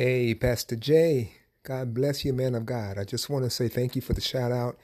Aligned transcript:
Hey, 0.00 0.32
Pastor 0.32 0.76
Jay. 0.76 1.32
God 1.64 1.92
bless 1.92 2.24
you, 2.24 2.32
man 2.32 2.54
of 2.54 2.64
God. 2.64 2.98
I 2.98 3.02
just 3.02 3.28
want 3.28 3.44
to 3.44 3.50
say 3.50 3.66
thank 3.66 3.96
you 3.96 4.00
for 4.00 4.12
the 4.12 4.20
shout 4.20 4.52
out. 4.52 4.78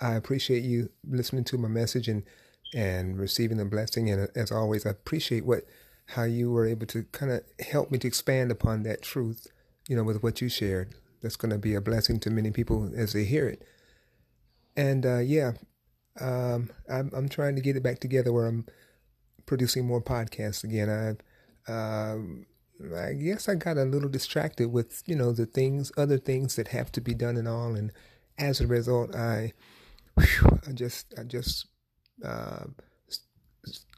I 0.00 0.14
appreciate 0.14 0.62
you 0.62 0.90
listening 1.04 1.42
to 1.46 1.58
my 1.58 1.66
message 1.66 2.06
and 2.06 2.22
and 2.72 3.18
receiving 3.18 3.56
the 3.56 3.64
blessing. 3.64 4.08
And 4.08 4.28
as 4.36 4.52
always, 4.52 4.86
I 4.86 4.90
appreciate 4.90 5.44
what 5.44 5.64
how 6.10 6.22
you 6.22 6.52
were 6.52 6.66
able 6.66 6.86
to 6.86 7.02
kind 7.10 7.32
of 7.32 7.42
help 7.58 7.90
me 7.90 7.98
to 7.98 8.06
expand 8.06 8.52
upon 8.52 8.84
that 8.84 9.02
truth, 9.02 9.48
you 9.88 9.96
know, 9.96 10.04
with 10.04 10.22
what 10.22 10.40
you 10.40 10.48
shared. 10.48 10.94
That's 11.20 11.34
going 11.34 11.50
to 11.50 11.58
be 11.58 11.74
a 11.74 11.80
blessing 11.80 12.20
to 12.20 12.30
many 12.30 12.52
people 12.52 12.92
as 12.96 13.12
they 13.12 13.24
hear 13.24 13.48
it. 13.48 13.66
And 14.76 15.04
uh, 15.04 15.18
yeah, 15.18 15.54
um, 16.20 16.70
I'm, 16.88 17.10
I'm 17.12 17.28
trying 17.28 17.56
to 17.56 17.60
get 17.60 17.74
it 17.74 17.82
back 17.82 17.98
together 17.98 18.32
where 18.32 18.46
I'm 18.46 18.66
producing 19.46 19.84
more 19.84 20.00
podcasts 20.00 20.62
again. 20.62 21.18
I, 21.68 21.72
um, 21.72 22.46
I 22.96 23.12
guess 23.12 23.48
I 23.48 23.56
got 23.56 23.76
a 23.76 23.84
little 23.84 24.08
distracted 24.08 24.72
with 24.72 25.02
you 25.06 25.16
know 25.16 25.32
the 25.32 25.46
things, 25.46 25.92
other 25.96 26.18
things 26.18 26.56
that 26.56 26.68
have 26.68 26.90
to 26.92 27.00
be 27.00 27.14
done 27.14 27.36
and 27.36 27.48
all, 27.48 27.74
and 27.74 27.92
as 28.40 28.60
a 28.60 28.66
result, 28.66 29.14
I, 29.14 29.52
whew, 30.16 30.58
I 30.66 30.72
just, 30.72 31.14
I 31.18 31.24
just 31.24 31.66
uh, 32.24 32.64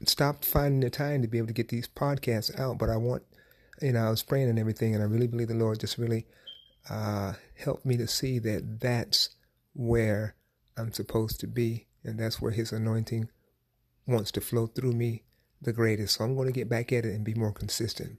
stopped 0.05 0.45
finding 0.45 0.81
the 0.81 0.91
time 0.91 1.23
to 1.23 1.29
be 1.29 1.39
able 1.39 1.47
to 1.47 1.55
get 1.55 1.69
these 1.69 1.89
podcasts 1.89 2.59
out. 2.59 2.79
But 2.79 2.91
I 2.91 2.97
want, 2.97 3.23
you 3.81 3.93
know, 3.93 4.07
I 4.07 4.11
was 4.11 4.23
praying 4.23 4.51
and 4.51 4.59
everything, 4.59 4.95
and 4.95 5.03
I 5.03 5.07
really 5.07 5.29
believe 5.29 5.49
the 5.49 5.55
Lord 5.55 5.81
just 5.81 5.99
really 5.99 6.27
uh, 6.91 7.35
helped 7.57 7.87
me 7.87 7.97
to 7.97 8.09
see 8.09 8.39
that 8.41 8.81
that's 8.81 9.31
where 9.75 10.35
I'm 10.77 10.93
supposed 10.93 11.41
to 11.41 11.47
be, 11.47 11.87
and 12.05 12.19
that's 12.19 12.41
where 12.43 12.53
His 12.53 12.73
anointing 12.73 13.29
wants 14.07 14.33
to 14.33 14.41
flow 14.41 14.67
through 14.67 14.93
me 14.93 15.23
the 15.61 15.73
greatest. 15.73 16.17
So 16.17 16.25
I'm 16.25 16.35
going 16.35 16.49
to 16.49 16.53
get 16.53 16.69
back 16.69 16.93
at 16.93 17.05
it 17.05 17.15
and 17.15 17.25
be 17.25 17.35
more 17.35 17.53
consistent. 17.53 18.19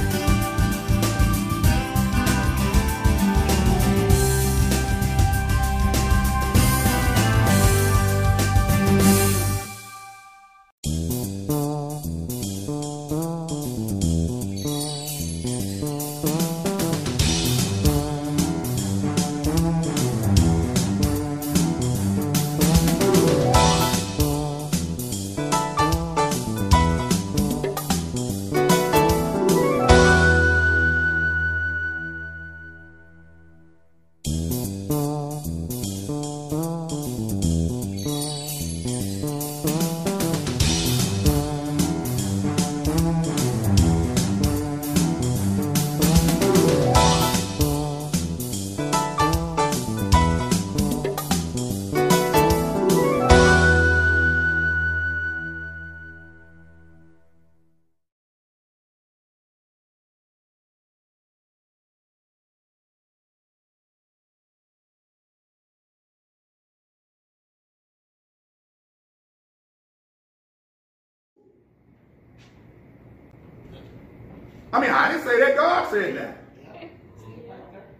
I 74.73 74.79
mean, 74.79 74.89
I 74.89 75.11
didn't 75.11 75.25
say 75.25 75.39
that. 75.39 75.55
God 75.55 75.91
said 75.91 76.15
that. 76.17 76.37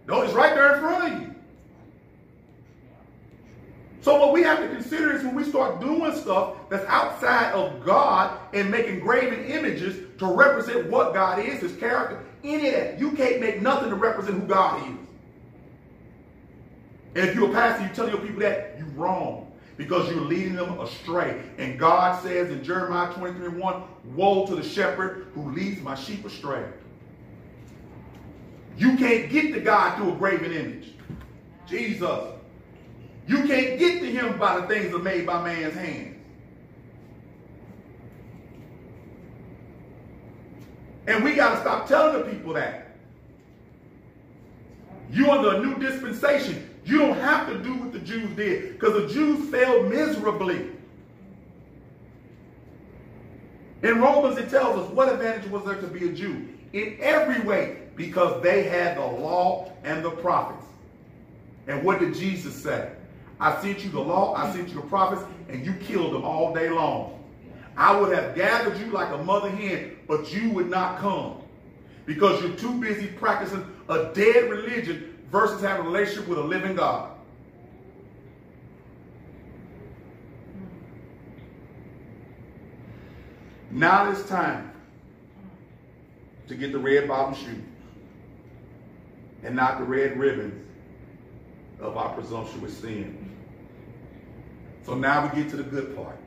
No, 0.06 0.22
it's 0.22 0.32
right 0.32 0.54
there 0.54 0.74
in 0.74 0.80
front 0.80 1.12
of 1.12 1.20
you. 1.20 1.34
So 4.00 4.18
what 4.18 4.32
we 4.32 4.42
have 4.42 4.58
to 4.58 4.68
consider 4.68 5.16
is 5.16 5.22
when 5.22 5.36
we 5.36 5.44
start 5.44 5.80
doing 5.80 6.12
stuff 6.16 6.54
that's 6.68 6.84
outside 6.86 7.52
of 7.52 7.84
God 7.84 8.36
and 8.52 8.68
making 8.68 8.98
graven 8.98 9.44
images 9.44 9.96
to 10.18 10.26
represent 10.26 10.90
what 10.90 11.14
God 11.14 11.38
is, 11.38 11.60
His 11.60 11.76
character, 11.76 12.24
any 12.42 12.68
of 12.68 12.74
that, 12.74 12.98
you 12.98 13.12
can't 13.12 13.40
make 13.40 13.62
nothing 13.62 13.90
to 13.90 13.94
represent 13.94 14.40
who 14.40 14.46
God 14.46 14.82
is. 14.82 14.98
And 17.14 17.28
if 17.28 17.34
you're 17.36 17.50
a 17.50 17.52
pastor, 17.52 17.86
you 17.86 17.94
tell 17.94 18.08
your 18.08 18.18
people 18.18 18.40
that, 18.40 18.74
you're 18.78 18.88
wrong 18.88 19.51
because 19.82 20.08
you're 20.10 20.20
leading 20.20 20.54
them 20.54 20.78
astray. 20.80 21.42
And 21.58 21.78
God 21.78 22.22
says 22.22 22.50
in 22.50 22.62
Jeremiah 22.62 23.12
23 23.12 23.48
1, 23.48 23.82
Woe 24.14 24.46
to 24.46 24.56
the 24.56 24.62
shepherd 24.62 25.26
who 25.34 25.50
leads 25.52 25.80
my 25.80 25.94
sheep 25.94 26.24
astray. 26.24 26.64
You 28.78 28.96
can't 28.96 29.30
get 29.30 29.52
to 29.54 29.60
God 29.60 29.96
through 29.96 30.14
a 30.14 30.16
graven 30.16 30.52
image. 30.52 30.92
Jesus. 31.66 32.28
You 33.26 33.36
can't 33.44 33.78
get 33.78 34.00
to 34.00 34.10
him 34.10 34.38
by 34.38 34.60
the 34.60 34.66
things 34.66 34.90
that 34.90 34.96
are 34.96 35.02
made 35.02 35.26
by 35.26 35.42
man's 35.42 35.74
hands. 35.74 36.16
And 41.06 41.24
we 41.24 41.34
got 41.34 41.54
to 41.54 41.60
stop 41.60 41.88
telling 41.88 42.18
the 42.18 42.30
people 42.30 42.54
that. 42.54 42.96
You 45.10 45.30
under 45.30 45.56
a 45.56 45.60
new 45.60 45.78
dispensation. 45.78 46.71
You 46.84 46.98
don't 46.98 47.18
have 47.18 47.48
to 47.48 47.58
do 47.58 47.74
what 47.74 47.92
the 47.92 48.00
Jews 48.00 48.34
did 48.36 48.72
because 48.72 48.94
the 48.94 49.14
Jews 49.14 49.50
failed 49.50 49.88
miserably. 49.88 50.68
In 53.82 54.00
Romans, 54.00 54.38
it 54.38 54.48
tells 54.48 54.78
us 54.78 54.90
what 54.92 55.12
advantage 55.12 55.50
was 55.50 55.64
there 55.64 55.80
to 55.80 55.86
be 55.86 56.08
a 56.08 56.12
Jew? 56.12 56.48
In 56.72 56.96
every 57.00 57.40
way, 57.40 57.78
because 57.96 58.42
they 58.42 58.62
had 58.64 58.96
the 58.96 59.04
law 59.04 59.72
and 59.84 60.04
the 60.04 60.10
prophets. 60.10 60.64
And 61.66 61.82
what 61.82 62.00
did 62.00 62.14
Jesus 62.14 62.54
say? 62.54 62.90
I 63.38 63.60
sent 63.60 63.84
you 63.84 63.90
the 63.90 64.00
law, 64.00 64.34
I 64.34 64.52
sent 64.52 64.68
you 64.68 64.76
the 64.76 64.82
prophets, 64.82 65.22
and 65.48 65.64
you 65.64 65.74
killed 65.74 66.14
them 66.14 66.24
all 66.24 66.54
day 66.54 66.70
long. 66.70 67.18
I 67.76 67.98
would 67.98 68.16
have 68.16 68.34
gathered 68.34 68.78
you 68.78 68.86
like 68.86 69.12
a 69.12 69.18
mother 69.18 69.50
hen, 69.50 69.96
but 70.06 70.32
you 70.32 70.50
would 70.50 70.68
not 70.68 70.98
come 70.98 71.38
because 72.06 72.42
you're 72.42 72.56
too 72.56 72.80
busy 72.80 73.06
practicing 73.06 73.64
a 73.88 74.12
dead 74.14 74.50
religion 74.50 75.11
versus 75.32 75.62
having 75.62 75.86
a 75.86 75.88
relationship 75.88 76.28
with 76.28 76.38
a 76.38 76.42
living 76.42 76.76
God. 76.76 77.10
Now 83.70 84.10
it's 84.10 84.28
time 84.28 84.70
to 86.46 86.54
get 86.54 86.72
the 86.72 86.78
red 86.78 87.08
bottom 87.08 87.34
shoe 87.34 87.62
and 89.42 89.56
not 89.56 89.78
the 89.78 89.84
red 89.84 90.18
ribbons 90.18 90.68
of 91.80 91.96
our 91.96 92.10
presumptuous 92.10 92.76
sin. 92.76 93.30
So 94.84 94.94
now 94.94 95.26
we 95.26 95.42
get 95.42 95.50
to 95.52 95.56
the 95.56 95.62
good 95.62 95.96
part. 95.96 96.18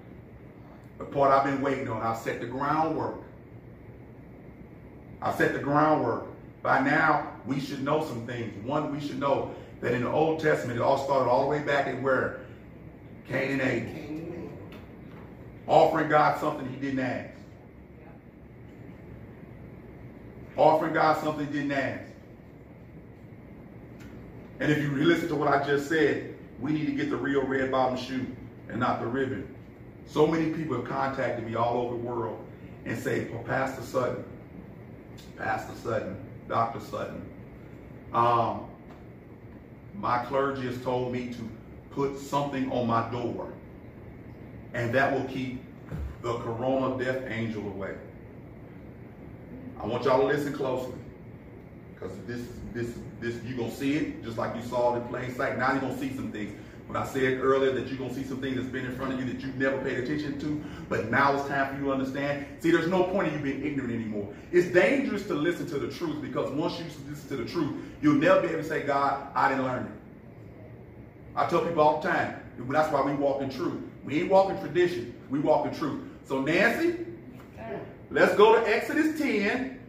The 0.98 1.06
part 1.06 1.32
I've 1.32 1.44
been 1.44 1.62
waiting 1.62 1.88
on. 1.88 2.02
I 2.02 2.16
set 2.16 2.42
the 2.42 2.48
groundwork. 2.48 3.22
I 5.22 5.31
set 5.36 5.54
the 5.54 5.60
groundwork 5.60 6.25
by 6.65 6.79
now, 6.79 7.31
we 7.45 7.59
should 7.59 7.83
know 7.83 8.03
some 8.03 8.25
things. 8.25 8.51
One, 8.65 8.91
we 8.91 9.00
should 9.00 9.19
know 9.19 9.53
that 9.81 9.94
in 9.94 10.03
the 10.03 10.09
Old 10.09 10.39
Testament, 10.39 10.79
it 10.79 10.81
all 10.81 10.97
started 10.97 11.29
all 11.29 11.44
the 11.44 11.47
way 11.47 11.59
back 11.59 11.85
at 11.85 12.01
where? 12.01 12.39
Cain 13.27 13.59
and 13.59 13.62
Abel. 13.62 14.50
Offering 15.67 16.09
God 16.09 16.39
something 16.39 16.67
he 16.67 16.77
didn't 16.77 17.00
ask. 17.00 17.29
Offering 20.57 20.95
God 20.95 21.23
something 21.23 21.45
he 21.45 21.53
didn't 21.53 21.71
ask. 21.71 22.03
And 24.59 24.71
if 24.71 24.79
you 24.79 24.91
listen 24.95 25.27
to 25.27 25.35
what 25.35 25.50
I 25.50 25.63
just 25.63 25.88
said, 25.88 26.35
we 26.59 26.71
need 26.71 26.88
to 26.88 26.94
get 26.94 27.12
the 27.12 27.17
real 27.17 27.45
red 27.45 27.69
bottom 27.69 27.95
shoe 27.95 28.25
and 28.69 28.79
not 28.79 29.01
the 29.01 29.06
ribbon. 29.06 29.53
So 30.07 30.25
many 30.25 30.51
people 30.51 30.77
have 30.77 30.88
contacted 30.88 31.45
me 31.45 31.53
all 31.53 31.77
over 31.77 31.95
the 31.95 32.01
world 32.01 32.44
and 32.85 32.97
say, 32.97 33.27
well, 33.29 33.44
Pastor 33.44 33.83
Sutton, 33.83 34.23
Pastor 35.38 35.75
Sutton, 35.83 36.17
Dr. 36.47 36.80
Sutton. 36.80 37.21
Um, 38.13 38.65
my 39.94 40.19
clergy 40.25 40.63
has 40.63 40.81
told 40.81 41.12
me 41.12 41.33
to 41.33 41.50
put 41.92 42.18
something 42.19 42.71
on 42.71 42.88
my 42.88 43.09
door, 43.09 43.53
and 44.74 44.94
that 44.94 45.12
will 45.12 45.25
keep 45.25 45.63
the 46.21 46.38
corona 46.39 47.03
death 47.03 47.24
angel 47.27 47.68
away. 47.68 47.95
I 49.81 49.86
want 49.86 50.03
y'all 50.06 50.21
to 50.21 50.27
listen 50.27 50.53
closely. 50.53 50.95
Because 51.94 52.18
this 52.27 52.42
this 52.74 52.94
this 53.19 53.41
you're 53.44 53.57
gonna 53.57 53.71
see 53.71 53.95
it 53.95 54.24
just 54.24 54.38
like 54.38 54.56
you 54.56 54.62
saw 54.63 54.95
it 54.95 55.01
in 55.01 55.07
plain 55.07 55.33
sight. 55.33 55.57
Now 55.57 55.71
you're 55.71 55.81
gonna 55.81 55.98
see 55.98 56.13
some 56.15 56.31
things. 56.31 56.53
When 56.88 56.98
I 56.98 57.06
said 57.06 57.40
earlier 57.42 57.72
that 57.72 57.88
you're 57.88 57.98
gonna 57.98 58.14
see 58.14 58.24
some 58.24 58.40
things 58.40 58.58
that's 58.58 58.68
been 58.68 58.86
in 58.86 58.96
front 58.96 59.14
of 59.14 59.20
you 59.20 59.26
that 59.34 59.42
you've 59.42 59.56
never 59.56 59.78
paid 59.80 59.98
attention 59.98 60.40
to, 60.40 60.64
but 60.88 61.10
now 61.10 61.36
it's 61.36 61.48
time 61.48 61.70
for 61.70 61.80
you 61.80 61.86
to 61.86 61.92
understand. 61.92 62.46
See, 62.60 62.70
there's 62.70 62.88
no 62.88 63.04
point 63.04 63.30
in 63.30 63.34
you 63.34 63.40
being 63.40 63.66
ignorant 63.66 63.92
anymore. 63.92 64.32
It's 64.52 64.68
dangerous 64.68 65.26
to 65.28 65.34
listen 65.34 65.66
to 65.68 65.80
the 65.80 65.92
truth 65.92 66.22
because 66.22 66.52
once 66.52 66.78
you 66.78 66.86
listen 67.10 67.28
to 67.30 67.38
the 67.38 67.46
truth, 67.46 67.76
you'll 68.02 68.16
never 68.16 68.42
be 68.42 68.50
able 68.50 68.62
to 68.62 68.68
say, 68.68 68.84
God, 68.84 69.28
I 69.34 69.50
didn't 69.50 69.66
learn 69.66 69.86
it. 69.86 69.92
I 71.36 71.48
tell 71.48 71.66
people 71.66 71.82
all 71.82 72.02
the 72.02 72.08
time, 72.08 72.40
that's 72.70 72.94
why 72.94 73.02
we 73.02 73.14
walk 73.14 73.42
in 73.42 73.50
truth. 73.50 73.82
We 74.04 74.22
ain't 74.22 74.30
walking 74.30 74.60
tradition, 74.60 75.16
we 75.30 75.40
walk 75.40 75.66
in 75.66 75.74
truth. 75.74 76.02
So 76.26 76.42
Nancy, 76.42 77.04
let's 78.12 78.36
go 78.36 78.60
to 78.60 78.74
Exodus 78.74 79.20
10. 79.20 79.80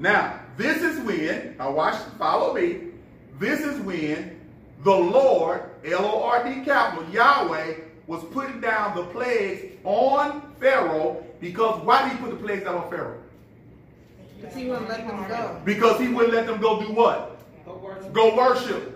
Now, 0.00 0.40
this 0.56 0.82
is 0.82 0.98
when, 1.00 1.56
now 1.56 1.70
watch, 1.70 1.94
follow 2.18 2.52
me. 2.52 2.80
This 3.38 3.60
is 3.60 3.80
when 3.80 4.37
the 4.84 4.94
Lord, 4.94 5.62
L-O-R-D 5.84 6.64
capital, 6.64 7.08
Yahweh, 7.10 7.74
was 8.06 8.24
putting 8.32 8.60
down 8.60 8.96
the 8.96 9.04
plagues 9.04 9.76
on 9.84 10.42
Pharaoh 10.60 11.24
because 11.40 11.84
why 11.84 12.02
did 12.02 12.12
he 12.12 12.18
put 12.18 12.30
the 12.30 12.36
plagues 12.36 12.64
out 12.64 12.74
on 12.76 12.90
Pharaoh? 12.90 13.20
Because 14.40 14.54
he 14.56 14.66
wouldn't 14.66 14.88
let 14.88 15.06
them 15.06 15.28
go. 15.28 15.60
Because 15.64 16.00
he 16.00 16.08
wouldn't 16.08 16.34
let 16.34 16.46
them 16.46 16.60
go 16.60 16.80
do 16.80 16.92
what? 16.92 17.38
Go 17.64 17.76
worship. 17.76 18.12
Go 18.12 18.36
worship. 18.36 18.94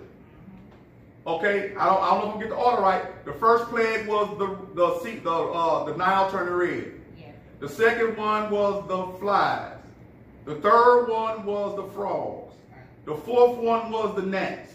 Okay, 1.26 1.72
I 1.76 1.86
don't, 1.86 2.02
I 2.02 2.10
don't 2.10 2.24
know 2.24 2.30
if 2.30 2.36
I 2.36 2.40
get 2.40 2.48
the 2.48 2.56
order 2.56 2.82
right. 2.82 3.24
The 3.24 3.32
first 3.34 3.66
plague 3.66 4.08
was 4.08 4.36
the 4.38 4.56
the 4.74 4.98
sea, 5.00 5.18
the 5.18 5.30
uh, 5.30 5.84
the 5.84 5.96
Nile 5.96 6.30
turning 6.30 6.54
red. 6.54 6.92
Yeah. 7.16 7.26
The 7.60 7.68
second 7.68 8.16
one 8.16 8.50
was 8.50 8.86
the 8.88 9.18
flies. 9.20 9.78
The 10.46 10.56
third 10.56 11.06
one 11.06 11.44
was 11.44 11.76
the 11.76 11.84
frogs. 11.94 12.54
The 13.04 13.14
fourth 13.14 13.58
one 13.58 13.92
was 13.92 14.16
the 14.16 14.22
gnats. 14.22 14.72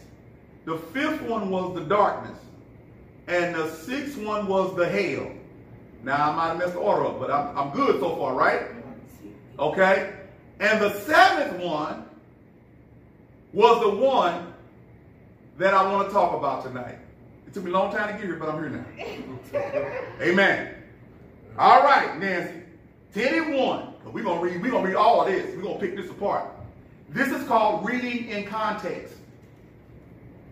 The 0.67 0.77
fifth 0.77 1.21
one 1.21 1.49
was 1.49 1.75
the 1.75 1.85
darkness. 1.85 2.37
And 3.27 3.55
the 3.55 3.71
sixth 3.71 4.17
one 4.17 4.47
was 4.47 4.75
the 4.75 4.85
hail. 4.85 5.31
Now, 6.03 6.29
I 6.29 6.35
might 6.35 6.47
have 6.49 6.57
messed 6.57 6.73
the 6.73 6.79
order 6.79 7.05
up, 7.05 7.21
but 7.21 7.31
I'm, 7.31 7.57
I'm 7.57 7.71
good 7.71 8.01
so 8.01 8.17
far, 8.17 8.35
right? 8.35 8.63
Okay? 9.57 10.13
And 10.59 10.81
the 10.81 10.93
seventh 10.99 11.63
one 11.63 12.03
was 13.53 13.81
the 13.81 13.97
one 13.97 14.53
that 15.57 15.73
I 15.73 15.89
want 15.89 16.09
to 16.09 16.13
talk 16.13 16.37
about 16.37 16.65
tonight. 16.65 16.97
It 17.47 17.53
took 17.53 17.63
me 17.63 17.71
a 17.71 17.73
long 17.73 17.89
time 17.89 18.07
to 18.07 18.13
get 18.15 18.23
here, 18.23 18.35
but 18.35 18.49
I'm 18.49 18.59
here 18.59 18.69
now. 18.69 20.21
Amen. 20.21 20.75
All 21.57 21.81
right, 21.81 22.19
Nancy. 22.19 22.61
10 23.13 23.35
and 23.35 23.55
1. 23.55 23.93
We're 24.11 24.21
gonna 24.21 24.41
read, 24.41 24.61
we're 24.61 24.71
gonna 24.71 24.85
read 24.85 24.97
all 24.97 25.21
of 25.21 25.27
this. 25.27 25.55
We're 25.55 25.63
gonna 25.63 25.79
pick 25.79 25.95
this 25.95 26.11
apart. 26.11 26.51
This 27.07 27.29
is 27.29 27.47
called 27.47 27.87
reading 27.87 28.27
in 28.27 28.45
context. 28.47 29.16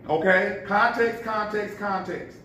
Okay? 0.08 0.62
Context, 0.66 1.22
context, 1.22 1.78
context. 1.78 2.38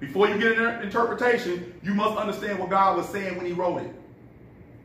Before 0.00 0.28
you 0.28 0.38
get 0.38 0.58
an 0.58 0.82
interpretation, 0.82 1.78
you 1.82 1.94
must 1.94 2.18
understand 2.18 2.58
what 2.58 2.70
God 2.70 2.96
was 2.96 3.08
saying 3.08 3.36
when 3.36 3.46
he 3.46 3.52
wrote 3.52 3.82
it. 3.82 3.94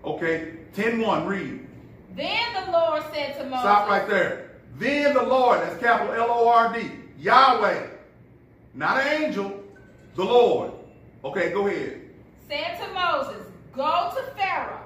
Okay? 0.03 0.53
10-1, 0.75 1.27
read. 1.27 1.67
Then 2.15 2.65
the 2.65 2.71
Lord 2.71 3.03
said 3.13 3.37
to 3.37 3.43
Moses. 3.45 3.59
Stop 3.59 3.89
right 3.89 4.07
there. 4.07 4.51
Then 4.77 5.13
the 5.13 5.23
Lord, 5.23 5.61
that's 5.61 5.79
capital 5.79 6.13
L-O-R-D, 6.13 6.91
Yahweh, 7.19 7.87
not 8.73 8.97
an 9.01 9.23
angel, 9.23 9.63
the 10.15 10.23
Lord. 10.23 10.71
Okay, 11.23 11.51
go 11.51 11.67
ahead. 11.67 12.01
Said 12.47 12.79
to 12.79 12.93
Moses, 12.93 13.45
Go 13.75 14.11
to 14.15 14.23
Pharaoh, 14.35 14.81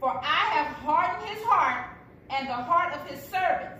for 0.00 0.10
I 0.10 0.50
have 0.52 0.66
hardened 0.76 1.28
his 1.28 1.42
heart 1.44 1.86
and 2.30 2.48
the 2.48 2.52
heart 2.52 2.92
of 2.92 3.06
his 3.06 3.22
servants, 3.22 3.77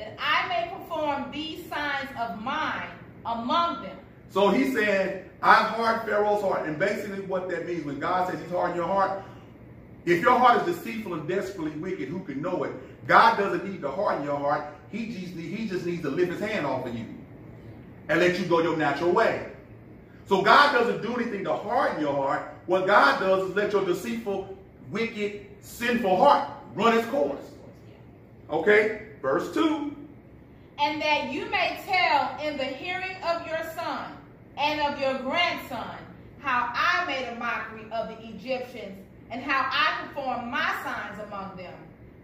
that 0.00 0.16
I 0.18 0.48
may 0.48 0.70
perform 0.74 1.30
these 1.30 1.68
signs 1.68 2.08
of 2.18 2.42
mine 2.42 2.88
among 3.26 3.82
them. 3.82 3.96
So 4.30 4.48
he 4.48 4.72
said, 4.72 5.28
I've 5.42 5.76
Pharaoh's 6.06 6.42
heart. 6.42 6.66
And 6.66 6.78
basically 6.78 7.20
what 7.22 7.50
that 7.50 7.66
means, 7.66 7.84
when 7.84 8.00
God 8.00 8.30
says 8.30 8.40
he's 8.40 8.50
hardened 8.50 8.76
your 8.76 8.86
heart, 8.86 9.22
if 10.06 10.22
your 10.22 10.38
heart 10.38 10.66
is 10.66 10.76
deceitful 10.76 11.14
and 11.14 11.28
desperately 11.28 11.72
wicked, 11.72 12.08
who 12.08 12.20
can 12.20 12.40
know 12.40 12.64
it? 12.64 12.72
God 13.06 13.36
doesn't 13.36 13.70
need 13.70 13.82
to 13.82 13.90
harden 13.90 14.24
your 14.24 14.38
heart. 14.38 14.64
He 14.90 15.08
just, 15.08 15.34
he 15.34 15.68
just 15.68 15.84
needs 15.84 16.02
to 16.02 16.10
lift 16.10 16.32
his 16.32 16.40
hand 16.40 16.64
off 16.64 16.86
of 16.86 16.94
you 16.94 17.04
and 18.08 18.18
let 18.18 18.38
you 18.38 18.46
go 18.46 18.60
your 18.62 18.76
natural 18.76 19.12
way. 19.12 19.46
So 20.26 20.42
God 20.42 20.72
doesn't 20.72 21.02
do 21.02 21.14
anything 21.14 21.44
to 21.44 21.52
harden 21.52 22.00
your 22.00 22.14
heart. 22.14 22.54
What 22.66 22.86
God 22.86 23.20
does 23.20 23.50
is 23.50 23.56
let 23.56 23.72
your 23.72 23.84
deceitful, 23.84 24.56
wicked, 24.90 25.46
sinful 25.60 26.16
heart 26.16 26.48
run 26.74 26.96
its 26.96 27.06
course. 27.08 27.42
Okay? 28.48 29.09
Verse 29.22 29.52
2. 29.52 29.94
And 30.78 31.00
that 31.02 31.30
you 31.30 31.46
may 31.50 31.78
tell 31.86 32.38
in 32.42 32.56
the 32.56 32.64
hearing 32.64 33.16
of 33.22 33.46
your 33.46 33.62
son 33.74 34.12
and 34.56 34.80
of 34.80 34.98
your 34.98 35.18
grandson 35.18 35.96
how 36.38 36.70
I 36.72 37.04
made 37.06 37.26
a 37.26 37.38
mockery 37.38 37.84
of 37.92 38.08
the 38.08 38.28
Egyptians 38.28 38.96
and 39.30 39.42
how 39.42 39.68
I 39.70 40.06
performed 40.06 40.50
my 40.50 40.74
signs 40.82 41.20
among 41.26 41.56
them, 41.56 41.74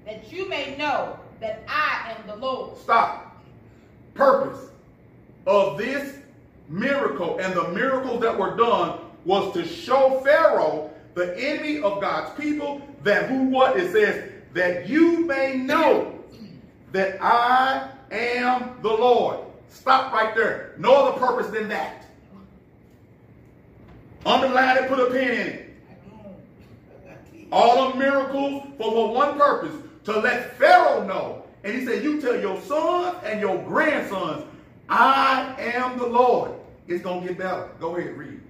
that 0.06 0.32
you 0.32 0.48
may 0.48 0.76
know 0.76 1.18
that 1.40 1.62
I 1.68 2.12
am 2.12 2.26
the 2.26 2.36
Lord. 2.36 2.78
Stop. 2.78 3.36
Purpose 4.14 4.70
of 5.46 5.76
this 5.76 6.16
miracle 6.68 7.38
and 7.38 7.54
the 7.54 7.68
miracles 7.68 8.22
that 8.22 8.36
were 8.36 8.56
done 8.56 8.98
was 9.24 9.52
to 9.52 9.66
show 9.66 10.20
Pharaoh, 10.24 10.90
the 11.14 11.36
enemy 11.38 11.80
of 11.80 12.00
God's 12.00 12.38
people, 12.40 12.80
that 13.02 13.28
who 13.28 13.44
what 13.44 13.76
it 13.76 13.92
says, 13.92 14.30
that 14.54 14.88
you 14.88 15.26
may 15.26 15.56
know 15.56 16.15
that 16.96 17.18
I 17.22 17.90
am 18.10 18.78
the 18.80 18.88
Lord. 18.88 19.40
Stop 19.68 20.12
right 20.12 20.34
there. 20.34 20.72
No 20.78 20.94
other 20.94 21.18
purpose 21.18 21.48
than 21.48 21.68
that. 21.68 22.06
Underline 24.24 24.78
it, 24.78 24.88
put 24.88 24.98
a 24.98 25.10
pin 25.10 25.28
in 25.28 25.46
it. 25.46 25.62
All 27.52 27.90
the 27.90 27.98
miracles 27.98 28.62
for, 28.78 28.90
for 28.90 29.14
one 29.14 29.36
purpose, 29.36 29.76
to 30.04 30.18
let 30.18 30.56
Pharaoh 30.56 31.06
know. 31.06 31.44
And 31.64 31.74
he 31.74 31.84
said, 31.84 32.02
you 32.02 32.20
tell 32.20 32.40
your 32.40 32.60
sons 32.62 33.18
and 33.24 33.40
your 33.40 33.62
grandsons, 33.64 34.44
I 34.88 35.54
am 35.58 35.98
the 35.98 36.06
Lord. 36.06 36.52
It's 36.88 37.02
going 37.02 37.20
to 37.20 37.28
get 37.28 37.38
better. 37.38 37.68
Go 37.78 37.96
ahead, 37.96 38.16
read. 38.16 38.40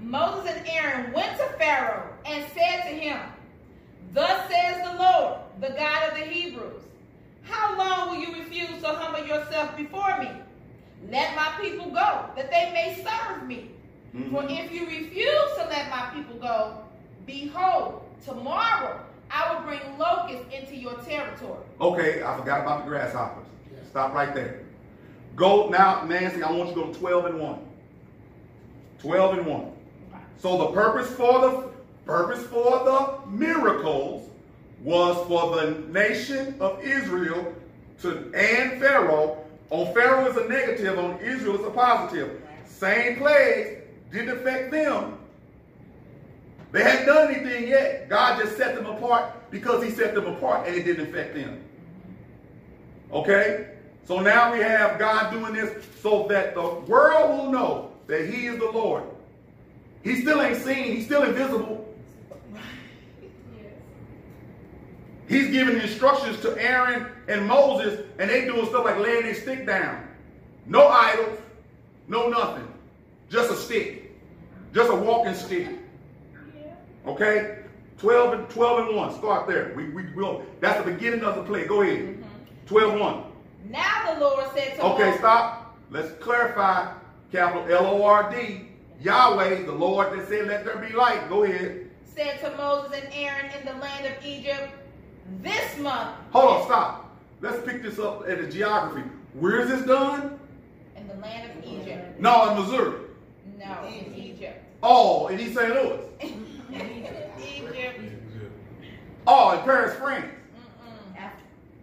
Moses 0.00 0.50
and 0.50 0.66
Aaron 0.66 1.12
went 1.12 1.36
to 1.36 1.44
Pharaoh 1.58 2.08
and 2.24 2.44
said 2.54 2.88
to 2.88 2.94
him, 2.94 3.20
Thus 4.12 4.50
says 4.50 4.82
the 4.82 4.98
Lord, 4.98 5.40
the 5.60 5.70
God 5.70 6.10
of 6.10 6.18
the 6.18 6.24
Hebrews, 6.24 6.79
How 7.50 7.76
long 7.76 8.10
will 8.10 8.22
you 8.24 8.32
refuse 8.34 8.80
to 8.82 8.88
humble 8.88 9.26
yourself 9.26 9.76
before 9.76 10.18
me? 10.18 10.30
Let 11.10 11.34
my 11.34 11.52
people 11.60 11.86
go, 11.90 12.24
that 12.36 12.50
they 12.50 12.70
may 12.72 13.02
serve 13.02 13.46
me. 13.46 13.70
Mhm. 14.14 14.30
For 14.30 14.44
if 14.48 14.72
you 14.72 14.86
refuse 14.86 15.50
to 15.58 15.66
let 15.68 15.88
my 15.90 16.10
people 16.14 16.36
go, 16.36 16.78
behold, 17.26 18.02
tomorrow 18.24 19.00
I 19.30 19.54
will 19.54 19.62
bring 19.62 19.80
locusts 19.98 20.46
into 20.52 20.76
your 20.76 20.94
territory. 20.94 21.64
Okay, 21.80 22.22
I 22.22 22.36
forgot 22.36 22.62
about 22.62 22.84
the 22.84 22.90
grasshoppers. 22.90 23.46
Stop 23.88 24.12
right 24.14 24.34
there. 24.34 24.60
Go 25.36 25.68
now, 25.68 26.04
Nancy, 26.04 26.42
I 26.42 26.50
want 26.50 26.70
you 26.70 26.74
to 26.74 26.80
go 26.80 26.92
to 26.92 26.98
12 26.98 27.26
and 27.26 27.40
1. 27.40 27.58
12 29.00 29.38
and 29.38 29.46
1. 29.46 29.72
So 30.38 30.58
the 30.58 30.66
purpose 30.72 31.10
for 31.12 31.40
the 31.40 31.70
purpose 32.06 32.44
for 32.46 32.84
the 32.84 33.28
miracles 33.30 34.28
was 34.82 35.26
for 35.26 35.56
the 35.56 35.70
nation 35.92 36.54
of 36.60 36.82
Israel 36.82 37.54
to 38.02 38.32
and 38.34 38.80
Pharaoh. 38.80 39.44
On 39.70 39.92
Pharaoh 39.94 40.28
is 40.28 40.36
a 40.36 40.48
negative, 40.48 40.98
on 40.98 41.18
Israel 41.20 41.60
is 41.60 41.66
a 41.66 41.70
positive. 41.70 42.42
Same 42.64 43.16
plagues 43.16 43.82
didn't 44.10 44.38
affect 44.38 44.70
them. 44.70 45.18
They 46.72 46.82
hadn't 46.82 47.06
done 47.06 47.34
anything 47.34 47.68
yet. 47.68 48.08
God 48.08 48.40
just 48.40 48.56
set 48.56 48.74
them 48.74 48.86
apart 48.86 49.50
because 49.50 49.84
he 49.84 49.90
set 49.90 50.14
them 50.14 50.26
apart 50.26 50.66
and 50.66 50.76
it 50.76 50.84
didn't 50.84 51.08
affect 51.08 51.34
them. 51.34 51.62
Okay? 53.12 53.70
So 54.06 54.20
now 54.20 54.52
we 54.52 54.60
have 54.60 54.98
God 54.98 55.30
doing 55.32 55.52
this 55.52 55.84
so 56.00 56.26
that 56.28 56.54
the 56.54 56.62
world 56.62 57.38
will 57.38 57.52
know 57.52 57.92
that 58.06 58.28
he 58.28 58.46
is 58.46 58.58
the 58.58 58.70
Lord. 58.70 59.04
He 60.02 60.22
still 60.22 60.40
ain't 60.40 60.58
seen, 60.58 60.96
he's 60.96 61.06
still 61.06 61.22
invisible. 61.22 61.89
He's 65.30 65.48
giving 65.52 65.80
instructions 65.80 66.40
to 66.40 66.60
Aaron 66.60 67.06
and 67.28 67.46
Moses, 67.46 68.04
and 68.18 68.28
they 68.28 68.46
doing 68.46 68.66
stuff 68.66 68.84
like 68.84 68.98
laying 68.98 69.22
their 69.22 69.34
stick 69.36 69.64
down. 69.64 70.08
No 70.66 70.88
idols, 70.88 71.38
no 72.08 72.28
nothing. 72.28 72.66
Just 73.30 73.48
a 73.48 73.54
stick. 73.54 74.10
Just 74.74 74.90
a 74.90 74.94
walking 74.94 75.34
stick. 75.34 75.68
Okay? 77.06 77.58
12 77.98 78.40
and 78.40 78.50
12 78.50 78.88
and 78.88 78.96
1. 78.96 79.18
Start 79.18 79.46
there. 79.46 79.72
We, 79.76 79.90
we 79.90 80.12
will. 80.14 80.42
That's 80.58 80.84
the 80.84 80.90
beginning 80.90 81.22
of 81.22 81.36
the 81.36 81.44
play. 81.44 81.64
Go 81.64 81.82
ahead. 81.82 82.00
Mm-hmm. 82.00 82.66
12 82.66 82.98
1. 82.98 83.24
Now 83.68 84.14
the 84.14 84.20
Lord 84.20 84.46
said 84.52 84.74
to 84.76 84.82
Okay, 84.82 85.04
Moses, 85.04 85.20
stop. 85.20 85.78
Let's 85.92 86.10
clarify. 86.22 86.92
Capital 87.30 87.72
L-O-R-D. 87.72 88.66
Yahweh, 89.00 89.62
the 89.62 89.72
Lord 89.72 90.18
that 90.18 90.28
said, 90.28 90.48
let 90.48 90.64
there 90.64 90.76
be 90.76 90.92
light. 90.92 91.28
Go 91.28 91.44
ahead. 91.44 91.88
said 92.04 92.40
to 92.40 92.56
Moses 92.56 93.00
and 93.00 93.14
Aaron 93.14 93.48
in 93.58 93.64
the 93.64 93.80
land 93.80 94.06
of 94.06 94.26
Egypt, 94.26 94.72
This 95.38 95.78
month. 95.78 96.16
Hold 96.32 96.50
on, 96.50 96.64
stop. 96.64 97.16
Let's 97.40 97.64
pick 97.64 97.82
this 97.82 97.98
up 97.98 98.28
at 98.28 98.40
the 98.40 98.46
geography. 98.46 99.08
Where 99.34 99.60
is 99.60 99.68
this 99.68 99.86
done? 99.86 100.38
In 100.96 101.08
the 101.08 101.14
land 101.14 101.50
of 101.50 101.64
Egypt. 101.64 102.20
No, 102.20 102.50
in 102.50 102.60
Missouri. 102.60 102.98
No, 103.58 103.88
in 103.88 104.14
Egypt. 104.14 104.62
Oh, 104.82 105.28
in 105.28 105.40
East 105.40 105.54
St. 105.54 105.70
Louis. 105.70 106.00
In 106.70 106.88
Egypt. 106.88 107.40
Egypt. 107.40 108.00
Oh, 109.26 109.58
in 109.58 109.64
Paris, 109.64 109.96
France. 109.96 110.26
Mm-mm. 111.16 111.30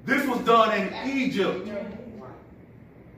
This 0.05 0.25
was 0.25 0.39
done 0.39 0.73
in 0.73 1.09
Egypt. 1.09 1.67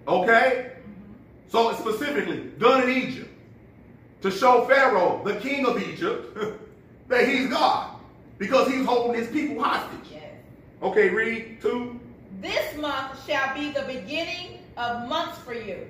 Okay? 0.07 0.71
Mm-hmm. 0.71 1.13
So 1.47 1.69
it's 1.69 1.79
specifically 1.79 2.51
done 2.57 2.89
in 2.89 2.89
Egypt 2.89 3.29
to 4.23 4.31
show 4.31 4.65
Pharaoh, 4.65 5.21
the 5.23 5.35
king 5.35 5.67
of 5.67 5.79
Egypt, 5.81 6.35
that 7.07 7.27
he's 7.27 7.49
God 7.49 7.88
because 8.39 8.69
he's 8.69 8.85
holding 8.85 9.21
his 9.21 9.29
people 9.29 9.61
hostage. 9.61 10.11
Yes. 10.11 10.23
Okay, 10.81 11.09
read 11.09 11.61
two. 11.61 11.99
This 12.41 12.75
month 12.77 13.23
shall 13.27 13.53
be 13.53 13.71
the 13.71 13.83
beginning 13.83 14.59
of 14.77 15.07
months 15.07 15.37
for 15.39 15.53
you. 15.53 15.85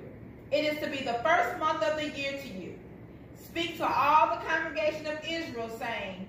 It 0.50 0.64
is 0.64 0.80
to 0.80 0.90
be 0.90 1.04
the 1.04 1.14
first 1.22 1.58
month 1.60 1.82
of 1.84 1.96
the 1.98 2.10
year 2.10 2.32
to 2.32 2.48
you. 2.48 2.74
Speak 3.42 3.76
to 3.78 3.86
all 3.86 4.30
the 4.30 4.44
congregation 4.46 5.06
of 5.06 5.18
Israel, 5.28 5.70
saying, 5.78 6.28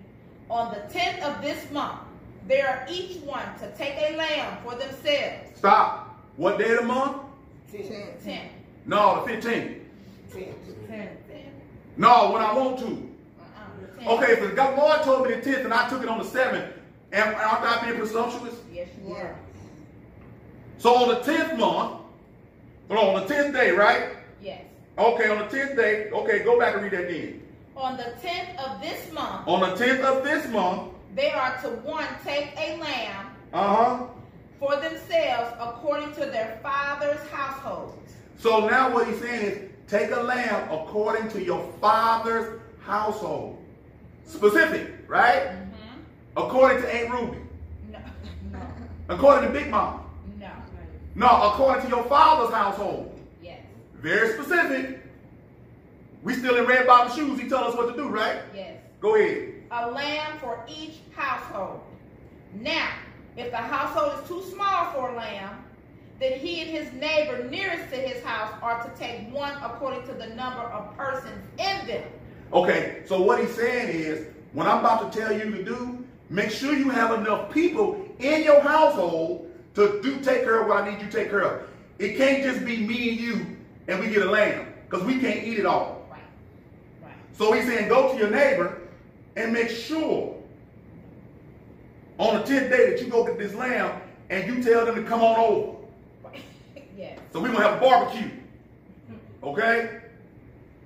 On 0.50 0.74
the 0.74 0.82
tenth 0.94 1.22
of 1.24 1.42
this 1.42 1.70
month, 1.72 2.00
they 2.48 2.62
are 2.62 2.86
each 2.90 3.18
one 3.22 3.46
to 3.60 3.72
take 3.76 3.96
a 3.98 4.16
lamb 4.16 4.58
for 4.64 4.76
themselves. 4.76 5.58
Stop. 5.58 6.20
What 6.38 6.60
day 6.60 6.72
of 6.72 6.82
the 6.82 6.86
month? 6.86 7.18
Ten. 8.24 8.50
No, 8.86 9.24
the 9.26 9.32
15th. 9.32 9.42
Ten. 9.48 9.80
No, 11.98 12.32
when 12.32 12.42
I 12.42 12.54
want 12.54 12.80
to. 12.80 13.11
Ten. 14.02 14.10
Okay, 14.10 14.32
if 14.34 14.42
the 14.42 14.48
God- 14.50 14.78
Lord 14.78 15.02
told 15.04 15.28
me 15.28 15.36
the 15.36 15.42
10th 15.42 15.66
and 15.66 15.74
I 15.74 15.88
took 15.90 16.02
it 16.02 16.10
on 16.10 16.18
the 16.18 16.26
7th, 16.26 16.74
am 17.14 17.36
aren't 17.36 17.64
I 17.66 17.86
being 17.86 17.98
presumptuous? 17.98 18.56
Yes, 18.74 18.88
you 19.06 19.14
are. 19.14 19.36
So 20.80 20.96
on 20.96 21.10
the 21.10 21.20
10th 21.20 21.58
month, 21.58 22.02
well, 22.90 23.10
on 23.10 23.28
the 23.28 23.34
10th 23.34 23.54
day, 23.54 23.72
right? 23.72 24.10
Yes. 24.42 24.64
Okay, 24.98 25.30
on 25.30 25.38
the 25.40 25.46
10th 25.46 25.76
day, 25.76 26.10
okay, 26.10 26.40
go 26.40 26.58
back 26.60 26.74
and 26.74 26.84
read 26.84 26.94
that 26.94 27.10
again. 27.10 27.42
On 27.78 27.96
the 27.96 28.14
tenth 28.22 28.60
of 28.60 28.82
this 28.82 29.12
month, 29.14 29.48
On 29.48 29.60
the 29.62 29.76
10th 29.76 30.04
of 30.04 30.24
this 30.24 30.48
month, 30.50 30.94
they 31.16 31.30
are 31.32 31.60
to 31.62 31.70
one 31.70 32.08
take 32.24 32.50
a 32.58 32.78
lamb 32.78 33.28
uh-huh. 33.54 34.08
for 34.60 34.76
themselves 34.78 35.56
according 35.60 36.12
to 36.14 36.22
their 36.22 36.60
father's 36.64 37.20
household. 37.30 37.98
So 38.38 38.68
now 38.68 38.92
what 38.94 39.08
he's 39.08 39.20
saying 39.20 39.46
is 39.46 39.70
take 39.88 40.12
a 40.12 40.22
lamb 40.22 40.70
according 40.72 41.30
to 41.30 41.44
your 41.44 41.72
father's 41.80 42.60
household. 42.84 43.61
Specific, 44.32 44.94
right? 45.08 45.48
Mm-hmm. 45.48 46.38
According 46.38 46.82
to 46.82 46.96
Aunt 46.96 47.12
Ruby. 47.12 47.38
No. 47.92 48.00
No. 48.52 48.60
According 49.10 49.52
to 49.52 49.60
Big 49.60 49.70
Mom. 49.70 50.06
No. 50.40 50.50
No, 51.16 51.28
according 51.52 51.84
to 51.84 51.90
your 51.90 52.06
father's 52.06 52.54
household. 52.54 53.20
Yes. 53.44 53.60
Very 53.96 54.34
specific. 54.34 55.02
We 56.24 56.34
still 56.34 56.56
in 56.56 56.66
red 56.66 56.88
bottom 56.88 57.14
shoes. 57.14 57.40
He 57.40 57.50
told 57.50 57.64
us 57.64 57.76
what 57.76 57.90
to 57.90 58.02
do, 58.02 58.08
right? 58.08 58.40
Yes. 58.56 58.78
Go 59.02 59.16
ahead. 59.16 59.54
A 59.72 59.92
lamb 59.92 60.38
for 60.40 60.64
each 60.68 61.00
household. 61.14 61.82
Now, 62.54 62.94
if 63.36 63.52
the 63.52 63.58
household 63.58 64.24
is 64.24 64.28
too 64.30 64.50
small 64.54 64.94
for 64.94 65.12
a 65.12 65.16
lamb, 65.16 65.58
then 66.20 66.40
he 66.40 66.62
and 66.62 66.70
his 66.70 66.92
neighbor 66.94 67.50
nearest 67.50 67.92
to 67.92 67.98
his 68.00 68.24
house 68.24 68.54
are 68.62 68.82
to 68.84 68.98
take 68.98 69.34
one 69.34 69.54
according 69.62 70.04
to 70.08 70.14
the 70.14 70.28
number 70.28 70.62
of 70.62 70.96
persons 70.96 71.42
in 71.58 71.88
them. 71.88 72.04
Okay, 72.54 73.04
so 73.06 73.22
what 73.22 73.40
he's 73.40 73.56
saying 73.56 73.90
is, 73.90 74.28
when 74.54 74.68
I'm 74.68 74.80
about 74.80 75.12
to 75.12 75.20
tell 75.20 75.32
you 75.32 75.52
to 75.52 75.64
do, 75.64 76.06
make 76.30 76.52
sure 76.52 76.74
you 76.74 76.90
have 76.90 77.18
enough 77.18 77.52
people 77.54 78.06
in 78.20 78.44
your 78.44 78.62
household 78.62 79.50
to 79.76 80.02
do 80.02 80.20
take 80.20 80.44
care 80.44 80.62
of 80.62 80.68
what 80.68 80.84
I 80.84 80.90
need 80.90 81.00
you 81.00 81.06
to 81.08 81.12
take 81.12 81.30
care 81.30 81.42
of. 81.42 81.70
It 81.98 82.18
can't 82.18 82.44
just 82.44 82.66
be 82.66 82.78
me 82.78 83.10
and 83.12 83.20
you 83.20 83.58
and 83.88 84.00
we 84.00 84.10
get 84.10 84.26
a 84.26 84.30
lamb 84.30 84.68
because 84.90 85.06
we 85.06 85.20
can't 85.20 85.46
eat 85.46 85.60
it 85.60 85.66
all. 85.66 86.06
Right. 86.12 86.22
Right. 87.02 87.14
So 87.34 87.54
he's 87.54 87.66
saying 87.66 87.88
go 87.88 88.12
to 88.12 88.18
your 88.18 88.30
neighbor 88.30 88.82
and 89.38 89.54
make 89.54 89.70
sure 89.70 90.36
on 92.18 92.36
the 92.36 92.42
10th 92.42 92.70
day 92.70 92.90
that 92.90 93.02
you 93.02 93.08
go 93.08 93.26
get 93.26 93.38
this 93.38 93.54
lamb 93.54 94.02
and 94.30 94.48
you 94.48 94.62
tell 94.62 94.86
them 94.86 94.96
to 94.96 95.04
come 95.04 95.22
on 95.22 95.40
over. 95.40 95.78
Right. 96.24 96.42
yes. 96.98 97.18
So 97.32 97.40
we're 97.40 97.48
going 97.48 97.62
to 97.62 97.68
have 97.70 97.78
a 97.78 97.82
barbecue. 97.82 98.30
Okay? 99.44 100.02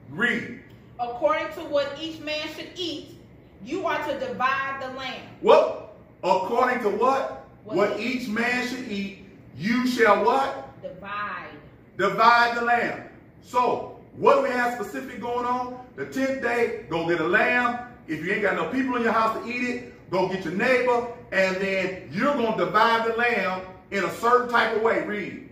Read. 0.09 0.61
According 0.99 1.47
to 1.55 1.61
what 1.61 1.97
each 1.99 2.19
man 2.21 2.47
should 2.55 2.69
eat, 2.75 3.17
you 3.63 3.85
are 3.85 4.05
to 4.07 4.19
divide 4.19 4.81
the 4.81 4.97
lamb. 4.97 5.21
What? 5.41 5.93
According 6.23 6.81
to 6.83 6.89
what? 6.89 7.45
What 7.63 7.75
What 7.75 7.99
each- 7.99 8.23
each 8.23 8.27
man 8.29 8.67
should 8.67 8.87
eat, 8.91 9.25
you 9.57 9.87
shall 9.87 10.23
what? 10.23 10.81
Divide. 10.81 11.49
Divide 11.97 12.55
the 12.57 12.61
lamb. 12.61 13.09
So, 13.41 13.99
what 14.17 14.35
do 14.35 14.41
we 14.43 14.49
have 14.49 14.75
specific 14.75 15.19
going 15.19 15.45
on? 15.45 15.79
The 15.95 16.05
10th 16.05 16.41
day, 16.41 16.85
go 16.89 17.07
get 17.07 17.19
a 17.19 17.27
lamb. 17.27 17.79
If 18.07 18.23
you 18.23 18.33
ain't 18.33 18.43
got 18.43 18.55
no 18.55 18.65
people 18.69 18.95
in 18.95 19.03
your 19.03 19.11
house 19.11 19.37
to 19.37 19.49
eat 19.49 19.63
it, 19.63 20.11
go 20.11 20.27
get 20.27 20.45
your 20.45 20.53
neighbor, 20.53 21.07
and 21.31 21.55
then 21.57 22.09
you're 22.11 22.33
going 22.35 22.57
to 22.57 22.65
divide 22.65 23.05
the 23.05 23.15
lamb 23.17 23.61
in 23.91 24.03
a 24.03 24.11
certain 24.11 24.49
type 24.49 24.75
of 24.75 24.81
way. 24.83 25.01
Read. 25.05 25.49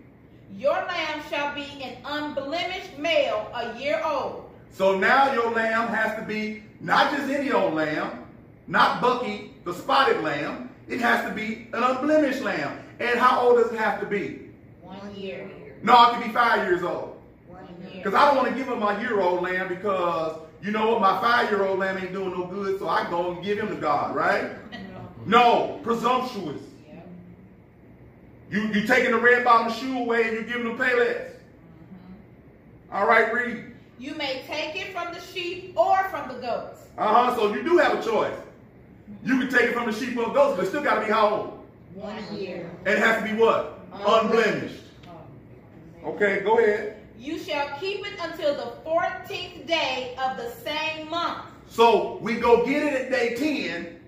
Your 0.56 0.74
lamb 0.74 1.22
shall 1.30 1.54
be 1.56 1.66
an 1.82 1.98
unblemished 2.06 2.98
male, 3.00 3.52
a 3.56 3.78
year 3.80 4.02
old. 4.06 4.50
So 4.74 4.98
now 4.98 5.32
your 5.34 5.52
lamb 5.52 5.88
has 5.90 6.18
to 6.20 6.26
be 6.26 6.64
not 6.82 7.16
just 7.16 7.30
any 7.30 7.52
old 7.52 7.76
lamb, 7.76 8.26
not 8.68 9.02
Bucky, 9.02 9.54
the 9.64 9.74
spotted 9.74 10.22
lamb. 10.22 10.70
It 10.88 11.00
has 11.00 11.24
to 11.26 11.34
be 11.34 11.68
an 11.74 11.84
unblemished 11.84 12.42
lamb. 12.42 12.84
And 13.00 13.20
how 13.20 13.42
old 13.42 13.58
does 13.58 13.72
it 13.72 13.78
have 13.78 14.00
to 14.02 14.06
be? 14.06 14.50
One 14.82 15.16
year. 15.16 15.50
No, 15.84 16.10
it 16.10 16.14
can 16.14 16.28
be 16.28 16.34
five 16.34 16.68
years 16.68 16.84
old. 16.84 17.22
One 17.48 17.68
year. 17.82 18.04
Because 18.04 18.14
I 18.16 18.26
don't 18.26 18.36
want 18.36 18.50
to 18.50 18.56
give 18.56 18.68
him 18.68 18.80
my 18.80 19.00
year-old 19.00 19.44
lamb 19.44 19.68
because 19.68 20.40
you 20.62 20.72
know 20.72 20.92
what, 20.92 21.02
my 21.02 21.20
five-year-old 21.20 21.78
lamb 21.78 21.98
ain't 21.98 22.14
doing 22.14 22.32
no 22.32 22.46
good, 22.46 22.80
so 22.80 22.88
I 22.88 23.10
go 23.10 23.32
and 23.32 23.44
give 23.44 23.60
him 23.60 23.68
to 23.68 23.76
God, 23.76 24.16
right? 24.16 24.52
No, 25.26 25.80
presumptuous. 25.84 26.62
Yeah. 26.86 27.00
You 28.52 28.74
you 28.74 28.86
taking 28.86 29.12
the 29.12 29.18
red 29.18 29.46
bottom 29.46 29.72
shoe 29.72 30.00
away 30.00 30.28
and 30.28 30.36
you 30.36 30.44
giving 30.44 30.66
them 30.66 30.78
payless. 30.78 31.30
Mm-hmm. 31.30 32.94
All 32.94 33.08
right, 33.08 33.34
read. 33.34 33.73
You 34.04 34.16
may 34.16 34.44
take 34.46 34.76
it 34.76 34.92
from 34.92 35.14
the 35.14 35.22
sheep 35.22 35.78
or 35.78 36.04
from 36.10 36.28
the 36.28 36.34
goats. 36.34 36.82
Uh-huh. 36.98 37.34
So 37.38 37.56
you 37.56 37.64
do 37.64 37.78
have 37.78 37.98
a 37.98 38.04
choice. 38.04 38.36
You 39.24 39.40
can 39.40 39.50
take 39.50 39.70
it 39.70 39.74
from 39.74 39.90
the 39.90 39.98
sheep 39.98 40.18
or 40.18 40.34
goats, 40.34 40.58
but 40.58 40.66
it 40.66 40.68
still 40.68 40.84
got 40.84 40.96
to 40.96 41.06
be 41.06 41.10
how 41.10 41.30
old? 41.30 41.60
One 41.96 42.36
year. 42.36 42.70
And 42.80 42.96
it 42.96 43.00
has 43.00 43.24
to 43.24 43.34
be 43.34 43.40
what? 43.40 43.80
Unblemished. 43.94 44.82
Okay, 46.04 46.42
go 46.42 46.60
ahead. 46.60 46.98
You 47.18 47.40
shall 47.40 47.80
keep 47.80 48.06
it 48.06 48.20
until 48.20 48.54
the 48.56 48.74
14th 48.86 49.66
day 49.68 50.18
of 50.22 50.36
the 50.36 50.50
same 50.50 51.10
month. 51.10 51.46
So 51.70 52.18
we 52.18 52.36
go 52.36 52.66
get 52.66 52.84
it 52.84 53.04
at 53.04 53.10
day 53.10 53.36
10, 53.36 54.02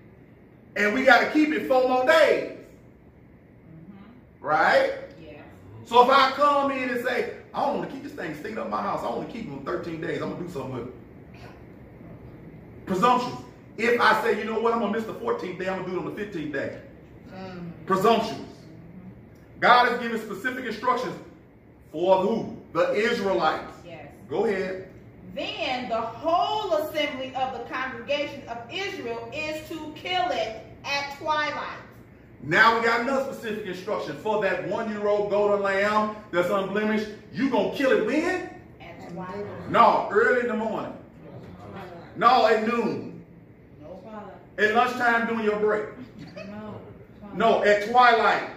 and 0.76 0.92
we 0.92 1.06
got 1.06 1.20
to 1.20 1.30
keep 1.30 1.54
it 1.54 1.66
four 1.66 1.88
more 1.88 2.04
days. 2.04 2.58
Right? 4.42 4.92
Yeah. 5.24 5.40
So 5.86 6.04
if 6.04 6.10
I 6.10 6.32
come 6.32 6.70
in 6.72 6.90
and 6.90 7.02
say, 7.02 7.35
I 7.56 7.64
don't 7.64 7.78
want 7.78 7.88
to 7.88 7.94
keep 7.94 8.04
this 8.04 8.12
thing 8.12 8.34
sticking 8.34 8.58
up 8.58 8.66
in 8.66 8.70
my 8.70 8.82
house, 8.82 9.02
I 9.02 9.06
only 9.06 9.32
keep 9.32 9.50
for 9.50 9.64
13 9.64 10.00
days, 10.00 10.20
I'm 10.20 10.28
going 10.28 10.42
to 10.42 10.46
do 10.46 10.52
something 10.52 10.74
with 10.74 10.88
it. 10.88 10.94
Presumptuous. 12.84 13.40
If 13.78 13.98
I 14.00 14.22
say, 14.22 14.38
you 14.38 14.44
know 14.44 14.60
what, 14.60 14.74
I'm 14.74 14.80
going 14.80 14.92
to 14.92 14.98
miss 14.98 15.06
the 15.06 15.14
14th 15.14 15.58
day, 15.58 15.68
I'm 15.68 15.82
going 15.82 15.86
to 15.86 15.90
do 15.90 15.96
it 15.96 16.06
on 16.06 16.14
the 16.14 16.22
15th 16.22 16.52
day. 16.52 16.78
Mm. 17.34 17.70
Presumptuous. 17.86 18.40
God 19.58 19.88
has 19.88 20.00
given 20.00 20.20
specific 20.20 20.66
instructions 20.66 21.14
for 21.92 22.18
who? 22.18 22.56
The 22.72 22.92
Israelites. 22.92 23.72
Yes. 23.86 24.06
Go 24.28 24.44
ahead. 24.44 24.88
Then 25.34 25.88
the 25.88 26.00
whole 26.00 26.74
assembly 26.74 27.34
of 27.34 27.54
the 27.54 27.64
congregation 27.72 28.46
of 28.48 28.58
Israel 28.70 29.30
is 29.34 29.66
to 29.68 29.92
kill 29.94 30.28
it 30.30 30.62
at 30.84 31.16
twilight. 31.18 31.85
Now 32.42 32.78
we 32.78 32.84
got 32.86 33.00
another 33.00 33.32
specific 33.32 33.66
instruction 33.66 34.16
for 34.18 34.40
that 34.42 34.68
one-year-old 34.68 35.30
golden 35.30 35.62
lamb 35.62 36.16
that's 36.30 36.48
unblemished. 36.50 37.08
You 37.32 37.50
gonna 37.50 37.74
kill 37.74 37.90
it 37.92 38.06
when? 38.06 38.50
At 38.80 39.10
twilight. 39.12 39.70
No, 39.70 40.08
early 40.10 40.40
in 40.42 40.48
the 40.48 40.56
morning. 40.56 40.92
No, 42.16 42.46
at 42.46 42.66
noon. 42.66 43.24
No. 43.82 44.00
At 44.58 44.74
lunchtime 44.74 45.26
during 45.26 45.44
your 45.44 45.58
break. 45.58 45.86
No. 46.48 46.80
No, 47.34 47.64
at 47.64 47.88
twilight. 47.90 48.50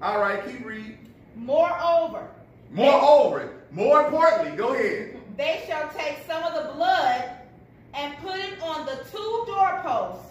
All 0.00 0.18
right, 0.20 0.44
keep 0.46 0.64
reading. 0.64 0.98
Moreover, 1.36 2.28
Moreover, 2.72 3.52
more 3.72 4.04
importantly, 4.04 4.56
go 4.56 4.74
ahead. 4.74 5.16
they 5.36 5.62
shall 5.66 5.88
take 5.90 6.18
some 6.26 6.42
of 6.44 6.54
the 6.54 6.72
blood 6.74 7.30
and 7.94 8.16
put 8.18 8.36
it 8.36 8.60
on 8.62 8.86
the 8.86 9.04
two 9.10 9.44
doorposts 9.46 10.29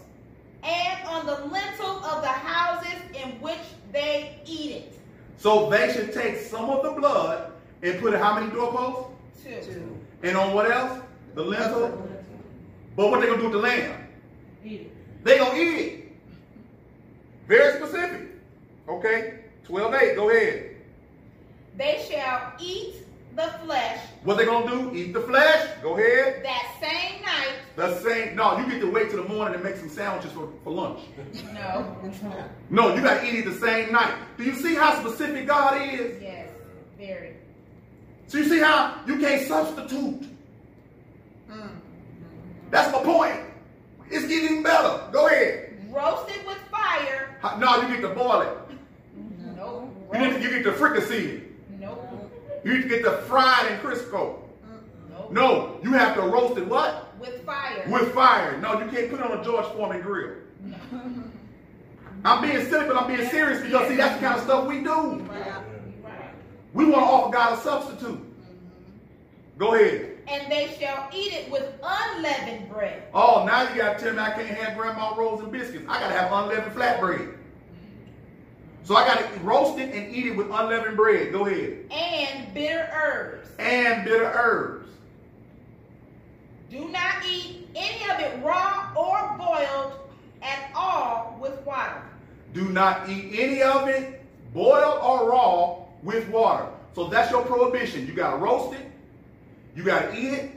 and 0.64 1.08
on 1.08 1.26
the 1.26 1.46
lintel 1.46 2.04
of 2.04 2.22
the 2.22 2.28
houses 2.28 3.00
in 3.14 3.40
which 3.42 3.60
they 3.92 4.40
eat 4.46 4.72
it. 4.72 5.00
So 5.38 5.70
they 5.70 5.92
should 5.94 6.14
take 6.14 6.38
some 6.38 6.70
of 6.70 6.84
the 6.84 6.92
blood 6.92 7.52
and 7.82 8.00
put 8.00 8.14
it 8.14 8.20
how 8.20 8.40
many 8.40 8.52
doorposts? 8.52 9.12
Two. 9.44 9.98
And 10.22 10.36
on 10.36 10.54
what 10.54 10.70
else? 10.70 11.02
The 11.36 11.44
lintel. 11.44 12.08
But 12.96 13.10
what 13.10 13.22
they 13.22 13.28
gonna 13.28 13.38
do 13.38 13.46
with 13.46 13.54
the 13.54 13.60
lamb? 13.60 14.08
Eat 14.66 14.82
it. 14.82 15.24
They 15.24 15.38
gonna 15.38 15.58
eat 15.58 15.78
it. 15.78 16.12
Very 17.48 17.78
specific. 17.78 18.28
Okay? 18.88 19.40
12 19.64 19.94
8, 19.94 20.16
go 20.16 20.30
ahead. 20.30 20.76
They 21.78 22.06
shall 22.10 22.54
eat 22.60 22.96
the 23.40 23.48
flesh 23.66 24.00
What 24.26 24.38
they 24.38 24.46
gonna 24.46 24.70
do? 24.70 24.94
Eat 24.96 25.14
the 25.14 25.22
flesh? 25.22 25.68
Go 25.82 25.98
ahead. 25.98 26.44
that 26.44 26.76
same 26.82 27.22
night. 27.22 27.54
The 27.78 28.00
same. 28.02 28.36
No, 28.36 28.58
you 28.60 28.70
get 28.70 28.82
to 28.82 28.92
wait 28.92 29.10
till 29.10 29.24
the 29.24 29.30
morning 29.30 29.56
and 29.56 29.64
make 29.64 29.78
some 29.78 29.90
sandwiches 29.90 30.32
for, 30.34 30.50
for 30.64 30.72
lunch. 30.74 31.00
No. 31.54 31.96
No, 32.70 32.94
you 32.94 33.02
gotta 33.02 33.26
eat 33.26 33.36
it 33.40 33.46
the 33.46 33.54
same 33.56 33.92
night. 33.92 34.14
Do 34.38 34.44
you 34.44 34.54
see 34.54 34.76
how 34.76 35.00
specific 35.00 35.48
God 35.48 35.82
is? 35.82 36.22
Yes, 36.22 36.50
very. 36.98 37.36
So 38.28 38.38
you 38.38 38.44
see 38.46 38.60
how 38.60 39.00
you 39.08 39.18
can't 39.18 39.48
substitute. 39.48 40.22
Mm. 41.50 41.70
That's 42.70 42.92
my 42.92 43.02
point. 43.02 43.40
It's 44.12 44.28
getting 44.28 44.62
better. 44.62 45.02
Go 45.12 45.28
ahead. 45.28 45.78
Roasted 45.90 46.46
with 46.46 46.58
fire. 46.70 47.36
How- 47.42 47.58
No, 47.58 47.82
you 47.82 47.88
get 47.88 48.02
to 48.02 48.10
boil 48.10 48.42
it. 48.42 48.58
Nope. 49.56 49.90
You, 50.14 50.20
need 50.20 50.34
to, 50.34 50.42
you 50.42 50.50
get 50.50 50.64
to 50.66 50.74
fricassee 50.74 51.26
it. 51.38 51.49
Nope. 52.60 52.66
You 52.66 52.78
need 52.78 52.84
to 52.84 52.90
get 52.90 53.04
the 53.04 53.12
fried 53.24 53.72
and 53.72 53.82
Crisco. 53.82 54.12
Nope. 54.12 54.50
Mm-hmm. 55.12 55.34
No, 55.34 55.80
you 55.84 55.94
have 55.94 56.16
to 56.16 56.22
roast 56.22 56.58
it 56.58 56.68
what? 56.68 57.18
With 57.20 57.46
fire. 57.46 57.86
With 57.88 58.14
fire. 58.14 58.58
No, 58.60 58.80
you 58.80 58.90
can't 58.90 59.10
put 59.10 59.20
it 59.20 59.26
on 59.26 59.40
a 59.40 59.44
George 59.44 59.66
Foreman 59.68 60.02
grill. 60.02 60.36
I'm 62.26 62.42
being 62.42 62.66
silly, 62.66 62.86
but 62.86 62.98
I'm 62.98 63.08
being 63.08 63.30
serious 63.30 63.62
because 63.62 63.88
see, 63.88 63.96
that's 63.96 64.16
the 64.20 64.28
kind 64.28 64.38
of 64.38 64.44
stuff 64.44 64.68
we 64.68 64.84
do. 64.84 65.26
We 66.74 66.86
want 66.86 66.96
to 66.96 67.02
offer 67.02 67.32
God 67.32 67.58
a 67.58 67.62
substitute. 67.62 68.20
Mm-hmm. 68.20 69.58
Go 69.58 69.74
ahead. 69.74 70.18
And 70.28 70.52
they 70.52 70.76
shall 70.80 71.10
eat 71.14 71.34
it 71.34 71.50
with 71.50 71.74
unleavened 71.82 72.70
bread. 72.70 73.04
Oh, 73.14 73.46
now 73.46 73.68
you 73.70 73.76
got 73.82 73.98
to 73.98 74.04
tell 74.04 74.14
me 74.14 74.20
I 74.20 74.32
can't 74.32 74.48
have 74.48 74.78
grandma 74.78 75.16
rolls 75.16 75.42
and 75.42 75.52
biscuits. 75.52 75.86
I 75.88 76.00
got 76.00 76.10
to 76.10 76.14
have 76.14 76.32
unleavened 76.32 76.76
flatbread. 76.76 77.39
So 78.90 78.96
I 78.96 79.06
got 79.06 79.20
to 79.20 79.40
roast 79.42 79.78
it 79.78 79.94
and 79.94 80.12
eat 80.12 80.26
it 80.26 80.36
with 80.36 80.48
unleavened 80.48 80.98
bread. 80.98 81.32
Go 81.32 81.46
ahead. 81.46 81.86
And 81.92 82.52
bitter 82.56 82.90
herbs. 82.92 83.48
And 83.60 84.04
bitter 84.04 84.26
herbs. 84.26 84.90
Do 86.72 86.90
not 86.90 87.24
eat 87.24 87.68
any 87.76 88.10
of 88.10 88.20
it 88.20 88.44
raw 88.44 88.92
or 88.98 89.38
boiled 89.38 89.94
at 90.42 90.72
all 90.74 91.38
with 91.40 91.64
water. 91.68 92.02
Do 92.56 92.64
not 92.70 93.08
eat 93.08 93.40
any 93.40 93.62
of 93.62 93.88
it, 93.88 94.24
boiled 94.56 94.98
or 95.04 95.30
raw, 95.30 95.84
with 96.02 96.28
water. 96.30 96.66
So 96.96 97.10
that's 97.10 97.30
your 97.30 97.46
prohibition. 97.46 98.08
You 98.08 98.14
got 98.14 98.32
to 98.32 98.38
roast 98.38 98.74
it, 98.74 98.88
you 99.76 99.84
got 99.84 100.10
to 100.12 100.18
eat 100.18 100.34
it, 100.34 100.52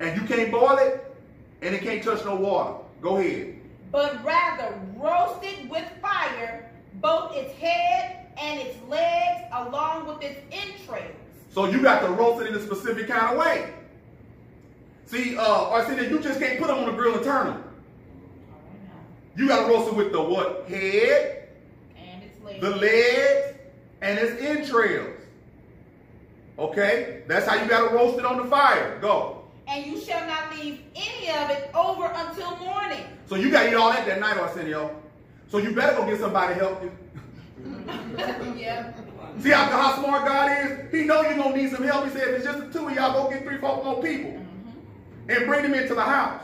and 0.00 0.18
you 0.18 0.26
can't 0.26 0.50
boil 0.50 0.78
it, 0.78 1.14
and 1.60 1.74
it 1.74 1.82
can't 1.82 2.02
touch 2.02 2.24
no 2.24 2.34
water. 2.34 2.78
Go 3.02 3.18
ahead. 3.18 3.56
But 3.90 4.24
rather 4.24 4.74
roast 4.96 5.44
it 5.44 5.68
with 5.68 5.84
fire, 6.00 6.71
both 7.02 7.36
its 7.36 7.52
head 7.58 8.28
and 8.40 8.60
its 8.60 8.78
legs, 8.88 9.42
along 9.52 10.06
with 10.06 10.22
its 10.22 10.40
entrails. 10.50 11.14
So 11.50 11.66
you 11.66 11.82
got 11.82 12.00
to 12.00 12.08
roast 12.12 12.42
it 12.42 12.48
in 12.48 12.54
a 12.54 12.62
specific 12.62 13.08
kind 13.08 13.32
of 13.32 13.38
way. 13.38 13.74
See, 15.06 15.36
uh, 15.36 15.84
that 15.84 16.10
you 16.10 16.18
just 16.20 16.40
can't 16.40 16.58
put 16.58 16.68
them 16.68 16.78
on 16.78 16.86
the 16.86 16.92
grill 16.92 17.14
and 17.14 17.22
turn 17.24 17.48
them. 17.48 17.64
You 19.36 19.48
got 19.48 19.66
to 19.66 19.72
roast 19.72 19.88
it 19.88 19.96
with 19.96 20.12
the 20.12 20.22
what? 20.22 20.66
Head, 20.68 21.48
And 21.98 22.22
its 22.22 22.42
legs. 22.42 22.60
the 22.60 22.70
legs, 22.70 23.58
and 24.00 24.18
its 24.18 24.40
entrails. 24.40 25.18
Okay? 26.58 27.22
That's 27.26 27.46
how 27.46 27.62
you 27.62 27.68
got 27.68 27.88
to 27.90 27.94
roast 27.94 28.18
it 28.18 28.24
on 28.24 28.38
the 28.38 28.44
fire. 28.44 28.98
Go. 29.00 29.44
And 29.68 29.84
you 29.86 30.00
shall 30.00 30.26
not 30.26 30.54
leave 30.56 30.80
any 30.94 31.30
of 31.30 31.50
it 31.50 31.70
over 31.74 32.06
until 32.06 32.56
morning. 32.56 33.04
So 33.26 33.34
you 33.36 33.50
got 33.50 33.64
to 33.64 33.70
eat 33.70 33.74
all 33.74 33.90
that 33.90 34.06
that 34.06 34.20
night, 34.20 34.36
Arsenio. 34.38 35.01
So 35.52 35.58
you 35.58 35.74
better 35.74 35.94
go 35.98 36.06
get 36.06 36.18
somebody 36.18 36.54
to 36.54 36.60
help 36.60 36.82
you. 36.82 36.92
yeah. 38.58 38.94
See 39.38 39.50
how, 39.50 39.66
how 39.66 40.02
smart 40.02 40.26
God 40.26 40.50
is? 40.50 40.90
He 40.90 41.04
know 41.04 41.20
you're 41.20 41.36
going 41.36 41.52
to 41.52 41.62
need 41.62 41.70
some 41.70 41.84
help. 41.84 42.06
He 42.06 42.10
said, 42.10 42.28
if 42.28 42.36
it's 42.36 42.44
just 42.46 42.58
the 42.58 42.72
two 42.72 42.88
of 42.88 42.94
y'all, 42.94 43.12
go 43.12 43.30
get 43.30 43.42
three, 43.42 43.58
four 43.58 43.84
more 43.84 44.02
people. 44.02 44.30
Mm-hmm. 44.30 45.30
And 45.30 45.46
bring 45.46 45.62
them 45.64 45.74
into 45.74 45.94
the 45.94 46.02
house. 46.02 46.42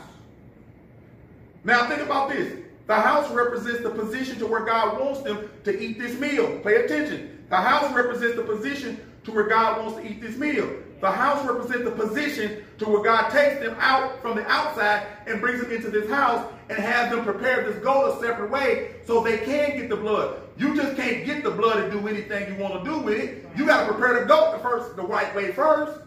Now 1.65 1.89
think 1.89 2.03
about 2.03 2.29
this. 2.29 2.53
The 2.87 2.97
house 2.97 3.31
represents 3.31 3.83
the 3.83 3.89
position 3.89 4.39
to 4.41 4.47
where 4.47 4.67
God 4.67 5.01
wants 5.01 5.23
them 5.23 5.49
to 5.65 5.83
eat 5.83 5.99
this 5.99 6.21
meal. 6.21 6.59
Pay 6.59 6.85
attention. 6.85 7.47
The 7.49 7.57
house 7.57 7.91
represents 7.95 8.37
the 8.37 8.43
position 8.43 9.01
to 9.29 9.35
where 9.35 9.47
God 9.47 9.85
wants 9.85 10.01
to 10.01 10.11
eat 10.11 10.21
this 10.21 10.37
meal. 10.37 10.71
The 11.01 11.11
house 11.11 11.47
represents 11.47 11.85
the 11.85 11.91
position 11.93 12.65
to 12.79 12.87
where 12.87 13.03
God 13.03 13.31
takes 13.31 13.61
them 13.61 13.77
out 13.79 14.21
from 14.21 14.37
the 14.37 14.47
outside 14.51 15.07
and 15.27 15.41
brings 15.41 15.61
them 15.61 15.71
into 15.71 15.91
this 15.91 16.11
house 16.11 16.51
and 16.71 16.79
has 16.79 17.11
them 17.11 17.25
prepare 17.25 17.63
this 17.63 17.77
goat 17.85 18.17
a 18.17 18.21
separate 18.21 18.51
way 18.51 18.97
so 19.07 19.23
they 19.23 19.39
can 19.39 19.77
get 19.77 19.89
the 19.89 19.97
blood. 19.97 20.41
You 20.57 20.75
just 20.75 20.97
can't 20.97 21.25
get 21.25 21.45
the 21.45 21.51
blood 21.51 21.85
and 21.85 21.93
do 21.93 22.09
anything 22.09 22.53
you 22.53 22.61
want 22.61 22.83
to 22.83 22.91
do 22.91 22.99
with 22.99 23.21
it. 23.21 23.47
You 23.57 23.67
got 23.67 23.87
to 23.87 23.93
prepare 23.93 24.21
the 24.21 24.27
goat 24.27 24.53
the 24.53 24.59
first, 24.59 24.97
the 24.97 25.03
right 25.03 25.33
way 25.37 25.53
first. 25.53 26.01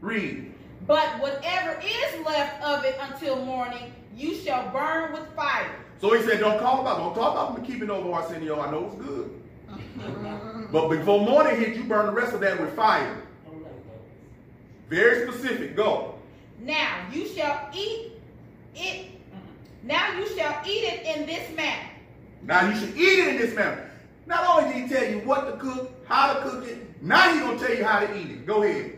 Read. 0.00 0.52
But 0.86 1.20
whatever 1.20 1.80
is 1.80 2.26
left 2.26 2.62
of 2.62 2.84
it 2.84 2.96
until 3.00 3.44
morning, 3.44 3.92
you 4.16 4.34
shall 4.34 4.68
burn 4.70 5.12
with 5.12 5.26
fire. 5.36 5.70
So 6.00 6.12
he 6.14 6.22
said, 6.22 6.40
don't 6.40 6.58
call 6.58 6.80
about, 6.80 6.98
don't 6.98 7.14
talk 7.14 7.32
about 7.32 7.60
me 7.60 7.66
keeping 7.66 7.90
over 7.90 8.10
Arsenio. 8.12 8.60
I 8.60 8.70
know 8.70 8.86
it's 8.86 9.06
good. 9.06 10.42
but 10.72 10.88
before 10.88 11.20
morning 11.20 11.58
hit, 11.60 11.76
you 11.76 11.84
burn 11.84 12.06
the 12.06 12.12
rest 12.12 12.34
of 12.34 12.40
that 12.40 12.60
with 12.60 12.74
fire. 12.74 13.22
Very 14.88 15.28
specific. 15.28 15.76
Go. 15.76 16.14
Now 16.60 17.06
you 17.12 17.26
shall 17.26 17.68
eat 17.74 18.12
it. 18.74 19.10
Now 19.82 20.18
you 20.18 20.26
shall 20.36 20.60
eat 20.66 20.84
it 20.84 21.16
in 21.16 21.26
this 21.26 21.54
manner. 21.56 21.88
Now 22.42 22.68
you 22.68 22.78
should 22.78 22.96
eat 22.96 23.18
it 23.18 23.28
in 23.28 23.36
this 23.38 23.54
manner. 23.54 23.90
Not 24.26 24.46
only 24.48 24.72
did 24.72 24.82
he 24.82 24.94
tell 24.94 25.08
you 25.08 25.18
what 25.20 25.46
to 25.46 25.56
cook, 25.58 25.92
how 26.06 26.34
to 26.34 26.40
cook 26.40 26.66
it, 26.66 27.02
now 27.02 27.32
he's 27.32 27.40
going 27.40 27.58
to 27.58 27.66
tell 27.66 27.76
you 27.76 27.84
how 27.84 28.00
to 28.00 28.16
eat 28.16 28.30
it. 28.30 28.46
Go 28.46 28.62
ahead. 28.62 28.92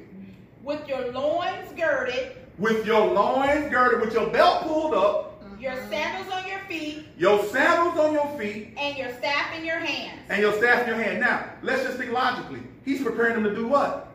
With 0.63 0.87
your 0.89 1.13
loins 1.13 1.71
girded, 1.77 2.37
With 2.59 2.87
your 2.87 3.13
loins 3.13 3.71
girded, 3.71 4.01
with 4.01 4.13
your 4.15 4.29
belt 4.29 4.63
pulled 4.65 4.95
up, 4.95 5.28
your 5.59 5.75
sandals 5.89 6.33
on 6.33 6.49
your 6.49 6.59
feet, 6.61 7.07
your 7.17 7.45
sandals 7.47 7.99
on 7.99 8.13
your 8.13 8.29
feet, 8.39 8.75
and 8.77 8.97
your 8.97 9.13
staff 9.15 9.55
in 9.57 9.65
your 9.65 9.79
hand. 9.79 10.21
and 10.29 10.41
your 10.41 10.53
staff 10.55 10.83
in 10.83 10.89
your 10.89 11.03
hand. 11.03 11.21
Now, 11.21 11.51
let's 11.63 11.83
just 11.83 11.99
think 11.99 12.13
logically. 12.13 12.61
He's 12.85 13.03
preparing 13.03 13.35
them 13.35 13.45
to 13.45 13.55
do 13.55 13.67
what? 13.67 14.09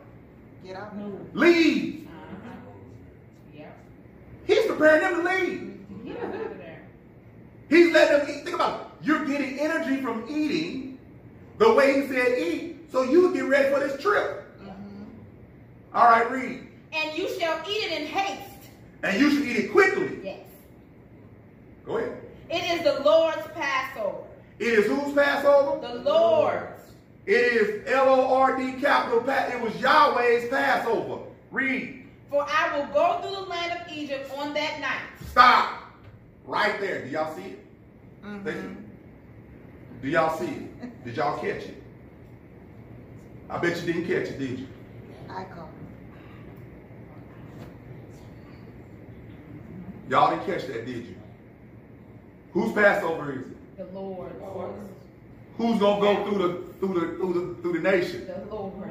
Get 0.64 0.76
out. 0.76 0.94
Leave. 1.34 2.06
Uh-huh. 2.08 2.50
Yeah. 3.54 3.66
He's 4.46 4.66
preparing 4.66 5.00
them 5.02 5.22
to 5.22 5.30
leave. 5.30 5.70
He's 7.68 7.92
letting 7.92 8.18
them 8.18 8.28
eat. 8.28 8.44
Think 8.44 8.54
about 8.56 8.80
it. 8.80 9.06
You're 9.06 9.24
getting 9.24 9.58
energy 9.58 10.00
from 10.00 10.24
eating 10.28 10.98
the 11.58 11.72
way 11.74 12.00
he 12.02 12.08
said 12.08 12.38
eat, 12.38 12.90
so 12.90 13.02
you 13.02 13.32
get 13.34 13.44
ready 13.44 13.72
for 13.72 13.80
this 13.80 14.00
trip. 14.00 14.44
Mm-hmm. 14.62 15.94
All 15.94 16.04
right, 16.04 16.30
read. 16.30 16.66
And 16.92 17.16
you 17.18 17.28
shall 17.38 17.58
eat 17.68 17.84
it 17.90 18.00
in 18.00 18.06
haste. 18.06 18.70
And 19.02 19.20
you 19.20 19.30
should 19.30 19.44
eat 19.44 19.56
it 19.56 19.72
quickly. 19.72 20.20
Yes. 20.22 20.40
Go 21.84 21.98
ahead. 21.98 22.20
It 22.50 22.64
is 22.72 22.82
the 22.82 23.02
Lord's 23.02 23.46
Passover. 23.54 24.24
It 24.58 24.78
is 24.78 24.86
whose 24.86 25.14
Passover? 25.14 25.80
The 25.86 25.94
Lord's. 26.02 26.82
It 27.26 27.32
is 27.32 27.88
L-O-R-D 27.90 28.80
capital 28.80 29.20
Pass. 29.22 29.52
It 29.52 29.60
was 29.60 29.74
Yahweh's 29.80 30.48
Passover. 30.48 31.22
Read. 31.50 32.06
For 32.30 32.46
I 32.48 32.76
will 32.76 32.86
go 32.92 33.20
through 33.22 33.44
the 33.44 33.48
land 33.48 33.80
of 33.80 33.92
Egypt 33.92 34.30
on 34.36 34.54
that 34.54 34.80
night. 34.80 35.28
Stop. 35.30 35.82
Right 36.44 36.78
there. 36.80 37.04
Do 37.04 37.10
y'all 37.10 37.34
see 37.34 37.42
it? 37.42 37.64
Mm-hmm. 38.24 38.44
Thank 38.44 38.56
you. 38.62 38.76
Do 40.02 40.08
y'all 40.08 40.38
see 40.38 40.46
it? 40.46 41.04
Did 41.04 41.16
y'all 41.16 41.38
catch 41.38 41.64
it? 41.64 41.82
I 43.48 43.58
bet 43.58 43.76
you 43.80 43.92
didn't 43.92 44.06
catch 44.06 44.28
it, 44.30 44.38
did 44.38 44.58
you? 44.60 44.66
I 45.28 45.44
come. 45.44 45.68
Y'all 50.08 50.30
didn't 50.30 50.46
catch 50.46 50.66
that, 50.66 50.86
did 50.86 51.06
you? 51.06 51.16
Whose 52.54 52.72
Passover 52.72 53.32
is 53.32 53.40
it? 53.40 53.92
The 53.92 53.98
Lord's. 53.98 54.32
Who's 55.58 55.78
gonna 55.78 56.00
go 56.00 56.24
through 56.24 56.38
the 56.38 56.72
through 56.78 57.00
the 57.00 57.16
through 57.16 57.32
the 57.32 57.62
through 57.62 57.72
the 57.74 57.90
nation? 57.90 58.26
The 58.26 58.54
Lord. 58.54 58.90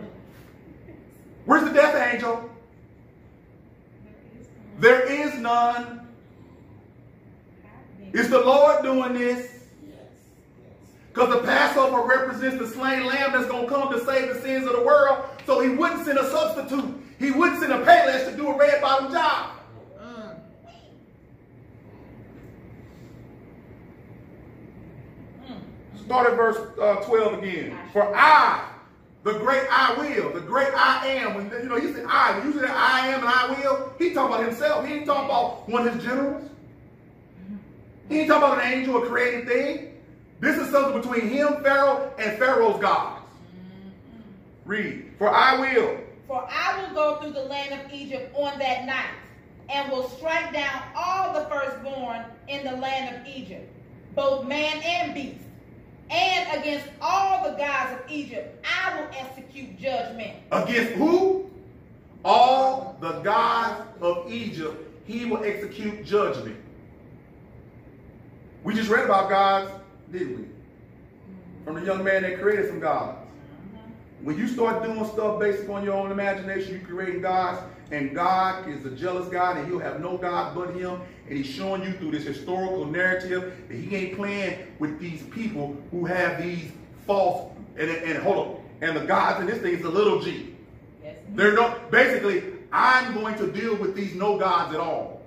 Where's 1.46 1.64
the 1.64 1.72
death 1.72 2.14
angel? 2.14 2.50
There 4.80 5.10
is 5.10 5.34
none. 5.40 6.08
Is 8.12 8.30
the 8.30 8.40
Lord 8.40 8.84
doing 8.84 9.14
this. 9.14 9.50
Because 11.14 11.34
the 11.34 11.42
Passover 11.42 12.02
represents 12.02 12.58
the 12.58 12.68
slain 12.68 13.06
lamb 13.06 13.34
that's 13.34 13.46
going 13.46 13.68
to 13.68 13.70
come 13.70 13.94
to 13.94 14.04
save 14.04 14.34
the 14.34 14.42
sins 14.42 14.66
of 14.66 14.74
the 14.74 14.82
world. 14.82 15.26
So 15.46 15.60
he 15.60 15.70
wouldn't 15.70 16.06
send 16.06 16.18
a 16.18 16.30
substitute. 16.30 17.04
He 17.20 17.30
wouldn't 17.32 17.60
send 17.60 17.72
a 17.72 17.86
Payless 17.86 18.30
to 18.32 18.36
do 18.36 18.48
a 18.48 18.58
red 18.58 18.82
bottom 18.82 19.12
job. 19.12 19.53
Start 26.06 26.32
at 26.32 26.36
verse 26.36 26.58
uh, 26.80 26.96
12 27.06 27.40
again. 27.40 27.78
For 27.94 28.14
I, 28.16 28.68
the 29.24 29.34
great 29.34 29.64
I 29.72 29.94
will, 29.98 30.34
the 30.34 30.42
great 30.42 30.74
I 30.76 31.08
am. 31.08 31.36
When 31.36 31.50
you 31.50 31.70
know, 31.70 31.80
he 31.80 31.94
said 31.94 32.06
I. 32.10 32.38
When 32.40 32.52
you 32.52 32.60
say 32.60 32.68
I 32.68 33.08
am 33.08 33.22
and 33.22 33.30
I 33.30 33.62
will, 33.62 33.94
he 33.98 34.14
talking 34.14 34.36
about 34.36 34.46
himself. 34.46 34.86
He 34.86 34.96
ain't 34.96 35.06
talking 35.06 35.26
about 35.26 35.70
one 35.70 35.88
of 35.88 35.96
his 35.96 36.04
generals. 36.04 36.50
He 38.10 38.20
ain't 38.20 38.28
talking 38.28 38.44
about 38.44 38.66
an 38.66 38.74
angel 38.74 38.98
or 38.98 39.08
created 39.08 39.48
thing. 39.48 39.94
This 40.42 40.58
is 40.58 40.70
something 40.72 41.02
between 41.02 41.30
him, 41.30 41.64
Pharaoh, 41.64 42.14
and 42.20 42.38
Pharaoh's 42.38 42.82
gods. 42.82 43.26
Read. 44.66 45.14
For 45.18 45.30
I 45.30 45.58
will. 45.58 46.00
For 46.28 46.46
I 46.50 46.82
will 46.82 46.94
go 46.94 47.22
through 47.22 47.32
the 47.32 47.44
land 47.44 47.80
of 47.80 47.94
Egypt 47.94 48.36
on 48.36 48.60
that 48.60 48.86
night, 48.86 49.12
and 49.70 49.90
will 49.90 50.10
strike 50.10 50.52
down 50.52 50.84
all 50.96 51.34
the 51.34 51.46
firstborn 51.46 52.26
in 52.50 52.66
the 52.66 52.76
land 52.76 53.16
of 53.16 53.26
Egypt, 53.26 53.72
both 54.16 54.46
man 54.46 54.82
and 54.84 55.14
beast. 55.14 55.46
And 56.14 56.62
against 56.62 56.86
all 57.02 57.50
the 57.50 57.58
gods 57.58 57.94
of 57.94 58.12
Egypt, 58.12 58.64
I 58.64 59.00
will 59.02 59.10
execute 59.18 59.80
judgment. 59.80 60.34
Against 60.52 60.94
who? 60.94 61.50
All 62.24 62.96
the 63.02 63.14
gods 63.22 63.82
of 64.00 64.32
Egypt, 64.32 64.78
he 65.06 65.26
will 65.26 65.44
execute 65.44 66.06
judgment. 66.06 66.56
We 68.64 68.76
just 68.76 68.90
read 68.90 69.06
about 69.06 69.30
gods, 69.30 69.72
didn't 70.12 70.38
we? 70.38 70.46
From 71.66 71.76
the 71.76 71.86
young 71.86 72.04
man 72.04 72.22
that 72.22 72.40
created 72.40 72.68
some 72.68 72.80
gods. 72.80 73.18
When 74.22 74.38
you 74.38 74.48
start 74.48 74.84
doing 74.84 75.06
stuff 75.06 75.40
based 75.40 75.64
upon 75.64 75.84
your 75.84 75.96
own 75.96 76.12
imagination, 76.12 76.74
you 76.74 76.80
creating 76.86 77.22
gods, 77.22 77.60
and 77.92 78.14
God 78.14 78.70
is 78.70 78.86
a 78.86 78.92
jealous 78.92 79.28
God, 79.30 79.58
and 79.58 79.68
He'll 79.68 79.80
have 79.80 80.00
no 80.00 80.18
God 80.18 80.56
but 80.56 80.76
Him. 80.76 81.02
And 81.28 81.38
He's 81.38 81.48
showing 81.48 81.84
you 81.84 81.94
through 81.94 82.12
this 82.12 82.24
historical 82.24 82.86
narrative 82.86 83.54
that 83.68 83.76
He 83.76 83.96
ain't 83.96 84.16
playing 84.16 84.68
with 84.80 85.00
these 85.00 85.24
people 85.24 85.78
who 85.92 86.06
have 86.06 86.42
these 86.42 86.72
false 87.06 87.54
and, 87.78 87.90
and 87.90 88.22
hold 88.22 88.38
on, 88.38 88.64
and 88.82 88.98
the 88.98 89.06
gods 89.06 89.42
in 89.42 89.48
this 89.48 89.60
thing 89.60 89.74
is 89.74 89.84
a 89.84 89.90
little 89.90 90.22
G. 90.22 90.56
Yes. 91.04 91.16
They're 91.30 91.54
no 91.54 91.80
basically. 91.90 92.44
I'm 92.72 93.14
going 93.14 93.36
to 93.38 93.52
deal 93.52 93.76
with 93.76 93.96
these 93.96 94.16
no 94.16 94.38
gods 94.40 94.74
at 94.74 94.80
all. 94.80 95.22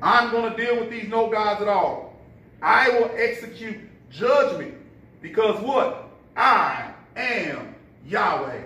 I'm 0.00 0.30
going 0.30 0.54
to 0.54 0.56
deal 0.56 0.78
with 0.78 0.90
these 0.90 1.08
no 1.08 1.30
gods 1.30 1.62
at 1.62 1.68
all. 1.68 2.14
I 2.62 2.90
will 2.90 3.10
execute 3.16 3.78
judgment 4.10 4.74
because 5.20 5.60
what? 5.60 6.10
I 6.36 6.92
am 7.16 7.74
Yahweh. 8.06 8.62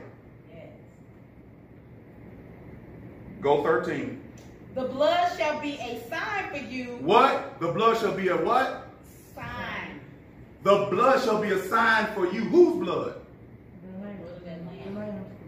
Yes. 0.52 0.66
Go 3.40 3.62
13. 3.62 4.20
The 4.78 4.84
blood 4.84 5.36
shall 5.36 5.60
be 5.60 5.72
a 5.78 6.00
sign 6.08 6.50
for 6.50 6.58
you. 6.58 6.98
What? 7.00 7.58
The 7.58 7.72
blood 7.72 7.98
shall 7.98 8.14
be 8.14 8.28
a 8.28 8.36
what? 8.36 8.86
Sign. 9.34 9.98
The 10.62 10.86
blood 10.88 11.20
shall 11.24 11.42
be 11.42 11.50
a 11.50 11.60
sign 11.64 12.06
for 12.14 12.32
you. 12.32 12.42
Whose 12.42 12.84
blood? 12.84 13.14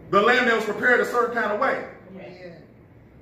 The 0.09 0.21
lamb 0.21 0.47
that 0.47 0.55
was 0.57 0.65
prepared 0.65 0.99
a 0.99 1.05
certain 1.05 1.33
kind 1.33 1.53
of 1.53 1.61
way. 1.61 1.85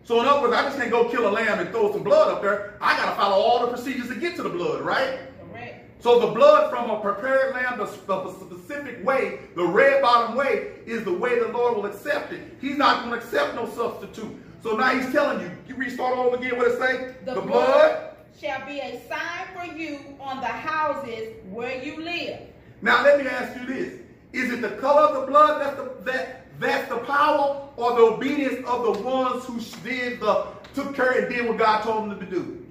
So 0.03 0.19
in 0.19 0.25
other 0.25 0.41
words, 0.41 0.55
I 0.55 0.63
just 0.63 0.77
can't 0.77 0.89
go 0.89 1.07
kill 1.07 1.27
a 1.27 1.29
lamb 1.29 1.59
and 1.59 1.69
throw 1.69 1.91
some 1.91 2.01
blood 2.01 2.33
up 2.33 2.41
there. 2.41 2.73
I 2.81 2.97
got 2.97 3.11
to 3.11 3.15
follow 3.15 3.35
all 3.35 3.67
the 3.67 3.71
procedures 3.71 4.07
to 4.07 4.15
get 4.15 4.35
to 4.37 4.41
the 4.41 4.49
blood, 4.49 4.81
right? 4.81 5.19
Correct. 5.51 6.01
So 6.01 6.19
the 6.21 6.33
blood 6.33 6.71
from 6.71 6.89
a 6.89 6.99
prepared 6.99 7.53
lamb, 7.53 7.77
the, 7.77 7.85
the 7.85 8.33
specific 8.33 9.05
way, 9.05 9.41
the 9.55 9.63
red 9.63 10.01
bottom 10.01 10.35
way, 10.35 10.71
is 10.87 11.03
the 11.03 11.13
way 11.13 11.37
the 11.37 11.49
Lord 11.49 11.75
will 11.75 11.85
accept 11.85 12.33
it. 12.33 12.57
He's 12.59 12.79
not 12.79 13.05
going 13.05 13.11
to 13.11 13.23
accept 13.23 13.53
no 13.53 13.69
substitute. 13.69 14.35
So 14.63 14.75
now 14.75 14.89
he's 14.99 15.11
telling 15.13 15.41
you 15.41 15.51
restart 15.79 16.17
all 16.17 16.27
over 16.27 16.35
again, 16.35 16.57
what 16.57 16.67
it 16.67 16.79
say? 16.79 17.15
The, 17.25 17.41
blood 17.41 18.15
shall 18.39 18.65
be 18.67 18.79
a 18.79 19.01
sign 19.07 19.47
for 19.55 19.65
you 19.75 19.99
on 20.19 20.41
the 20.41 20.47
houses 20.47 21.35
where 21.49 21.81
you 21.81 22.03
live. 22.03 22.39
Now 22.81 23.03
let 23.03 23.19
me 23.19 23.27
ask 23.27 23.59
you 23.59 23.65
this. 23.65 23.99
Is 24.31 24.51
it 24.51 24.61
the 24.61 24.71
color 24.71 25.01
of 25.01 25.21
the 25.21 25.27
blood 25.27 25.61
that's 25.61 25.75
the, 25.77 26.11
that, 26.11 26.45
that's 26.59 26.89
the 26.89 26.97
power 26.97 27.67
or 27.77 27.95
the 27.95 28.01
obedience 28.01 28.65
of 28.67 28.83
the 28.83 29.03
ones 29.03 29.45
who 29.45 29.59
did 29.83 30.19
the, 30.19 30.47
took 30.75 30.95
care 30.95 31.23
and 31.23 31.33
did 31.33 31.47
what 31.47 31.57
God 31.57 31.81
told 31.81 32.11
them 32.11 32.19
to 32.19 32.25
do? 32.25 32.65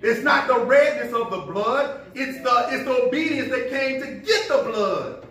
It's 0.00 0.22
not 0.22 0.48
the 0.48 0.64
redness 0.64 1.12
of 1.12 1.30
the 1.30 1.38
blood. 1.38 2.06
It's 2.14 2.38
the, 2.42 2.66
it's 2.70 2.84
the 2.84 3.06
obedience 3.06 3.50
that 3.50 3.70
came 3.70 4.00
to 4.00 4.06
get 4.26 4.48
the 4.48 4.62
blood. 4.64 5.26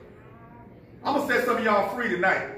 I'm 1.04 1.22
to 1.22 1.28
set 1.28 1.46
some 1.46 1.58
of 1.58 1.64
y'all 1.64 1.94
free 1.96 2.10
tonight. 2.10 2.50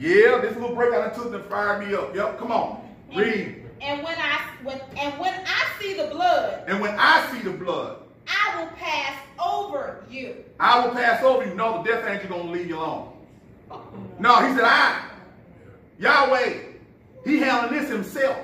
Yeah, 0.00 0.38
this 0.40 0.54
little 0.54 0.76
breakout 0.76 1.12
I 1.12 1.14
took 1.14 1.32
them 1.32 1.42
fired 1.48 1.86
me 1.86 1.94
up. 1.94 2.14
Yep, 2.14 2.38
come 2.38 2.52
on. 2.52 2.87
Read. 3.14 3.64
And 3.80 4.02
when 4.02 4.16
I 4.18 4.40
when 4.62 4.80
and 4.98 5.18
when 5.18 5.34
I 5.46 5.66
see 5.80 5.94
the 5.94 6.06
blood, 6.08 6.64
And 6.66 6.80
when 6.80 6.94
I 6.98 7.28
see 7.32 7.40
the 7.40 7.52
blood, 7.52 8.02
I 8.26 8.60
will 8.60 8.70
pass 8.72 9.16
over 9.44 10.04
you. 10.10 10.44
I 10.58 10.84
will 10.84 10.92
pass 10.92 11.22
over 11.22 11.46
you. 11.46 11.54
No, 11.54 11.82
the 11.82 11.90
death 11.90 12.06
angel 12.06 12.38
gonna 12.38 12.50
leave 12.50 12.68
you 12.68 12.78
alone. 12.78 13.12
No, 14.20 14.34
he 14.44 14.52
said, 14.52 14.64
I, 14.64 15.10
Yahweh, 16.00 16.54
he 17.24 17.38
handling 17.38 17.80
this 17.80 17.88
himself. 17.88 18.36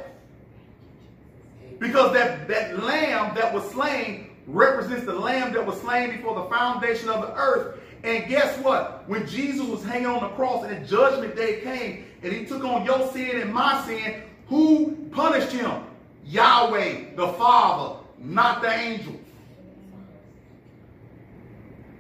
Because 1.81 2.13
that, 2.13 2.47
that 2.47 2.81
lamb 2.81 3.35
that 3.35 3.53
was 3.53 3.69
slain 3.73 4.31
represents 4.47 5.05
the 5.05 5.15
lamb 5.15 5.53
that 5.53 5.67
was 5.67 5.81
slain 5.81 6.11
before 6.17 6.35
the 6.37 6.49
foundation 6.49 7.09
of 7.09 7.23
the 7.23 7.35
earth. 7.35 7.81
And 8.05 8.29
guess 8.29 8.57
what? 8.59 9.09
When 9.09 9.27
Jesus 9.27 9.67
was 9.67 9.83
hanging 9.83 10.07
on 10.07 10.23
the 10.23 10.29
cross 10.37 10.65
and 10.65 10.85
the 10.85 10.89
judgment 10.89 11.35
day 11.35 11.61
came 11.63 12.05
and 12.23 12.33
he 12.33 12.45
took 12.45 12.63
on 12.63 12.85
your 12.85 13.11
sin 13.13 13.41
and 13.41 13.53
my 13.53 13.85
sin, 13.87 14.23
who 14.49 14.97
punished 15.11 15.53
him? 15.53 15.85
Yahweh, 16.27 17.15
the 17.17 17.29
Father, 17.35 18.01
not 18.19 18.63
the 18.63 18.71
angels. 18.71 19.17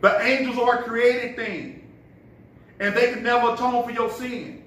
The 0.00 0.20
angels 0.22 0.58
are 0.58 0.80
a 0.80 0.82
created 0.82 1.36
thing. 1.36 1.90
And 2.80 2.94
they 2.94 3.12
could 3.12 3.22
never 3.22 3.54
atone 3.54 3.84
for 3.84 3.90
your 3.90 4.10
sin. 4.10 4.62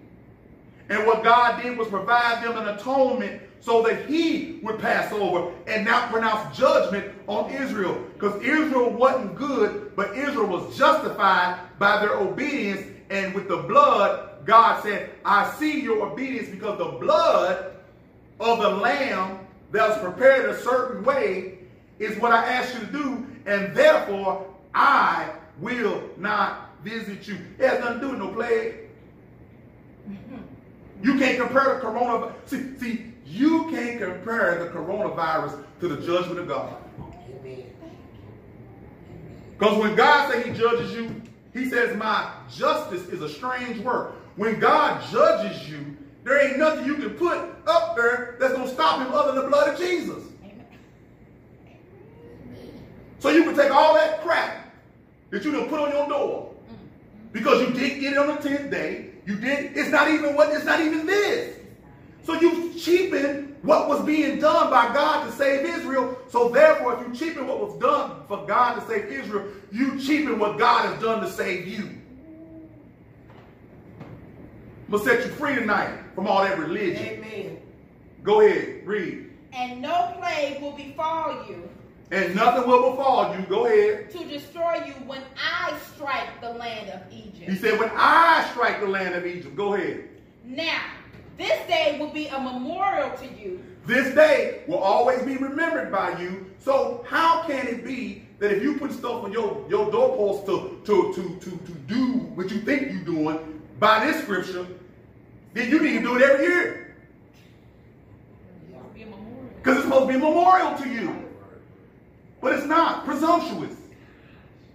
And 0.89 1.05
what 1.05 1.23
God 1.23 1.61
did 1.61 1.77
was 1.77 1.87
provide 1.89 2.43
them 2.43 2.57
an 2.57 2.69
atonement 2.69 3.41
so 3.59 3.83
that 3.83 4.05
he 4.05 4.59
would 4.63 4.79
pass 4.79 5.11
over 5.11 5.51
and 5.67 5.85
not 5.85 6.11
pronounce 6.11 6.57
judgment 6.57 7.13
on 7.27 7.51
Israel. 7.51 8.01
Because 8.13 8.41
Israel 8.41 8.89
wasn't 8.91 9.35
good, 9.35 9.95
but 9.95 10.17
Israel 10.17 10.47
was 10.47 10.77
justified 10.77 11.59
by 11.77 11.99
their 11.99 12.15
obedience. 12.15 12.96
And 13.09 13.33
with 13.33 13.47
the 13.47 13.57
blood, 13.57 14.45
God 14.45 14.83
said, 14.83 15.11
I 15.23 15.51
see 15.51 15.81
your 15.81 16.07
obedience 16.07 16.49
because 16.49 16.77
the 16.77 16.97
blood 16.97 17.75
of 18.39 18.59
the 18.59 18.69
lamb 18.69 19.39
that 19.71 19.89
was 19.89 19.97
prepared 19.99 20.49
a 20.49 20.59
certain 20.61 21.03
way 21.03 21.59
is 21.99 22.17
what 22.19 22.31
I 22.31 22.45
asked 22.45 22.73
you 22.73 22.85
to 22.85 22.91
do. 22.91 23.27
And 23.45 23.75
therefore, 23.75 24.45
I 24.73 25.31
will 25.59 26.03
not 26.17 26.71
visit 26.83 27.27
you. 27.27 27.37
It 27.57 27.67
has 27.67 27.79
nothing 27.79 27.99
to 27.99 28.05
do 28.05 28.09
with 28.11 28.19
no 28.19 28.27
plague. 28.29 28.75
Mm-hmm. 30.09 30.37
You 31.03 31.17
can't 31.17 31.37
compare 31.39 31.75
the 31.75 31.85
coronavirus. 31.85 32.33
See, 32.45 32.77
see, 32.77 33.13
you 33.25 33.69
can't 33.69 33.99
compare 33.99 34.63
the 34.63 34.69
coronavirus 34.69 35.63
to 35.79 35.87
the 35.87 36.05
judgment 36.05 36.39
of 36.39 36.47
God. 36.47 36.75
Because 39.57 39.77
when 39.79 39.95
God 39.95 40.31
says 40.31 40.45
he 40.45 40.53
judges 40.53 40.93
you, 40.93 41.21
he 41.57 41.69
says, 41.69 41.95
my 41.97 42.31
justice 42.53 43.07
is 43.07 43.21
a 43.21 43.29
strange 43.29 43.79
work. 43.79 44.15
When 44.35 44.59
God 44.59 45.03
judges 45.11 45.69
you, 45.69 45.97
there 46.23 46.45
ain't 46.45 46.59
nothing 46.59 46.85
you 46.85 46.95
can 46.95 47.11
put 47.11 47.37
up 47.67 47.95
there 47.95 48.35
that's 48.39 48.53
going 48.53 48.67
to 48.67 48.73
stop 48.73 48.99
him 48.99 49.13
other 49.13 49.31
than 49.31 49.43
the 49.43 49.49
blood 49.49 49.73
of 49.73 49.79
Jesus. 49.79 50.23
So 53.19 53.29
you 53.29 53.43
can 53.43 53.55
take 53.55 53.71
all 53.71 53.95
that 53.95 54.21
crap 54.21 54.71
that 55.31 55.43
you 55.43 55.51
done 55.51 55.69
put 55.69 55.79
on 55.79 55.91
your 55.91 56.07
door 56.07 56.53
because 57.31 57.61
you 57.61 57.73
didn't 57.73 57.99
get 57.99 58.13
it 58.13 58.19
on 58.19 58.27
the 58.27 58.33
10th 58.33 58.69
day. 58.69 59.11
You 59.25 59.35
did. 59.35 59.75
It's 59.75 59.89
not 59.89 60.09
even 60.09 60.35
what. 60.35 60.53
It's 60.53 60.65
not 60.65 60.79
even 60.79 61.05
this. 61.05 61.57
So 62.23 62.39
you 62.39 62.73
cheapen 62.73 63.46
what 63.63 63.87
was 63.89 64.03
being 64.05 64.39
done 64.39 64.69
by 64.69 64.93
God 64.93 65.25
to 65.25 65.31
save 65.35 65.65
Israel. 65.65 66.17
So 66.29 66.49
therefore, 66.49 67.01
if 67.01 67.07
you 67.07 67.13
cheapen 67.27 67.47
what 67.47 67.59
was 67.59 67.79
done 67.79 68.21
for 68.27 68.45
God 68.45 68.75
to 68.75 68.87
save 68.87 69.05
Israel, 69.11 69.47
you 69.71 69.99
cheapen 69.99 70.39
what 70.39 70.57
God 70.57 70.85
has 70.85 71.01
done 71.01 71.21
to 71.21 71.29
save 71.29 71.67
you. 71.67 71.97
I'm 73.99 74.91
gonna 74.91 75.03
set 75.03 75.25
you 75.25 75.31
free 75.33 75.55
tonight 75.55 75.99
from 76.15 76.27
all 76.27 76.43
that 76.43 76.57
religion. 76.57 77.05
Amen. 77.05 77.57
Go 78.23 78.41
ahead, 78.41 78.85
read. 78.87 79.31
And 79.53 79.81
no 79.81 80.13
plague 80.17 80.61
will 80.61 80.73
befall 80.73 81.45
you 81.47 81.67
And 82.11 82.35
nothing 82.35 82.69
will 82.69 82.91
befall 82.91 83.35
you. 83.35 83.45
Go 83.47 83.65
ahead. 83.65 84.11
to 84.11 84.23
destroy 84.25 84.83
you 84.85 84.93
when 85.05 85.21
I 85.35 85.77
strike 85.93 86.39
the 86.41 86.51
land 86.51 86.89
of 86.89 87.01
Egypt. 87.11 87.49
He 87.49 87.55
said, 87.55 87.79
when 87.79 87.91
I 87.93 88.47
strike 88.51 88.79
the 88.79 88.87
land 88.87 89.15
of 89.15 89.25
Egypt, 89.25 89.55
go 89.55 89.73
ahead. 89.73 90.07
Now, 90.45 90.83
this 91.37 91.67
day 91.67 91.97
will 91.99 92.09
be 92.09 92.27
a 92.27 92.39
memorial 92.39 93.11
to 93.17 93.25
you 93.25 93.63
This 93.85 94.13
day 94.13 94.63
will 94.67 94.79
always 94.79 95.21
be 95.21 95.37
remembered 95.37 95.91
by 95.91 96.19
you. 96.19 96.45
So 96.59 97.05
how 97.07 97.43
can 97.43 97.67
it 97.67 97.85
be 97.85 98.23
that 98.39 98.51
if 98.51 98.61
you 98.61 98.77
put 98.77 98.91
stuff 98.91 99.23
on 99.23 99.31
your, 99.31 99.65
your 99.69 99.89
doorpost 99.89 100.45
to, 100.47 100.81
to, 100.85 101.13
to, 101.13 101.39
to, 101.39 101.49
to 101.57 101.71
do 101.87 102.03
what 102.35 102.51
you 102.51 102.59
think 102.59 102.91
you're 102.91 103.01
doing 103.01 103.61
by 103.79 104.05
this 104.05 104.21
scripture, 104.23 104.67
then 105.53 105.69
you 105.69 105.81
need 105.81 105.99
to 105.99 106.01
do 106.01 106.17
it 106.17 106.21
every 106.21 106.45
year? 106.45 106.95
be 108.93 109.03
a 109.03 109.05
memorial. 109.05 109.49
Because 109.57 109.77
it's 109.77 109.85
supposed 109.85 110.07
to 110.07 110.07
be 110.07 110.15
a 110.15 110.19
memorial 110.19 110.77
to 110.77 110.89
you. 110.89 111.23
But 112.41 112.53
it's 112.55 112.67
not. 112.67 113.05
Presumptuous. 113.05 113.75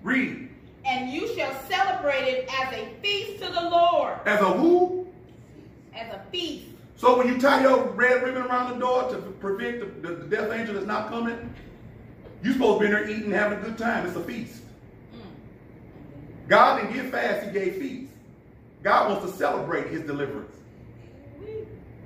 Read. 0.02 0.48
And 0.86 1.10
you 1.10 1.28
shall 1.36 1.54
celebrate 1.68 2.28
it 2.28 2.48
as 2.60 2.72
a 2.74 2.88
feast 3.02 3.42
to 3.42 3.52
the 3.52 3.68
Lord. 3.68 4.14
As 4.26 4.40
a 4.40 4.52
who? 4.52 5.01
As 5.94 6.12
a 6.12 6.22
feast. 6.30 6.66
So 6.96 7.18
when 7.18 7.26
you 7.26 7.40
tie 7.40 7.62
your 7.62 7.84
red 7.90 8.22
ribbon 8.22 8.42
around 8.42 8.72
the 8.72 8.78
door 8.78 9.10
to 9.10 9.16
prevent 9.16 10.02
the, 10.02 10.08
the, 10.08 10.14
the 10.16 10.36
death 10.36 10.50
angel 10.52 10.74
that's 10.74 10.86
not 10.86 11.08
coming, 11.08 11.52
you're 12.42 12.52
supposed 12.52 12.80
to 12.80 12.80
be 12.80 12.86
in 12.86 12.92
there 12.92 13.08
eating, 13.08 13.30
having 13.30 13.58
a 13.58 13.62
good 13.62 13.78
time. 13.78 14.06
It's 14.06 14.16
a 14.16 14.22
feast. 14.22 14.62
Mm. 15.14 16.48
God 16.48 16.80
didn't 16.80 16.94
give 16.94 17.10
fast, 17.10 17.46
he 17.46 17.52
gave 17.52 17.76
feast. 17.76 18.12
God 18.82 19.10
wants 19.10 19.30
to 19.30 19.38
celebrate 19.38 19.88
his 19.88 20.02
deliverance. 20.02 20.54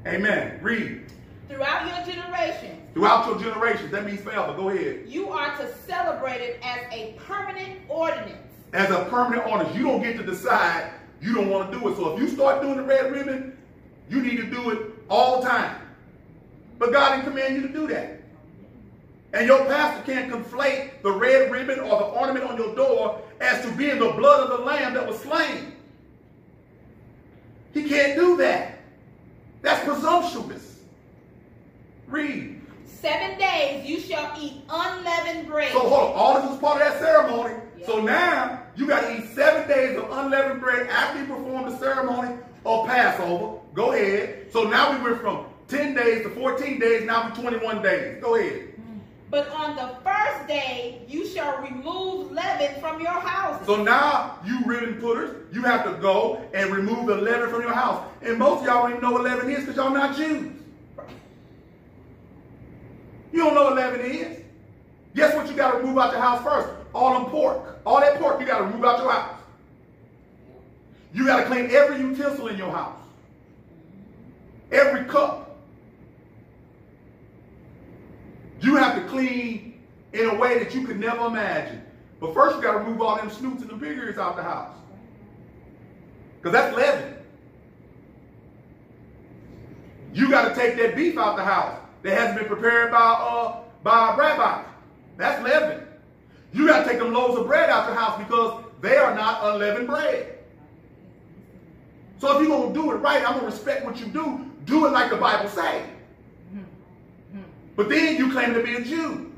Amen. 0.06 0.58
Read. 0.62 1.02
Throughout 1.48 1.86
your 1.86 2.14
generations, 2.14 2.80
Throughout 2.94 3.26
your 3.26 3.38
generations, 3.38 3.90
that 3.90 4.04
means 4.04 4.20
forever. 4.20 4.54
Go 4.54 4.68
ahead. 4.68 5.04
you 5.06 5.30
are 5.30 5.56
to 5.58 5.74
celebrate 5.86 6.40
it 6.40 6.60
as 6.62 6.80
a 6.92 7.14
permanent 7.26 7.80
ordinance. 7.88 8.38
As 8.72 8.90
a 8.90 9.04
permanent 9.06 9.46
ordinance, 9.46 9.76
you 9.76 9.84
don't 9.84 10.02
get 10.02 10.16
to 10.16 10.22
decide 10.22 10.90
you 11.20 11.34
don't 11.34 11.48
want 11.48 11.70
to 11.70 11.78
do 11.78 11.88
it. 11.88 11.96
So 11.96 12.14
if 12.14 12.20
you 12.20 12.28
start 12.28 12.62
doing 12.62 12.76
the 12.76 12.82
red 12.82 13.12
ribbon, 13.12 13.56
you 14.08 14.22
need 14.22 14.36
to 14.36 14.46
do 14.46 14.70
it 14.70 14.92
all 15.08 15.40
the 15.40 15.48
time. 15.48 15.80
But 16.78 16.92
God 16.92 17.16
didn't 17.16 17.24
command 17.24 17.56
you 17.56 17.62
to 17.62 17.72
do 17.72 17.86
that. 17.88 18.20
And 19.32 19.46
your 19.46 19.64
pastor 19.66 20.02
can't 20.10 20.32
conflate 20.32 21.02
the 21.02 21.12
red 21.12 21.50
ribbon 21.50 21.80
or 21.80 21.98
the 21.98 22.04
ornament 22.04 22.44
on 22.44 22.56
your 22.56 22.74
door 22.74 23.20
as 23.40 23.64
to 23.64 23.72
being 23.72 23.98
the 23.98 24.10
blood 24.12 24.48
of 24.48 24.58
the 24.58 24.64
lamb 24.64 24.94
that 24.94 25.06
was 25.06 25.18
slain. 25.20 25.72
He 27.74 27.88
can't 27.88 28.16
do 28.16 28.36
that. 28.38 28.78
That's 29.62 29.84
presumptuous. 29.84 30.80
Read. 32.08 32.62
Seven 32.86 33.38
days 33.38 33.86
you 33.86 34.00
shall 34.00 34.32
eat 34.40 34.62
unleavened 34.70 35.48
bread. 35.48 35.72
So 35.72 35.80
hold 35.80 35.92
on, 35.92 36.12
all 36.14 36.40
this 36.40 36.50
was 36.50 36.58
part 36.60 36.80
of 36.80 36.88
that 36.88 37.00
ceremony. 37.00 37.54
So 37.84 38.00
now 38.00 38.62
you 38.74 38.86
got 38.86 39.02
to 39.02 39.18
eat 39.18 39.34
seven 39.34 39.68
days 39.68 39.98
of 39.98 40.10
unleavened 40.10 40.60
bread 40.60 40.86
after 40.88 41.20
you 41.20 41.26
perform 41.26 41.70
the 41.70 41.78
ceremony 41.78 42.36
of 42.64 42.86
Passover. 42.86 43.58
Go 43.76 43.92
ahead. 43.92 44.50
So 44.50 44.64
now 44.64 44.96
we 44.96 45.04
went 45.04 45.20
from 45.20 45.44
10 45.68 45.94
days 45.94 46.22
to 46.22 46.30
14 46.30 46.78
days, 46.80 47.04
now 47.04 47.28
to 47.28 47.40
21 47.42 47.82
days. 47.82 48.22
Go 48.22 48.36
ahead. 48.36 48.72
But 49.28 49.50
on 49.50 49.76
the 49.76 49.94
first 50.02 50.48
day 50.48 51.02
you 51.06 51.26
shall 51.26 51.60
remove 51.60 52.32
leaven 52.32 52.80
from 52.80 53.02
your 53.02 53.10
house. 53.10 53.66
So 53.66 53.82
now 53.82 54.38
you 54.46 54.60
ribbon 54.64 54.98
putters, 54.98 55.52
you 55.52 55.62
have 55.62 55.84
to 55.84 55.92
go 56.00 56.42
and 56.54 56.74
remove 56.74 57.06
the 57.08 57.16
leaven 57.16 57.50
from 57.50 57.60
your 57.60 57.74
house. 57.74 58.02
And 58.22 58.38
most 58.38 58.60
of 58.60 58.66
y'all 58.66 58.82
don't 58.84 58.92
even 58.92 59.02
know 59.02 59.12
what 59.12 59.24
leaven 59.24 59.50
is 59.50 59.60
because 59.60 59.76
y'all 59.76 59.90
not 59.90 60.16
Jews. 60.16 60.52
You 63.32 63.40
don't 63.40 63.54
know 63.54 63.64
what 63.64 63.76
leaven 63.76 64.00
is. 64.00 64.38
Guess 65.14 65.34
what 65.34 65.48
you 65.48 65.54
got 65.54 65.72
to 65.72 65.78
remove 65.78 65.98
out 65.98 66.12
your 66.12 66.22
house 66.22 66.42
first? 66.42 66.70
All 66.94 67.12
them 67.12 67.30
pork. 67.30 67.78
All 67.84 68.00
that 68.00 68.18
pork 68.18 68.40
you 68.40 68.46
got 68.46 68.58
to 68.58 68.64
remove 68.64 68.86
out 68.86 69.00
your 69.00 69.12
house. 69.12 69.38
You 71.12 71.26
got 71.26 71.40
to 71.40 71.46
clean 71.46 71.70
every 71.70 71.98
utensil 71.98 72.48
in 72.48 72.56
your 72.56 72.70
house. 72.70 72.96
Every 74.72 75.04
cup. 75.04 75.58
You 78.60 78.76
have 78.76 78.96
to 78.96 79.08
clean 79.08 79.80
in 80.12 80.28
a 80.28 80.34
way 80.34 80.58
that 80.58 80.74
you 80.74 80.86
could 80.86 80.98
never 80.98 81.26
imagine. 81.26 81.82
But 82.20 82.34
first 82.34 82.56
you 82.56 82.62
got 82.62 82.72
to 82.72 82.78
remove 82.78 83.00
all 83.02 83.16
them 83.16 83.30
snoots 83.30 83.62
and 83.62 83.70
the 83.70 83.76
pig 83.76 83.96
ears 83.96 84.18
out 84.18 84.36
the 84.36 84.42
house. 84.42 84.74
Because 86.38 86.52
that's 86.52 86.76
leaven. 86.76 87.14
You 90.12 90.30
got 90.30 90.48
to 90.48 90.54
take 90.54 90.76
that 90.78 90.96
beef 90.96 91.18
out 91.18 91.36
the 91.36 91.44
house 91.44 91.78
that 92.02 92.16
hasn't 92.16 92.38
been 92.38 92.48
prepared 92.48 92.90
by 92.90 92.98
uh 92.98 93.60
by 93.82 94.14
a 94.14 94.16
rabbi. 94.16 94.64
That's 95.18 95.42
leaven. 95.42 95.86
You 96.52 96.66
got 96.66 96.84
to 96.84 96.88
take 96.88 96.98
them 96.98 97.12
loaves 97.12 97.38
of 97.38 97.46
bread 97.46 97.68
out 97.68 97.88
the 97.88 97.94
house 97.94 98.18
because 98.18 98.64
they 98.80 98.96
are 98.96 99.14
not 99.14 99.44
unleavened 99.44 99.86
bread. 99.86 100.38
So 102.18 102.34
if 102.34 102.46
you're 102.46 102.56
gonna 102.56 102.72
do 102.72 102.92
it 102.92 102.96
right, 102.96 103.22
I'm 103.26 103.34
gonna 103.34 103.46
respect 103.46 103.84
what 103.84 103.98
you 103.98 104.06
do. 104.06 104.45
Do 104.66 104.86
it 104.86 104.90
like 104.90 105.10
the 105.10 105.16
Bible 105.16 105.48
say. 105.48 105.84
But 107.76 107.88
then 107.88 108.16
you 108.16 108.32
claim 108.32 108.54
to 108.54 108.62
be 108.62 108.74
a 108.74 108.80
Jew. 108.84 109.32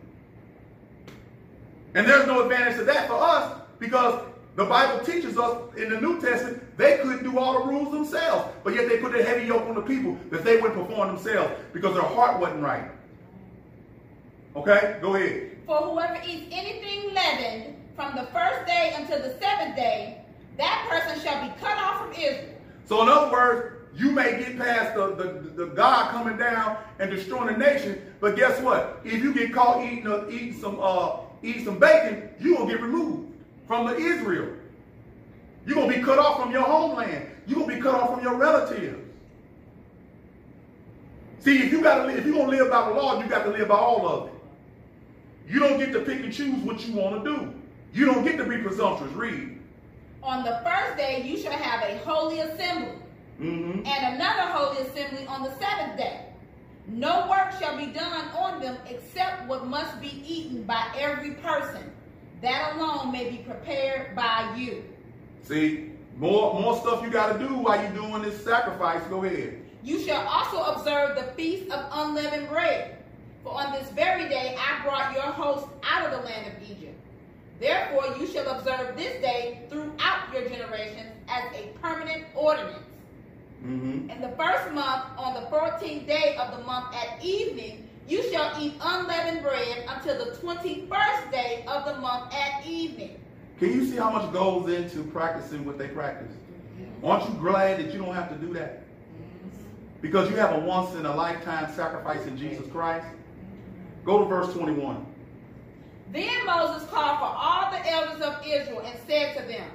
And 1.94 2.06
there's 2.06 2.26
no 2.26 2.42
advantage 2.42 2.76
to 2.78 2.84
that 2.84 3.08
for 3.08 3.14
us 3.14 3.60
because 3.78 4.22
the 4.56 4.64
Bible 4.64 5.04
teaches 5.04 5.38
us 5.38 5.56
in 5.76 5.90
the 5.90 6.00
New 6.00 6.20
Testament 6.20 6.62
they 6.76 6.98
couldn't 6.98 7.24
do 7.24 7.38
all 7.38 7.64
the 7.64 7.72
rules 7.72 7.92
themselves, 7.92 8.52
but 8.62 8.74
yet 8.74 8.88
they 8.88 8.98
put 8.98 9.14
a 9.14 9.22
heavy 9.22 9.46
yoke 9.46 9.66
on 9.68 9.74
the 9.74 9.82
people 9.82 10.16
that 10.30 10.44
they 10.44 10.60
wouldn't 10.60 10.74
perform 10.74 11.08
themselves 11.08 11.52
because 11.72 11.94
their 11.94 12.02
heart 12.02 12.40
wasn't 12.40 12.62
right. 12.62 12.90
Okay, 14.54 14.98
go 15.00 15.14
ahead. 15.14 15.56
For 15.66 15.76
whoever 15.76 16.20
eats 16.26 16.46
anything 16.52 17.14
leavened 17.14 17.74
from 17.96 18.14
the 18.14 18.26
first 18.32 18.66
day 18.66 18.94
until 18.96 19.18
the 19.18 19.36
seventh 19.40 19.76
day, 19.76 20.22
that 20.56 20.86
person 20.88 21.20
shall 21.22 21.46
be 21.46 21.52
cut 21.60 21.76
off 21.78 22.02
from 22.02 22.12
Israel. 22.12 22.54
So 22.84 23.02
in 23.02 23.08
other 23.08 23.30
words, 23.30 23.77
you 23.96 24.10
may 24.10 24.38
get 24.38 24.58
past 24.58 24.94
the, 24.94 25.14
the, 25.14 25.64
the 25.64 25.66
God 25.66 26.10
coming 26.10 26.36
down 26.36 26.78
and 26.98 27.10
destroying 27.10 27.52
the 27.52 27.58
nation, 27.58 28.00
but 28.20 28.36
guess 28.36 28.60
what? 28.60 29.00
If 29.04 29.22
you 29.22 29.32
get 29.34 29.52
caught 29.52 29.84
eating 29.84 30.06
uh, 30.06 30.26
eating 30.30 30.54
some 30.54 30.78
uh, 30.80 31.16
eating 31.42 31.64
some 31.64 31.78
bacon, 31.78 32.30
you 32.38 32.56
gonna 32.56 32.70
get 32.70 32.80
removed 32.80 33.32
from 33.66 33.86
the 33.86 33.96
Israel. 33.96 34.54
You're 35.66 35.76
gonna 35.76 35.94
be 35.94 36.02
cut 36.02 36.18
off 36.18 36.40
from 36.40 36.50
your 36.50 36.62
homeland. 36.62 37.26
You're 37.46 37.60
gonna 37.60 37.74
be 37.74 37.80
cut 37.80 37.94
off 37.94 38.14
from 38.14 38.22
your 38.22 38.34
relatives. 38.34 39.04
See, 41.40 41.62
if 41.62 41.70
you 41.70 41.82
gotta 41.82 42.08
if 42.08 42.26
you're 42.26 42.36
gonna 42.36 42.50
live 42.50 42.70
by 42.70 42.88
the 42.88 42.94
law, 42.94 43.22
you 43.22 43.28
got 43.28 43.44
to 43.44 43.50
live 43.50 43.68
by 43.68 43.76
all 43.76 44.08
of 44.08 44.28
it. 44.28 44.34
You 45.48 45.60
don't 45.60 45.78
get 45.78 45.92
to 45.92 46.00
pick 46.00 46.20
and 46.20 46.32
choose 46.32 46.60
what 46.62 46.86
you 46.86 46.94
want 46.94 47.24
to 47.24 47.36
do. 47.36 47.54
You 47.92 48.06
don't 48.06 48.24
get 48.24 48.36
to 48.38 48.44
be 48.44 48.58
presumptuous. 48.58 49.12
Read. 49.12 49.58
On 50.22 50.44
the 50.44 50.60
first 50.64 50.96
day 50.96 51.22
you 51.24 51.38
shall 51.38 51.52
have 51.52 51.82
a 51.88 51.98
holy 51.98 52.40
assembly, 52.40 52.96
Mm-hmm. 53.40 53.86
and 53.86 54.14
another 54.16 54.50
holy 54.50 54.78
assembly 54.78 55.24
on 55.28 55.44
the 55.44 55.50
seventh 55.60 55.96
day. 55.96 56.24
No 56.88 57.28
work 57.28 57.52
shall 57.60 57.76
be 57.76 57.86
done 57.86 58.28
on 58.30 58.60
them 58.60 58.78
except 58.88 59.46
what 59.46 59.66
must 59.68 60.00
be 60.00 60.22
eaten 60.26 60.64
by 60.64 60.84
every 60.98 61.34
person. 61.34 61.92
That 62.42 62.74
alone 62.74 63.12
may 63.12 63.30
be 63.30 63.36
prepared 63.38 64.16
by 64.16 64.54
you. 64.56 64.82
See, 65.42 65.92
more 66.16 66.60
more 66.60 66.80
stuff 66.80 67.00
you 67.02 67.10
got 67.10 67.34
to 67.34 67.38
do 67.38 67.54
while 67.54 67.80
you're 67.80 67.92
doing 67.92 68.22
this 68.22 68.42
sacrifice. 68.42 69.02
Go 69.08 69.22
ahead. 69.22 69.60
You 69.84 70.00
shall 70.00 70.26
also 70.26 70.60
observe 70.72 71.14
the 71.14 71.32
feast 71.34 71.70
of 71.70 71.86
unleavened 71.92 72.48
bread. 72.48 72.96
For 73.44 73.52
on 73.52 73.72
this 73.72 73.88
very 73.90 74.28
day 74.28 74.56
I 74.58 74.82
brought 74.82 75.12
your 75.12 75.22
host 75.22 75.68
out 75.84 76.06
of 76.06 76.10
the 76.10 76.26
land 76.26 76.56
of 76.56 76.68
Egypt. 76.68 76.98
Therefore 77.60 78.16
you 78.18 78.26
shall 78.26 78.48
observe 78.48 78.96
this 78.96 79.20
day 79.20 79.62
throughout 79.68 80.32
your 80.32 80.48
generations 80.48 81.12
as 81.28 81.44
a 81.54 81.68
permanent 81.80 82.24
ordinance. 82.34 82.87
Mm-hmm. 83.64 84.10
In 84.10 84.20
the 84.20 84.30
first 84.36 84.72
month, 84.72 85.06
on 85.16 85.34
the 85.34 85.48
fourteenth 85.50 86.06
day 86.06 86.36
of 86.36 86.56
the 86.56 86.64
month 86.64 86.94
at 86.94 87.22
evening, 87.24 87.88
you 88.06 88.22
shall 88.30 88.54
eat 88.60 88.74
unleavened 88.80 89.42
bread 89.42 89.84
until 89.88 90.24
the 90.24 90.36
twenty-first 90.36 91.30
day 91.30 91.64
of 91.66 91.84
the 91.84 92.00
month 92.00 92.32
at 92.32 92.64
evening. 92.66 93.20
Can 93.58 93.72
you 93.72 93.84
see 93.84 93.96
how 93.96 94.10
much 94.10 94.32
goes 94.32 94.70
into 94.72 95.02
practicing 95.04 95.64
what 95.64 95.78
they 95.78 95.88
practice? 95.88 96.32
Aren't 97.02 97.28
you 97.28 97.34
glad 97.40 97.80
that 97.80 97.92
you 97.92 97.98
don't 97.98 98.14
have 98.14 98.28
to 98.28 98.36
do 98.36 98.52
that? 98.54 98.84
Because 100.00 100.30
you 100.30 100.36
have 100.36 100.54
a 100.54 100.60
once 100.60 100.94
in 100.94 101.06
a 101.06 101.14
lifetime 101.14 101.72
sacrifice 101.74 102.24
in 102.26 102.36
Jesus 102.38 102.70
Christ. 102.70 103.06
Go 104.04 104.20
to 104.20 104.24
verse 104.26 104.52
21. 104.54 105.04
Then 106.12 106.46
Moses 106.46 106.88
called 106.88 107.18
for 107.18 107.24
all 107.24 107.70
the 107.70 107.90
elders 107.90 108.22
of 108.22 108.46
Israel 108.46 108.80
and 108.80 108.98
said 109.06 109.36
to 109.36 109.42
them, 109.46 109.68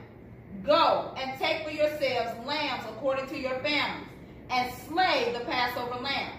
Go 0.65 1.13
and 1.17 1.38
take 1.39 1.63
for 1.63 1.71
yourselves 1.71 2.45
lambs 2.45 2.84
according 2.89 3.28
to 3.28 3.38
your 3.38 3.60
families, 3.60 4.08
and 4.49 4.73
slay 4.88 5.34
the 5.38 5.43
Passover 5.45 5.99
lamb. 5.99 6.32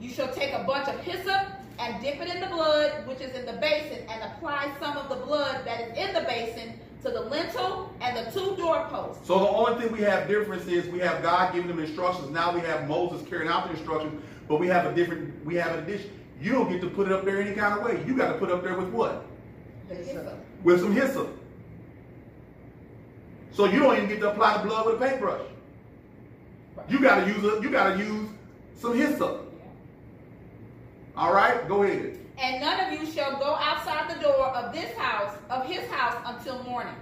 You 0.00 0.10
shall 0.10 0.32
take 0.32 0.52
a 0.52 0.62
bunch 0.64 0.88
of 0.88 1.00
hyssop 1.00 1.48
and 1.78 2.00
dip 2.02 2.20
it 2.20 2.28
in 2.34 2.40
the 2.40 2.46
blood 2.46 3.06
which 3.06 3.20
is 3.20 3.34
in 3.34 3.44
the 3.44 3.54
basin, 3.54 4.06
and 4.08 4.22
apply 4.22 4.70
some 4.80 4.96
of 4.96 5.08
the 5.08 5.16
blood 5.16 5.64
that 5.66 5.80
is 5.80 5.98
in 5.98 6.14
the 6.14 6.20
basin 6.22 6.78
to 7.02 7.10
the 7.10 7.20
lintel 7.20 7.92
and 8.00 8.16
the 8.16 8.30
two 8.30 8.56
doorposts. 8.56 9.26
So 9.26 9.38
the 9.38 9.48
only 9.48 9.82
thing 9.82 9.92
we 9.92 10.00
have 10.02 10.28
difference 10.28 10.66
is 10.66 10.86
we 10.88 11.00
have 11.00 11.22
God 11.22 11.52
giving 11.52 11.68
them 11.68 11.78
instructions. 11.78 12.30
Now 12.30 12.54
we 12.54 12.60
have 12.60 12.88
Moses 12.88 13.26
carrying 13.28 13.50
out 13.50 13.64
the 13.64 13.76
instructions, 13.76 14.22
but 14.48 14.60
we 14.60 14.68
have 14.68 14.86
a 14.86 14.94
different, 14.94 15.44
we 15.44 15.56
have 15.56 15.72
an 15.72 15.84
addition. 15.84 16.10
You 16.40 16.52
don't 16.52 16.70
get 16.70 16.80
to 16.82 16.88
put 16.90 17.06
it 17.06 17.12
up 17.12 17.24
there 17.24 17.40
any 17.40 17.54
kind 17.54 17.78
of 17.78 17.84
way. 17.84 18.02
You 18.06 18.16
got 18.16 18.32
to 18.32 18.38
put 18.38 18.50
it 18.50 18.54
up 18.54 18.62
there 18.62 18.76
with 18.76 18.90
what? 18.90 19.24
Hyssop. 19.88 20.38
With 20.62 20.80
some 20.80 20.92
hyssop. 20.92 21.35
So 23.56 23.64
you 23.64 23.78
don't 23.78 23.96
even 23.96 24.08
get 24.10 24.20
to 24.20 24.32
apply 24.32 24.58
the 24.58 24.68
blood 24.68 24.84
with 24.84 24.96
a 24.96 24.98
paintbrush. 24.98 25.40
You 26.90 27.00
got 27.00 27.24
to 27.24 27.26
use 27.26 27.42
a, 27.42 27.62
you 27.62 27.70
got 27.70 27.94
to 27.94 27.98
use 27.98 28.28
some 28.78 28.94
hyssop. 28.94 29.50
All 31.16 31.32
right, 31.32 31.66
go 31.66 31.82
ahead. 31.82 32.18
And 32.36 32.60
none 32.60 32.78
of 32.80 32.92
you 32.92 33.10
shall 33.10 33.38
go 33.38 33.54
outside 33.54 34.14
the 34.14 34.20
door 34.20 34.48
of 34.48 34.74
this 34.74 34.94
house, 34.98 35.34
of 35.48 35.64
his 35.64 35.88
house, 35.90 36.20
until 36.26 36.62
morning. 36.64 36.94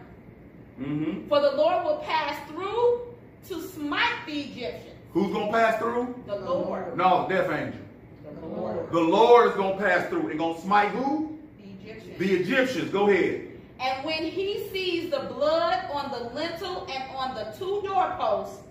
Mm-hmm. 0.80 1.26
For 1.26 1.40
the 1.40 1.56
Lord 1.56 1.84
will 1.84 1.96
pass 1.98 2.48
through 2.48 3.02
to 3.48 3.60
smite 3.60 4.24
the 4.24 4.42
Egyptians. 4.42 4.94
Who's 5.12 5.32
gonna 5.32 5.50
pass 5.50 5.80
through? 5.80 6.22
The 6.28 6.36
Lord. 6.36 6.96
No, 6.96 7.26
death 7.28 7.50
angel. 7.50 7.80
The 8.40 8.46
Lord. 8.46 8.92
The 8.92 9.00
Lord 9.00 9.48
is 9.48 9.56
gonna 9.56 9.76
pass 9.76 10.08
through 10.08 10.30
and 10.30 10.38
gonna 10.38 10.60
smite 10.60 10.90
who? 10.90 11.36
The 11.58 11.90
Egyptians. 11.90 12.18
The 12.18 12.32
Egyptians. 12.32 12.90
Go 12.92 13.08
ahead. 13.08 13.53
And 13.84 14.02
when 14.02 14.24
he 14.24 14.66
sees 14.72 15.10
the 15.10 15.20
blood 15.20 15.78
on 15.92 16.10
the 16.10 16.30
lintel 16.34 16.88
and 16.90 17.04
on 17.14 17.34
the 17.34 17.54
two 17.58 17.82
doorposts, 17.84 18.62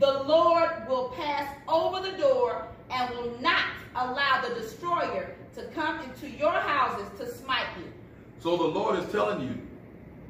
the 0.00 0.24
Lord 0.24 0.70
will 0.88 1.10
pass 1.10 1.54
over 1.68 2.00
the 2.00 2.16
door 2.18 2.66
and 2.90 3.14
will 3.14 3.38
not 3.40 3.66
allow 3.94 4.42
the 4.42 4.56
destroyer 4.56 5.32
to 5.54 5.62
come 5.68 6.00
into 6.00 6.28
your 6.28 6.50
houses 6.50 7.06
to 7.20 7.32
smite 7.32 7.66
you. 7.78 7.92
So 8.40 8.56
the 8.56 8.64
Lord 8.64 8.98
is 8.98 9.08
telling 9.12 9.46
you 9.46 9.54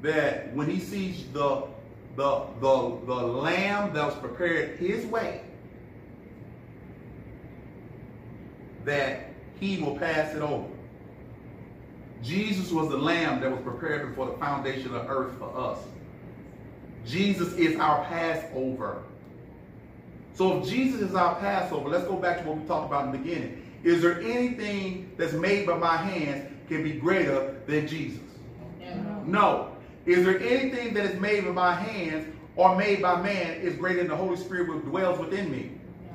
that 0.02 0.54
when 0.54 0.68
he 0.68 0.78
sees 0.78 1.24
the 1.32 1.64
the 2.16 2.42
the, 2.60 2.98
the 3.06 3.14
lamb 3.14 3.94
that 3.94 4.04
was 4.04 4.14
prepared 4.16 4.78
his 4.78 5.06
way, 5.06 5.40
that 8.84 9.30
he 9.58 9.78
will 9.78 9.96
pass 9.96 10.34
it 10.34 10.42
over. 10.42 10.68
Jesus 12.22 12.70
was 12.70 12.88
the 12.88 12.96
lamb 12.96 13.40
that 13.40 13.50
was 13.50 13.60
prepared 13.62 14.08
before 14.08 14.26
the 14.26 14.36
foundation 14.38 14.94
of 14.94 15.08
earth 15.08 15.38
for 15.38 15.56
us. 15.56 15.78
Jesus 17.06 17.52
is 17.54 17.78
our 17.78 18.04
Passover. 18.04 19.02
So 20.34 20.58
if 20.58 20.68
Jesus 20.68 21.00
is 21.00 21.14
our 21.14 21.36
Passover, 21.36 21.88
let's 21.88 22.06
go 22.06 22.16
back 22.16 22.42
to 22.42 22.48
what 22.48 22.58
we 22.58 22.64
talked 22.66 22.86
about 22.86 23.06
in 23.06 23.12
the 23.12 23.18
beginning. 23.18 23.64
Is 23.84 24.02
there 24.02 24.20
anything 24.20 25.12
that's 25.16 25.32
made 25.32 25.66
by 25.66 25.76
my 25.76 25.96
hands 25.96 26.52
can 26.68 26.82
be 26.82 26.92
greater 26.92 27.60
than 27.66 27.86
Jesus? 27.86 28.20
No. 28.80 29.22
no. 29.26 29.76
Is 30.06 30.24
there 30.24 30.40
anything 30.40 30.94
that 30.94 31.04
is 31.04 31.20
made 31.20 31.44
by 31.44 31.52
my 31.52 31.74
hands 31.74 32.34
or 32.56 32.76
made 32.76 33.02
by 33.02 33.22
man 33.22 33.60
is 33.60 33.74
greater 33.74 33.98
than 33.98 34.08
the 34.08 34.16
Holy 34.16 34.36
Spirit 34.36 34.68
which 34.68 34.84
dwells 34.84 35.18
within 35.18 35.50
me? 35.50 35.72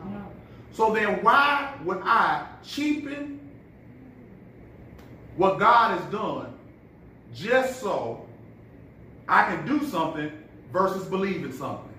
No. 0.09 0.23
So 0.71 0.93
then 0.93 1.23
why 1.23 1.73
would 1.83 2.01
I 2.03 2.47
cheapen 2.63 3.39
what 5.35 5.59
God 5.59 5.99
has 5.99 6.11
done 6.11 6.53
just 7.33 7.79
so 7.79 8.25
I 9.27 9.45
can 9.45 9.65
do 9.65 9.85
something 9.85 10.31
versus 10.71 11.05
believe 11.05 11.43
in 11.43 11.53
something. 11.53 11.89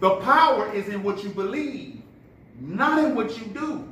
The 0.00 0.16
power 0.16 0.72
is 0.72 0.88
in 0.88 1.02
what 1.02 1.22
you 1.22 1.30
believe, 1.30 2.02
not 2.60 3.04
in 3.04 3.14
what 3.14 3.38
you 3.38 3.44
do. 3.46 3.88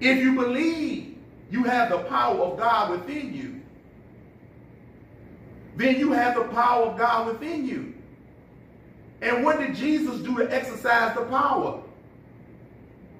If 0.00 0.18
you 0.18 0.34
believe 0.34 1.16
you 1.50 1.64
have 1.64 1.90
the 1.90 1.98
power 2.00 2.38
of 2.40 2.58
God 2.58 2.90
within 2.90 3.32
you, 3.32 3.62
then 5.76 5.98
you 5.98 6.12
have 6.12 6.34
the 6.34 6.44
power 6.44 6.86
of 6.86 6.98
God 6.98 7.26
within 7.26 7.66
you. 7.66 7.94
And 9.22 9.44
what 9.44 9.58
did 9.58 9.74
Jesus 9.74 10.20
do 10.20 10.36
to 10.36 10.52
exercise 10.52 11.14
the 11.14 11.22
power? 11.22 11.82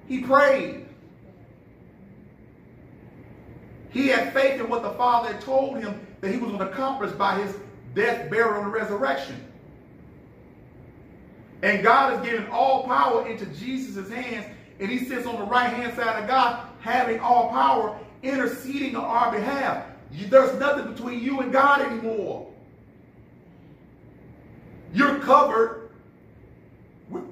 He 0.07 0.21
prayed. 0.21 0.86
He 3.97 4.09
had 4.09 4.31
faith 4.31 4.61
in 4.61 4.69
what 4.69 4.83
the 4.83 4.91
Father 4.91 5.33
had 5.33 5.41
told 5.41 5.79
him 5.79 5.99
that 6.21 6.29
he 6.31 6.37
was 6.37 6.51
going 6.51 6.59
to 6.59 6.69
accomplish 6.69 7.11
by 7.13 7.41
his 7.41 7.55
death, 7.95 8.29
burial, 8.29 8.61
and 8.61 8.71
resurrection. 8.71 9.43
And 11.63 11.81
God 11.81 12.13
has 12.13 12.23
given 12.23 12.47
all 12.51 12.83
power 12.83 13.27
into 13.27 13.47
Jesus' 13.47 14.07
hands, 14.07 14.45
and 14.79 14.91
he 14.91 14.99
sits 14.99 15.25
on 15.25 15.37
the 15.39 15.45
right 15.45 15.73
hand 15.73 15.95
side 15.95 16.21
of 16.21 16.27
God, 16.27 16.67
having 16.79 17.19
all 17.19 17.49
power, 17.49 17.97
interceding 18.21 18.95
on 18.95 19.03
our 19.03 19.31
behalf. 19.31 19.85
There's 20.11 20.59
nothing 20.59 20.93
between 20.93 21.19
you 21.19 21.39
and 21.39 21.51
God 21.51 21.81
anymore. 21.81 22.47
You're 24.93 25.17
covered 25.21 25.89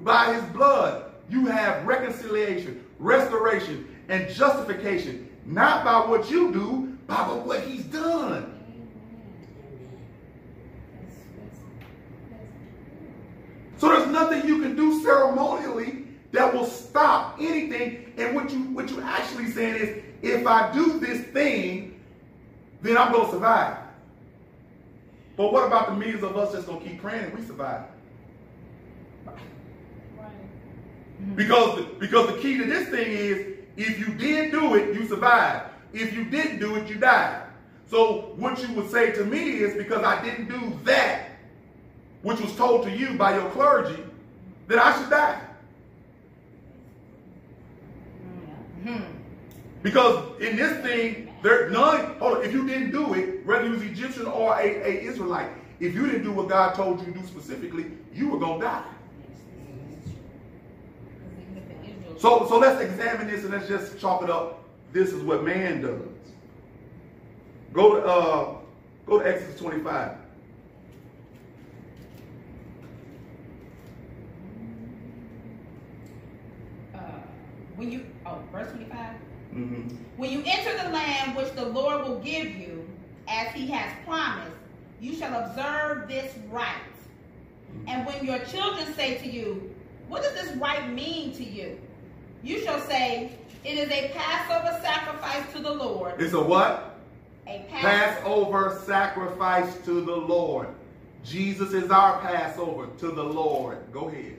by 0.02 0.34
his 0.34 0.42
blood. 0.46 1.12
You 1.30 1.46
have 1.46 1.86
reconciliation, 1.86 2.84
restoration, 2.98 3.86
and 4.08 4.28
justification 4.28 5.25
not 5.46 5.84
by 5.84 6.00
what 6.00 6.30
you 6.30 6.52
do, 6.52 6.98
but 7.06 7.28
by 7.28 7.34
what 7.34 7.60
he's 7.62 7.84
done. 7.84 8.52
So 13.78 13.88
there's 13.88 14.08
nothing 14.08 14.46
you 14.46 14.60
can 14.60 14.74
do 14.74 15.02
ceremonially 15.02 16.06
that 16.32 16.52
will 16.52 16.66
stop 16.66 17.36
anything. 17.38 18.12
And 18.16 18.34
what 18.34 18.50
you 18.50 18.60
what 18.70 18.90
you 18.90 19.00
actually 19.00 19.50
saying 19.50 19.76
is, 19.76 20.02
if 20.22 20.46
I 20.46 20.72
do 20.72 20.98
this 20.98 21.22
thing, 21.26 22.00
then 22.82 22.96
I'm 22.96 23.12
gonna 23.12 23.30
survive. 23.30 23.78
But 25.36 25.52
what 25.52 25.66
about 25.66 25.88
the 25.88 25.94
millions 25.94 26.24
of 26.24 26.36
us 26.36 26.52
that's 26.52 26.64
gonna 26.64 26.80
keep 26.80 27.00
praying 27.00 27.24
and 27.24 27.38
we 27.38 27.44
survive? 27.44 27.82
Because 31.34 31.84
because 31.98 32.34
the 32.34 32.40
key 32.40 32.56
to 32.58 32.64
this 32.64 32.88
thing 32.88 33.12
is 33.12 33.55
if 33.76 33.98
you 33.98 34.14
did 34.14 34.50
do 34.52 34.74
it, 34.74 34.94
you 34.94 35.06
survived. 35.06 35.70
If 35.92 36.12
you 36.14 36.24
didn't 36.24 36.58
do 36.58 36.76
it, 36.76 36.88
you 36.88 36.96
died. 36.96 37.42
So 37.88 38.32
what 38.36 38.60
you 38.62 38.72
would 38.74 38.90
say 38.90 39.12
to 39.12 39.24
me 39.24 39.58
is 39.58 39.76
because 39.76 40.02
I 40.02 40.22
didn't 40.22 40.48
do 40.48 40.78
that, 40.84 41.28
which 42.22 42.40
was 42.40 42.54
told 42.56 42.84
to 42.84 42.90
you 42.90 43.14
by 43.14 43.34
your 43.34 43.48
clergy, 43.50 44.02
that 44.68 44.78
I 44.78 45.00
should 45.00 45.10
die. 45.10 45.40
Hmm. 48.82 49.02
Because 49.82 50.40
in 50.40 50.56
this 50.56 50.80
thing, 50.84 51.32
there 51.42 51.70
none. 51.70 52.16
Hold 52.18 52.38
on, 52.38 52.44
if 52.44 52.52
you 52.52 52.66
didn't 52.66 52.90
do 52.90 53.14
it, 53.14 53.46
whether 53.46 53.66
you 53.66 53.72
was 53.72 53.82
Egyptian 53.82 54.26
or 54.26 54.58
a, 54.58 54.64
a 54.64 55.02
Israelite, 55.04 55.50
if 55.78 55.94
you 55.94 56.06
didn't 56.06 56.24
do 56.24 56.32
what 56.32 56.48
God 56.48 56.74
told 56.74 57.00
you 57.00 57.12
to 57.12 57.18
do 57.18 57.26
specifically, 57.26 57.86
you 58.12 58.28
were 58.30 58.38
gonna 58.38 58.60
die. 58.60 58.84
So, 62.18 62.46
so 62.48 62.58
let's 62.58 62.80
examine 62.80 63.26
this 63.26 63.44
and 63.44 63.52
let's 63.52 63.68
just 63.68 63.98
chalk 64.00 64.22
it 64.22 64.30
up. 64.30 64.64
This 64.92 65.12
is 65.12 65.22
what 65.22 65.44
man 65.44 65.82
does. 65.82 66.00
Go 67.72 67.96
to 67.96 68.06
uh, 68.06 68.54
go 69.06 69.18
to 69.18 69.28
Exodus 69.28 69.60
25. 69.60 70.12
Uh, 76.94 76.98
when 77.76 77.92
you 77.92 78.06
oh 78.24 78.38
verse 78.50 78.70
25 78.70 78.96
mm-hmm. 79.54 79.96
when 80.16 80.30
you 80.30 80.42
enter 80.46 80.82
the 80.82 80.88
land 80.88 81.36
which 81.36 81.52
the 81.52 81.64
lord 81.64 82.06
will 82.06 82.18
give 82.20 82.46
you 82.46 82.88
as 83.28 83.52
he 83.52 83.66
has 83.66 83.92
promised 84.06 84.56
you 85.00 85.14
shall 85.14 85.44
observe 85.44 86.08
this 86.08 86.34
rite 86.50 86.66
mm-hmm. 86.66 87.88
and 87.88 88.06
when 88.06 88.24
your 88.24 88.38
children 88.46 88.92
say 88.94 89.18
to 89.18 89.30
you 89.30 89.74
what 90.08 90.22
does 90.22 90.32
this 90.32 90.56
rite 90.56 90.90
mean 90.90 91.32
to 91.32 91.44
you 91.44 91.78
you 92.46 92.62
shall 92.62 92.80
say, 92.82 93.32
It 93.64 93.76
is 93.76 93.90
a 93.90 94.10
Passover 94.14 94.78
sacrifice 94.80 95.52
to 95.52 95.58
the 95.58 95.72
Lord. 95.72 96.20
It's 96.20 96.32
a 96.32 96.40
what? 96.40 96.98
A 97.46 97.64
Passover. 97.68 97.88
Passover 97.88 98.82
sacrifice 98.86 99.76
to 99.84 100.00
the 100.00 100.16
Lord. 100.16 100.68
Jesus 101.24 101.72
is 101.72 101.90
our 101.90 102.20
Passover 102.20 102.88
to 102.98 103.08
the 103.08 103.22
Lord. 103.22 103.78
Go 103.92 104.08
ahead. 104.08 104.36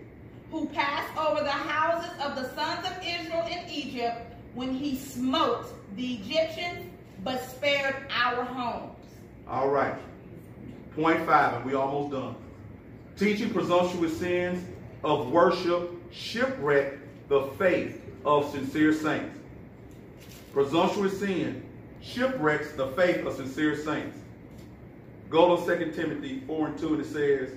Who 0.52 0.68
passed 0.68 1.18
over 1.18 1.44
the 1.44 1.52
houses 1.52 2.12
of 2.22 2.36
the 2.36 2.50
sons 2.56 2.88
of 2.88 2.94
Israel 3.06 3.46
in 3.48 3.70
Egypt 3.70 4.22
when 4.54 4.74
he 4.74 4.96
smote 4.96 5.66
the 5.98 6.16
Egyptians, 6.16 6.90
but 7.24 7.44
spared 7.50 7.96
our 8.10 8.44
homes. 8.44 8.96
All 9.50 9.70
right. 9.70 9.96
Point 10.96 11.26
five, 11.26 11.56
and 11.56 11.66
we 11.66 11.74
almost 11.74 12.12
done. 12.12 12.36
Teaching 13.18 13.50
presumptuous 13.50 14.18
sins 14.18 14.64
of 15.04 15.30
worship, 15.30 15.92
shipwreck, 16.12 16.94
the 17.28 17.44
faith 17.58 18.02
of 18.26 18.50
sincere 18.52 18.94
saints. 18.94 19.38
Presumptuous 20.54 21.20
sin 21.20 21.64
shipwrecks 22.02 22.72
the 22.74 22.88
faith 22.90 23.26
of 23.26 23.36
sincere 23.36 23.76
saints. 23.76 24.18
Go 25.30 25.58
to 25.58 25.78
2 25.78 25.92
Timothy 25.92 26.42
4 26.48 26.68
and 26.68 26.80
2, 26.80 26.94
and 26.94 27.02
it 27.02 27.06
says, 27.06 27.54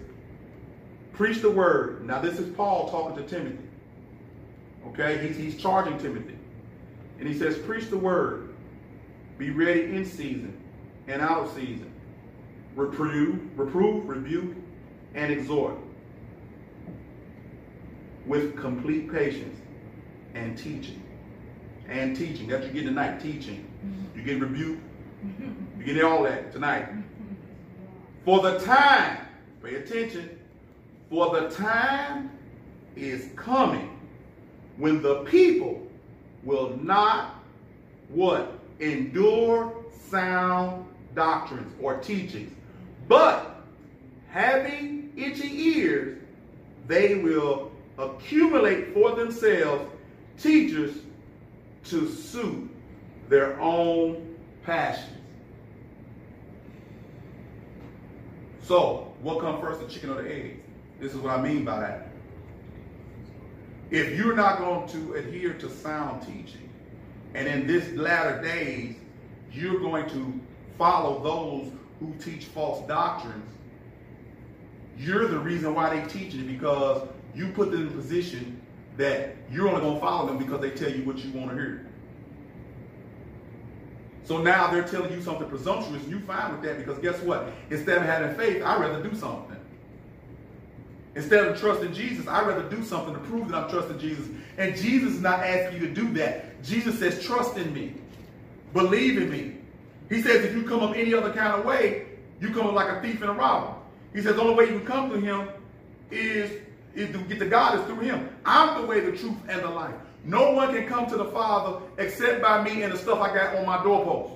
Preach 1.13 1.41
the 1.41 1.51
word. 1.51 2.05
Now, 2.07 2.21
this 2.21 2.39
is 2.39 2.53
Paul 2.55 2.91
talking 2.91 3.17
to 3.17 3.29
Timothy. 3.29 3.65
Okay? 4.89 5.27
He's, 5.27 5.37
he's 5.37 5.57
charging 5.57 5.99
Timothy. 5.99 6.37
And 7.19 7.29
he 7.29 7.39
says, 7.39 7.59
Preach 7.59 7.89
the 7.91 7.99
word. 7.99 8.55
Be 9.39 9.51
ready 9.51 9.85
in 9.85 10.05
season 10.05 10.59
and 11.07 11.23
out 11.23 11.45
of 11.45 11.55
season. 11.55 11.93
Reprove, 12.75 13.41
reprove, 13.59 14.09
rebuke, 14.09 14.55
and 15.15 15.33
exhort 15.33 15.77
with 18.27 18.57
complete 18.57 19.11
patience 19.11 19.60
and 20.35 20.57
teaching. 20.57 21.03
And 21.89 22.17
teaching. 22.17 22.47
That's 22.47 22.65
what 22.65 22.75
you 22.75 22.81
get 22.83 22.89
tonight, 22.89 23.21
teaching. 23.21 23.67
Mm-hmm. 23.85 24.19
You 24.19 24.25
get 24.25 24.41
rebuke. 24.41 24.79
You 25.79 25.85
get 25.85 26.05
all 26.05 26.23
that 26.23 26.53
tonight. 26.53 26.89
For 28.25 28.41
the 28.41 28.59
time, 28.61 29.19
pay 29.63 29.77
attention, 29.77 30.39
for 31.11 31.41
the 31.41 31.51
time 31.51 32.31
is 32.97 33.31
coming 33.37 33.99
when 34.77 35.03
the 35.03 35.25
people 35.25 35.87
will 36.45 36.77
not 36.83 37.35
what? 38.09 38.59
Endure 38.81 39.73
sound 40.09 40.87
doctrines 41.15 41.73
or 41.81 41.99
teachings. 41.99 42.53
But 43.09 43.63
having 44.29 45.13
itchy 45.17 45.77
ears, 45.77 46.19
they 46.87 47.17
will 47.17 47.73
accumulate 47.99 48.95
for 48.95 49.15
themselves 49.15 49.91
teachers 50.43 50.97
to 51.85 52.09
suit 52.09 52.71
their 53.29 53.61
own 53.61 54.37
passions. 54.65 55.17
So, 58.63 59.13
what 59.23 59.41
comes 59.41 59.61
first, 59.61 59.81
the 59.81 59.89
chicken 59.89 60.11
or 60.11 60.23
the 60.23 60.33
egg? 60.33 60.63
This 61.01 61.13
is 61.13 61.19
what 61.19 61.37
I 61.39 61.43
mean 61.43 61.65
by 61.65 61.81
that. 61.81 62.07
if 63.91 64.17
you're 64.17 64.37
not 64.37 64.59
going 64.59 64.89
to 64.89 65.15
adhere 65.15 65.55
to 65.55 65.69
sound 65.69 66.23
teaching, 66.23 66.69
and 67.35 67.49
in 67.49 67.67
this 67.67 67.91
latter 67.93 68.41
days, 68.43 68.97
you're 69.53 69.81
going 69.81 70.09
to 70.11 70.41
follow 70.79 71.23
those 71.23 71.73
who 71.99 72.15
teach 72.23 72.45
false 72.47 72.87
doctrines, 72.87 73.51
you're 74.97 75.27
the 75.29 75.39
reason 75.39 75.75
why 75.75 75.99
they 75.99 76.07
teach 76.09 76.35
it 76.35 76.47
because 76.47 77.09
you 77.35 77.49
put 77.49 77.71
them 77.73 77.89
in 77.89 77.93
position 77.93 78.60
that 79.01 79.37
you're 79.51 79.69
only 79.69 79.81
going 79.81 79.95
to 79.95 80.01
follow 80.01 80.27
them 80.27 80.39
because 80.39 80.61
they 80.61 80.71
tell 80.71 80.91
you 80.91 81.05
what 81.05 81.19
you 81.19 81.31
want 81.33 81.51
to 81.51 81.57
hear. 81.57 81.87
So 84.25 84.41
now 84.41 84.71
they're 84.71 84.85
telling 84.87 85.13
you 85.13 85.21
something 85.23 85.49
presumptuous, 85.49 86.03
and 86.03 86.11
you 86.11 86.21
fine 86.21 86.53
with 86.53 86.63
that 86.63 86.79
because 86.79 86.99
guess 86.99 87.19
what? 87.23 87.53
Instead 87.71 87.99
of 87.99 88.05
having 88.05 88.37
faith, 88.37 88.63
I'd 88.63 88.81
rather 88.81 89.03
do 89.03 89.15
something. 89.17 89.57
Instead 91.17 91.49
of 91.49 91.59
trusting 91.59 91.93
Jesus, 91.93 92.29
I'd 92.29 92.47
rather 92.47 92.69
do 92.69 92.85
something 92.85 93.13
to 93.13 93.21
prove 93.21 93.49
that 93.49 93.65
I'm 93.65 93.71
trusting 93.71 93.99
Jesus. 93.99 94.29
And 94.59 94.77
Jesus 94.77 95.15
is 95.15 95.21
not 95.21 95.41
asking 95.41 95.81
you 95.81 95.89
to 95.89 95.95
do 95.95 96.13
that. 96.15 96.63
Jesus 96.63 96.99
says, 96.99 97.25
trust 97.25 97.57
in 97.57 97.75
me. 97.75 97.95
Believe 98.73 99.19
in 99.19 99.31
me. 99.31 99.57
He 100.09 100.23
says, 100.23 100.45
if 100.45 100.55
you 100.55 100.63
come 100.63 100.81
up 100.81 100.95
any 100.95 101.13
other 101.13 101.33
kind 101.33 101.55
of 101.55 101.65
way, 101.65 102.07
you 102.41 102.51
come 102.51 102.69
up 102.69 102.75
like 102.75 102.89
a 102.89 103.03
thief 103.03 103.21
and 103.23 103.31
a 103.31 103.35
robber. 103.35 103.75
He 104.13 104.23
says, 104.23 104.37
the 104.37 104.43
only 104.43 104.55
way 104.55 104.73
you 104.73 104.79
can 104.79 104.87
come 104.87 105.11
to 105.11 105.19
him 105.19 105.49
is, 106.13 106.61
is 106.95 107.11
to 107.13 107.19
get 107.23 107.39
to 107.39 107.47
God 107.47 107.79
is 107.79 107.87
through 107.87 108.01
him. 108.01 108.29
I'm 108.45 108.81
the 108.81 108.87
way, 108.87 109.01
the 109.01 109.17
truth, 109.17 109.37
and 109.49 109.63
the 109.63 109.71
life. 109.71 109.95
No 110.25 110.53
one 110.53 110.75
can 110.75 110.87
come 110.87 111.07
to 111.07 111.17
the 111.17 111.27
Father 111.27 111.81
except 111.99 112.43
by 112.43 112.63
me 112.63 112.83
and 112.83 112.93
the 112.93 112.99
stuff 112.99 113.21
I 113.21 113.33
got 113.35 113.57
on 113.57 113.67
my 113.67 113.83
doorpost. 113.83 114.35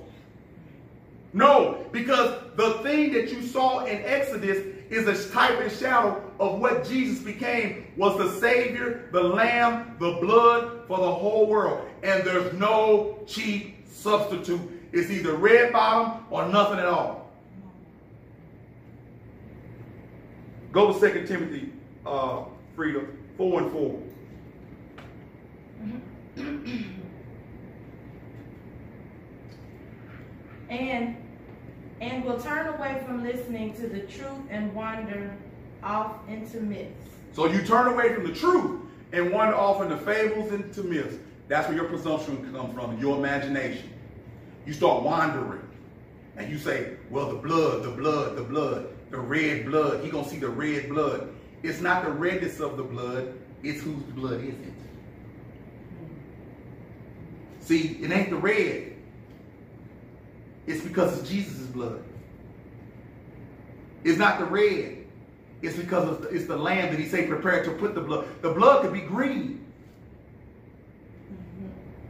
No, 1.32 1.84
because 1.90 2.40
the 2.54 2.74
thing 2.84 3.12
that 3.12 3.32
you 3.32 3.42
saw 3.42 3.84
in 3.84 4.02
Exodus 4.04 4.64
is 4.88 5.08
a 5.08 5.32
type 5.32 5.60
and 5.60 5.72
shadow 5.72 6.22
of 6.38 6.60
what 6.60 6.86
Jesus 6.86 7.24
became 7.24 7.86
was 7.96 8.16
the 8.16 8.40
Savior, 8.40 9.08
the 9.10 9.20
Lamb, 9.20 9.96
the 9.98 10.12
blood 10.20 10.82
for 10.86 10.98
the 10.98 11.12
whole 11.12 11.46
world. 11.46 11.88
And 12.04 12.22
there's 12.22 12.52
no 12.54 13.18
cheap 13.26 13.84
substitute. 13.88 14.60
It's 14.92 15.10
either 15.10 15.34
red 15.34 15.72
bottom 15.72 16.24
or 16.30 16.48
nothing 16.48 16.78
at 16.78 16.86
all. 16.86 17.32
Go 20.70 20.92
to 20.92 21.12
2 21.12 21.26
Timothy, 21.26 21.72
uh, 22.06 22.44
Frida, 22.76 23.06
4 23.36 23.62
and 23.62 23.72
4. 23.72 24.02
and 30.70 31.16
and 32.00 32.24
will 32.24 32.40
turn 32.40 32.66
away 32.74 33.02
from 33.06 33.22
listening 33.22 33.74
to 33.74 33.86
the 33.86 34.00
truth 34.00 34.40
and 34.50 34.74
wander 34.74 35.34
off 35.82 36.16
into 36.28 36.60
myths. 36.60 37.08
So 37.32 37.46
you 37.46 37.62
turn 37.62 37.86
away 37.86 38.14
from 38.14 38.26
the 38.26 38.32
truth 38.32 38.80
and 39.12 39.30
wander 39.30 39.54
off 39.54 39.80
into 39.82 39.96
fables 39.96 40.52
and 40.52 40.72
to 40.74 40.82
myths. 40.82 41.16
That's 41.48 41.68
where 41.68 41.76
your 41.76 41.86
presumption 41.86 42.52
comes 42.52 42.74
from, 42.74 42.98
your 42.98 43.16
imagination. 43.16 43.90
You 44.66 44.72
start 44.72 45.02
wandering. 45.02 45.60
And 46.36 46.50
you 46.50 46.58
say, 46.58 46.94
well, 47.10 47.28
the 47.28 47.36
blood, 47.36 47.84
the 47.84 47.90
blood, 47.90 48.36
the 48.36 48.42
blood, 48.42 48.88
the 49.10 49.18
red 49.18 49.66
blood. 49.66 50.02
He 50.02 50.10
gonna 50.10 50.28
see 50.28 50.38
the 50.38 50.48
red 50.48 50.88
blood. 50.88 51.33
It's 51.64 51.80
not 51.80 52.04
the 52.04 52.10
redness 52.10 52.60
of 52.60 52.76
the 52.76 52.82
blood, 52.82 53.32
it's 53.62 53.80
whose 53.80 54.02
blood 54.02 54.44
is 54.44 54.50
it. 54.50 54.74
See, 57.60 57.98
it 58.02 58.12
ain't 58.12 58.28
the 58.28 58.36
red. 58.36 58.92
It's 60.66 60.84
because 60.84 61.18
it's 61.18 61.26
Jesus' 61.26 61.66
blood. 61.68 62.04
It's 64.04 64.18
not 64.18 64.38
the 64.38 64.44
red. 64.44 65.06
It's 65.62 65.74
because 65.74 66.06
of 66.06 66.20
the, 66.20 66.28
it's 66.28 66.44
the 66.44 66.56
lamb 66.56 66.90
that 66.90 67.00
he 67.00 67.08
say 67.08 67.26
prepared 67.26 67.64
to 67.64 67.70
put 67.70 67.94
the 67.94 68.02
blood. 68.02 68.26
The 68.42 68.50
blood 68.50 68.82
could 68.82 68.92
be 68.92 69.00
green. 69.00 69.64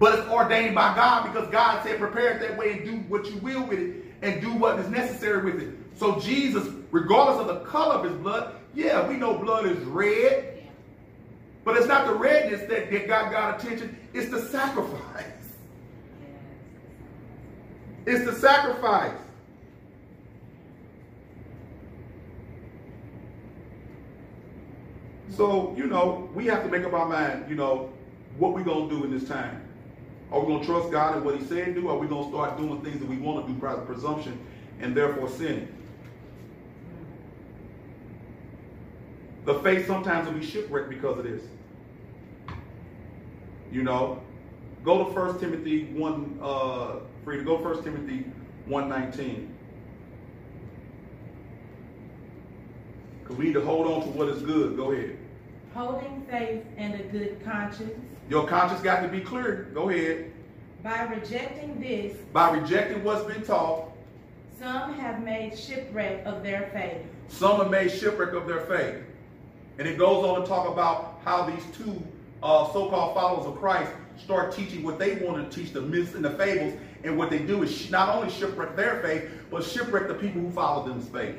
But 0.01 0.19
it's 0.19 0.29
ordained 0.29 0.75
by 0.75 0.97
God 0.97 1.33
because 1.33 1.49
God 1.51 1.85
said 1.85 2.01
prepare 2.01 2.33
it 2.33 2.41
that 2.41 2.59
way 2.59 2.73
and 2.73 2.85
do 2.85 2.97
what 3.09 3.31
you 3.31 3.37
will 3.37 3.63
with 3.63 3.79
it 3.79 4.05
and 4.23 4.41
do 4.41 4.53
what 4.53 4.81
is 4.81 4.89
necessary 4.89 5.45
with 5.45 5.63
it. 5.63 5.77
So 5.95 6.19
Jesus, 6.19 6.69
regardless 6.91 7.39
of 7.39 7.47
the 7.47 7.65
color 7.71 7.95
of 7.95 8.05
his 8.05 8.15
blood, 8.15 8.57
yeah, 8.75 9.07
we 9.09 9.17
know 9.17 9.39
blood 9.39 9.67
is 9.67 9.79
red. 9.85 10.51
But 11.65 11.79
it's 11.79 11.87
not 11.87 12.07
the 12.07 12.15
redness 12.15 12.61
that, 12.69 12.91
that 12.91 13.07
got 13.07 13.33
God 13.33 13.61
attention. 13.61 13.97
It's 14.13 14.31
the 14.31 14.43
sacrifice. 14.43 15.25
It's 18.07 18.25
the 18.25 18.35
sacrifice. 18.35 19.17
So, 25.31 25.75
you 25.77 25.87
know, 25.87 26.29
we 26.35 26.47
have 26.47 26.63
to 26.63 26.69
make 26.69 26.85
up 26.85 26.93
our 26.93 27.09
mind, 27.09 27.47
you 27.49 27.57
know, 27.57 27.93
what 28.39 28.53
we're 28.53 28.63
going 28.63 28.89
to 28.89 28.97
do 28.97 29.05
in 29.05 29.11
this 29.11 29.27
time. 29.29 29.63
Are 30.31 30.41
we 30.41 30.47
going 30.47 30.61
to 30.61 30.67
trust 30.67 30.91
God 30.91 31.17
in 31.17 31.25
what 31.25 31.39
he 31.39 31.45
said 31.45 31.75
do? 31.75 31.89
Or 31.89 31.97
are 31.97 31.99
we 31.99 32.07
going 32.07 32.25
to 32.25 32.31
start 32.31 32.59
doing 32.59 32.83
things 32.83 33.01
that 33.01 33.09
we 33.09 33.17
want 33.17 33.47
to 33.47 33.53
do 33.53 33.59
by 33.59 33.75
presumption 33.75 34.39
and 34.81 34.95
therefore 34.95 35.29
sinning? 35.29 35.69
The 39.45 39.55
faith 39.61 39.87
sometimes 39.87 40.27
will 40.27 40.39
be 40.39 40.45
shipwrecked 40.45 40.89
because 40.89 41.19
of 41.19 41.25
this. 41.25 41.43
You 43.71 43.83
know, 43.83 44.23
go 44.85 45.05
to 45.05 45.11
1 45.11 45.41
Timothy 45.41 45.85
1, 45.85 46.39
uh, 46.41 46.97
free 47.25 47.39
to 47.39 47.45
go 47.45 47.57
1 47.57 47.83
Timothy 47.83 48.25
1.19. 48.69 49.49
Because 53.23 53.37
we 53.37 53.47
need 53.47 53.55
to 53.55 53.61
hold 53.61 53.87
on 53.87 54.03
to 54.03 54.09
what 54.09 54.29
is 54.29 54.43
good. 54.43 54.77
Go 54.77 54.93
ahead. 54.93 55.19
Holding 55.75 56.25
faith 56.31 56.63
and 56.77 56.95
a 56.95 57.03
good 57.05 57.45
conscience. 57.45 57.93
Your 58.31 58.47
conscience 58.47 58.81
got 58.81 59.01
to 59.03 59.09
be 59.09 59.21
clear. 59.21 59.71
Go 59.75 59.91
ahead. 59.91 60.31
By 60.83 61.03
rejecting 61.05 61.81
this. 61.81 62.17
By 62.33 62.57
rejecting 62.57 63.03
what's 63.03 63.25
been 63.25 63.43
taught. 63.43 63.91
Some 64.59 64.95
have 64.95 65.23
made 65.23 65.59
shipwreck 65.59 66.25
of 66.25 66.43
their 66.43 66.71
faith. 66.73 67.03
Some 67.29 67.59
have 67.59 67.71
made 67.71 67.91
shipwreck 67.91 68.35
of 68.35 68.47
their 68.47 68.61
faith. 68.61 69.03
And 69.79 69.89
it 69.89 69.99
goes 69.99 70.25
on 70.25 70.41
to 70.41 70.47
talk 70.47 70.69
about 70.69 71.21
how 71.25 71.43
these 71.45 71.65
two 71.77 72.03
uh, 72.43 72.73
so-called 72.73 73.15
followers 73.15 73.47
of 73.47 73.57
Christ 73.57 73.91
start 74.23 74.55
teaching 74.55 74.83
what 74.83 74.99
they 74.99 75.17
want 75.17 75.51
to 75.51 75.57
teach, 75.57 75.73
the 75.73 75.81
myths 75.81 76.15
and 76.15 76.25
the 76.25 76.31
fables. 76.31 76.75
And 77.03 77.19
what 77.19 77.31
they 77.31 77.41
do 77.41 77.63
is 77.63 77.91
not 77.91 78.09
only 78.09 78.31
shipwreck 78.31 78.77
their 78.77 79.01
faith, 79.03 79.31
but 79.51 79.65
shipwreck 79.65 80.09
the 80.09 80.15
people 80.15 80.41
who 80.41 80.51
follow 80.51 80.87
them's 80.87 81.09
faith. 81.09 81.37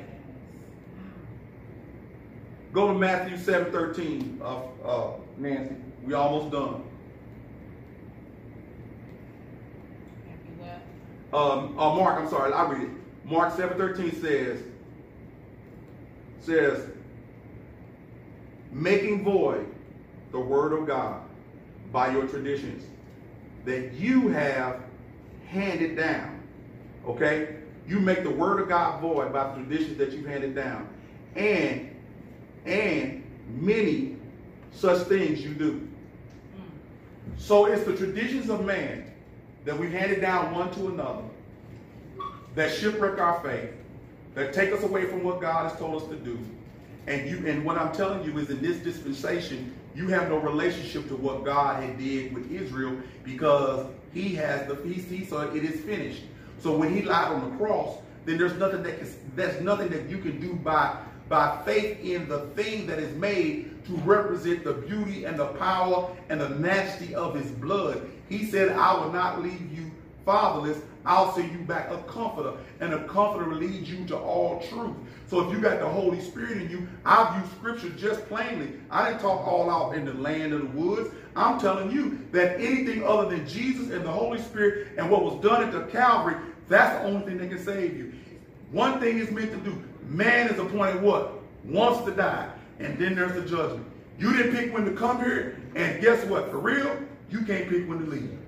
Go 2.72 2.88
to 2.88 2.94
Matthew 2.94 3.38
7, 3.38 3.72
13, 3.72 4.40
uh, 4.42 4.62
uh, 4.84 5.12
Nancy. 5.38 5.76
We 6.04 6.14
almost 6.14 6.52
done. 6.52 6.82
Um, 11.32 11.78
uh, 11.78 11.94
Mark, 11.94 12.20
I'm 12.20 12.28
sorry, 12.28 12.52
I'll 12.52 12.68
read 12.68 12.82
it. 12.82 12.90
Mark 13.24 13.56
7, 13.56 13.76
13 13.76 14.20
says, 14.20 14.62
says, 16.40 16.88
making 18.72 19.24
void 19.24 19.66
the 20.32 20.40
word 20.40 20.72
of 20.72 20.86
God 20.86 21.22
by 21.92 22.12
your 22.12 22.26
traditions 22.26 22.84
that 23.64 23.92
you 23.94 24.28
have 24.28 24.80
handed 25.46 25.96
down. 25.96 26.40
Okay? 27.06 27.56
You 27.86 28.00
make 28.00 28.22
the 28.22 28.30
word 28.30 28.60
of 28.60 28.68
God 28.68 29.00
void 29.00 29.32
by 29.32 29.48
the 29.48 29.54
traditions 29.62 29.98
that 29.98 30.12
you've 30.12 30.26
handed 30.26 30.54
down. 30.54 30.88
And 31.34 31.92
and 32.64 33.22
many 33.48 34.16
such 34.72 35.06
things 35.06 35.40
you 35.40 35.54
do. 35.54 35.88
So 37.38 37.66
it's 37.66 37.84
the 37.84 37.96
traditions 37.96 38.50
of 38.50 38.64
man 38.64 39.04
that 39.64 39.78
we've 39.78 39.92
handed 39.92 40.20
down 40.20 40.54
one 40.54 40.72
to 40.74 40.88
another 40.88 41.22
that 42.54 42.72
shipwreck 42.72 43.18
our 43.20 43.40
faith, 43.40 43.70
that 44.34 44.52
take 44.52 44.72
us 44.72 44.82
away 44.82 45.04
from 45.04 45.22
what 45.22 45.40
God 45.40 45.70
has 45.70 45.78
told 45.78 46.02
us 46.02 46.08
to 46.08 46.16
do. 46.16 46.38
And 47.06 47.30
you 47.30 47.46
and 47.46 47.64
what 47.64 47.78
I'm 47.78 47.92
telling 47.92 48.24
you 48.24 48.38
is 48.38 48.50
in 48.50 48.60
this 48.60 48.78
dispensation, 48.78 49.74
you 49.94 50.08
have 50.08 50.28
no 50.28 50.38
relationship 50.38 51.08
to 51.08 51.16
what 51.16 51.44
God 51.44 51.82
had 51.82 51.98
did 51.98 52.34
with 52.34 52.50
Israel 52.50 52.96
because 53.24 53.86
he 54.12 54.34
has 54.34 54.66
the 54.66 54.76
feast, 54.76 55.08
he 55.08 55.24
so 55.24 55.40
it 55.54 55.64
is 55.64 55.80
finished. 55.82 56.22
So 56.58 56.76
when 56.76 56.94
he 56.94 57.02
died 57.02 57.32
on 57.32 57.50
the 57.50 57.56
cross, 57.56 57.98
then 58.24 58.38
there's 58.38 58.56
nothing 58.56 58.82
that 58.82 58.98
can, 58.98 59.08
there's 59.36 59.60
nothing 59.62 59.88
that 59.90 60.08
you 60.08 60.18
can 60.18 60.40
do 60.40 60.54
by 60.54 60.96
by 61.28 61.60
faith 61.64 61.98
in 62.00 62.28
the 62.28 62.40
thing 62.54 62.86
that 62.86 62.98
is 62.98 63.14
made 63.16 63.84
to 63.86 63.92
represent 63.98 64.64
the 64.64 64.72
beauty 64.72 65.24
and 65.24 65.38
the 65.38 65.46
power 65.46 66.14
and 66.28 66.40
the 66.40 66.48
majesty 66.50 67.14
of 67.14 67.34
his 67.34 67.50
blood. 67.50 68.08
He 68.28 68.46
said, 68.46 68.70
I 68.72 68.94
will 68.94 69.12
not 69.12 69.42
leave 69.42 69.72
you 69.72 69.90
fatherless. 70.26 70.82
I'll 71.06 71.32
send 71.34 71.52
you 71.52 71.60
back 71.60 71.90
a 71.90 71.98
comforter, 72.02 72.54
and 72.80 72.92
a 72.92 73.06
comforter 73.06 73.54
leads 73.54 73.88
you 73.88 74.04
to 74.06 74.18
all 74.18 74.60
truth. 74.68 74.96
So 75.28 75.48
if 75.48 75.52
you 75.56 75.62
got 75.62 75.78
the 75.78 75.88
Holy 75.88 76.20
Spirit 76.20 76.58
in 76.58 76.68
you, 76.68 76.88
I 77.04 77.38
view 77.38 77.48
scripture 77.56 77.90
just 77.90 78.26
plainly. 78.28 78.72
I 78.90 79.08
didn't 79.08 79.22
talk 79.22 79.46
all 79.46 79.70
out 79.70 79.94
in 79.94 80.04
the 80.04 80.14
land 80.14 80.52
of 80.52 80.60
the 80.60 80.78
woods. 80.78 81.14
I'm 81.36 81.60
telling 81.60 81.92
you 81.92 82.26
that 82.32 82.60
anything 82.60 83.04
other 83.04 83.28
than 83.28 83.46
Jesus 83.46 83.90
and 83.90 84.04
the 84.04 84.10
Holy 84.10 84.40
Spirit 84.40 84.88
and 84.98 85.08
what 85.08 85.22
was 85.22 85.40
done 85.42 85.62
at 85.62 85.72
the 85.72 85.84
Calvary, 85.92 86.36
that's 86.68 86.98
the 86.98 87.06
only 87.06 87.24
thing 87.24 87.38
that 87.38 87.48
can 87.48 87.62
save 87.62 87.96
you. 87.96 88.12
One 88.72 88.98
thing 89.00 89.18
is 89.18 89.30
meant 89.30 89.52
to 89.52 89.58
do. 89.58 89.80
Man 90.08 90.48
is 90.48 90.58
appointed 90.58 91.02
what? 91.02 91.34
Wants 91.64 92.04
to 92.04 92.10
die. 92.10 92.50
And 92.80 92.98
then 92.98 93.14
there's 93.14 93.32
the 93.32 93.42
judgment. 93.42 93.86
You 94.18 94.36
didn't 94.36 94.56
pick 94.56 94.74
when 94.74 94.84
to 94.86 94.92
come 94.92 95.18
here, 95.18 95.60
and 95.76 96.00
guess 96.00 96.24
what? 96.26 96.50
For 96.50 96.58
real, 96.58 96.98
you 97.30 97.42
can't 97.42 97.68
pick 97.68 97.88
when 97.88 98.00
to 98.00 98.06
leave. 98.06 98.38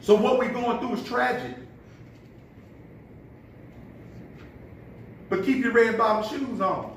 So 0.00 0.14
what 0.14 0.38
we're 0.38 0.52
going 0.52 0.78
through 0.78 0.94
is 0.94 1.04
tragic. 1.04 1.56
But 5.28 5.44
keep 5.44 5.62
your 5.62 5.72
red 5.72 5.96
bottom 5.96 6.28
shoes 6.28 6.60
on. 6.60 6.96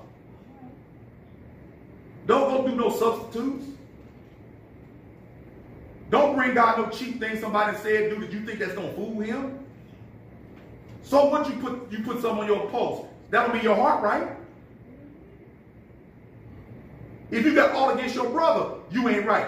Don't 2.25 2.49
go 2.49 2.67
do 2.67 2.75
no 2.75 2.89
substitutes. 2.89 3.65
Don't 6.09 6.35
bring 6.35 6.53
God 6.53 6.77
no 6.77 6.89
cheap 6.89 7.19
thing 7.19 7.39
somebody 7.39 7.75
said 7.77 8.09
do 8.09 8.19
that 8.19 8.31
you 8.31 8.45
think 8.45 8.59
that's 8.59 8.73
gonna 8.73 8.93
fool 8.93 9.19
him. 9.19 9.59
So 11.01 11.25
what 11.25 11.47
you 11.47 11.55
put 11.55 11.91
you 11.91 12.03
put 12.03 12.21
some 12.21 12.39
on 12.39 12.47
your 12.47 12.69
post. 12.69 13.07
That'll 13.29 13.53
be 13.53 13.63
your 13.63 13.75
heart, 13.75 14.03
right? 14.03 14.37
If 17.29 17.45
you 17.45 17.55
got 17.55 17.71
all 17.71 17.89
against 17.91 18.15
your 18.15 18.29
brother, 18.29 18.75
you 18.91 19.09
ain't 19.09 19.25
right. 19.25 19.47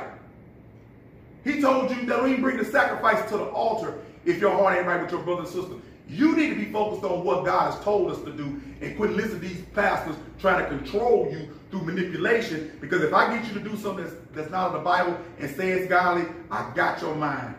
He 1.46 1.62
told 1.62 1.92
you 1.92 2.06
that 2.08 2.28
he 2.28 2.36
bring 2.36 2.58
the 2.58 2.66
sacrifice 2.66 3.30
to 3.30 3.38
the 3.38 3.46
altar 3.46 4.00
if 4.26 4.42
your 4.42 4.52
heart 4.52 4.78
ain't 4.78 4.88
right 4.88 5.02
with 5.02 5.12
your 5.12 5.22
brother 5.22 5.44
and 5.44 5.50
sister. 5.50 5.76
You 6.10 6.36
need 6.36 6.50
to 6.50 6.56
be 6.56 6.66
focused 6.66 7.04
on 7.04 7.24
what 7.24 7.46
God 7.46 7.72
has 7.72 7.84
told 7.84 8.12
us 8.12 8.22
to 8.24 8.32
do 8.32 8.60
and 8.82 8.98
quit 8.98 9.12
listening 9.12 9.42
to 9.42 9.48
these 9.48 9.62
pastors 9.74 10.16
trying 10.40 10.64
to 10.64 10.70
control 10.70 11.30
you 11.32 11.50
through 11.70 11.84
manipulation. 11.84 12.78
Because 12.82 13.04
if 13.04 13.14
I 13.14 13.36
get 13.36 13.48
you 13.48 13.54
to 13.54 13.60
do 13.60 13.78
something 13.78 14.04
that's, 14.04 14.16
that's 14.34 14.52
not 14.52 14.72
in 14.72 14.74
the 14.74 14.84
Bible 14.84 15.18
and 15.40 15.56
say 15.56 15.72
it's 15.72 15.88
godly, 15.88 16.26
I 16.50 16.72
got 16.76 17.02
your 17.02 17.16
mind. 17.16 17.56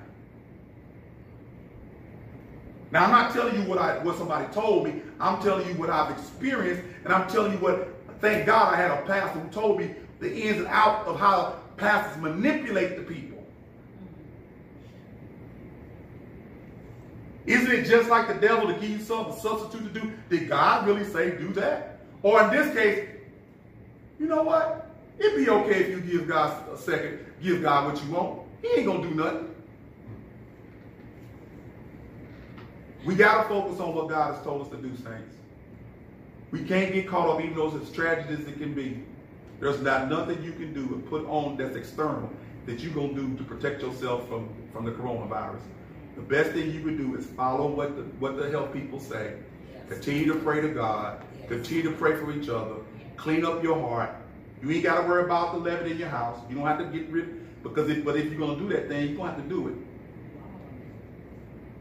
Now 2.90 3.04
I'm 3.04 3.10
not 3.10 3.32
telling 3.32 3.60
you 3.60 3.68
what 3.68 3.78
I 3.78 3.98
what 3.98 4.16
somebody 4.16 4.52
told 4.52 4.84
me. 4.86 5.02
I'm 5.18 5.42
telling 5.42 5.66
you 5.68 5.74
what 5.74 5.90
I've 5.90 6.16
experienced, 6.16 6.82
and 7.04 7.12
I'm 7.12 7.28
telling 7.28 7.52
you 7.52 7.58
what. 7.58 7.92
Thank 8.20 8.46
God 8.46 8.72
I 8.72 8.76
had 8.76 8.90
a 8.90 9.02
pastor 9.02 9.40
who 9.40 9.48
told 9.50 9.78
me 9.78 9.94
the 10.20 10.34
ins 10.34 10.58
and 10.58 10.66
outs 10.68 11.06
of 11.06 11.20
how 11.20 11.56
pastors 11.76 12.22
manipulate 12.22 12.96
the 12.96 13.02
people. 13.02 13.25
Isn't 17.46 17.70
it 17.70 17.84
just 17.84 18.10
like 18.10 18.26
the 18.26 18.34
devil 18.34 18.66
to 18.66 18.74
give 18.74 18.90
you 18.90 19.00
something 19.00 19.38
substitute 19.38 19.94
to 19.94 20.00
do? 20.00 20.12
Did 20.28 20.48
God 20.48 20.86
really 20.86 21.04
say 21.04 21.30
do 21.38 21.52
that? 21.54 22.00
Or 22.22 22.42
in 22.42 22.50
this 22.50 22.74
case, 22.74 23.08
you 24.18 24.26
know 24.26 24.42
what? 24.42 24.90
It'd 25.18 25.36
be 25.36 25.48
okay 25.48 25.84
if 25.84 25.88
you 25.90 26.00
give 26.00 26.28
God 26.28 26.68
a 26.72 26.76
second, 26.76 27.20
give 27.42 27.62
God 27.62 27.92
what 27.92 28.04
you 28.04 28.10
want. 28.10 28.40
He 28.62 28.68
ain't 28.68 28.86
gonna 28.86 29.08
do 29.08 29.14
nothing. 29.14 29.54
We 33.04 33.14
gotta 33.14 33.48
focus 33.48 33.78
on 33.78 33.94
what 33.94 34.08
God 34.08 34.34
has 34.34 34.42
told 34.42 34.62
us 34.62 34.68
to 34.70 34.76
do, 34.76 34.88
saints. 34.96 35.36
We 36.50 36.64
can't 36.64 36.92
get 36.92 37.06
caught 37.06 37.28
up, 37.28 37.40
even 37.40 37.54
though 37.54 37.68
it's 37.68 37.88
as 37.88 37.94
tragic 37.94 38.26
as 38.30 38.46
it 38.46 38.58
can 38.58 38.74
be. 38.74 39.04
There's 39.60 39.80
not 39.80 40.10
nothing 40.10 40.42
you 40.42 40.52
can 40.52 40.74
do 40.74 40.80
and 40.80 41.08
put 41.08 41.24
on 41.26 41.56
that's 41.56 41.76
external 41.76 42.28
that 42.66 42.80
you're 42.80 42.92
gonna 42.92 43.14
do 43.14 43.36
to 43.36 43.44
protect 43.44 43.82
yourself 43.82 44.28
from, 44.28 44.48
from 44.72 44.84
the 44.84 44.90
coronavirus. 44.90 45.60
The 46.16 46.22
best 46.22 46.50
thing 46.52 46.72
you 46.72 46.80
can 46.80 46.96
do 46.96 47.16
is 47.16 47.26
follow 47.26 47.68
what 47.68 47.94
the, 47.96 48.02
what 48.18 48.36
the 48.36 48.50
health 48.50 48.72
people 48.72 48.98
say. 48.98 49.34
Yes. 49.72 49.82
Continue 49.88 50.32
to 50.32 50.40
pray 50.40 50.60
to 50.62 50.68
God. 50.68 51.22
Yes. 51.38 51.48
Continue 51.48 51.82
to 51.84 51.92
pray 51.92 52.16
for 52.16 52.32
each 52.32 52.48
other. 52.48 52.76
Clean 53.16 53.44
up 53.44 53.62
your 53.62 53.78
heart. 53.78 54.10
You 54.62 54.70
ain't 54.70 54.82
got 54.82 55.02
to 55.02 55.06
worry 55.06 55.24
about 55.24 55.52
the 55.52 55.58
leaven 55.58 55.90
in 55.90 55.98
your 55.98 56.08
house. 56.08 56.40
You 56.48 56.56
don't 56.56 56.66
have 56.66 56.78
to 56.78 56.86
get 56.86 57.08
rid 57.10 57.62
because 57.62 57.90
if, 57.90 58.04
but 58.04 58.16
if 58.16 58.26
you're 58.26 58.38
going 58.38 58.58
to 58.58 58.68
do 58.68 58.74
that 58.74 58.88
thing, 58.88 59.08
you're 59.08 59.16
going 59.16 59.30
to 59.30 59.36
have 59.36 59.42
to 59.42 59.48
do 59.48 59.68
it. 59.68 59.74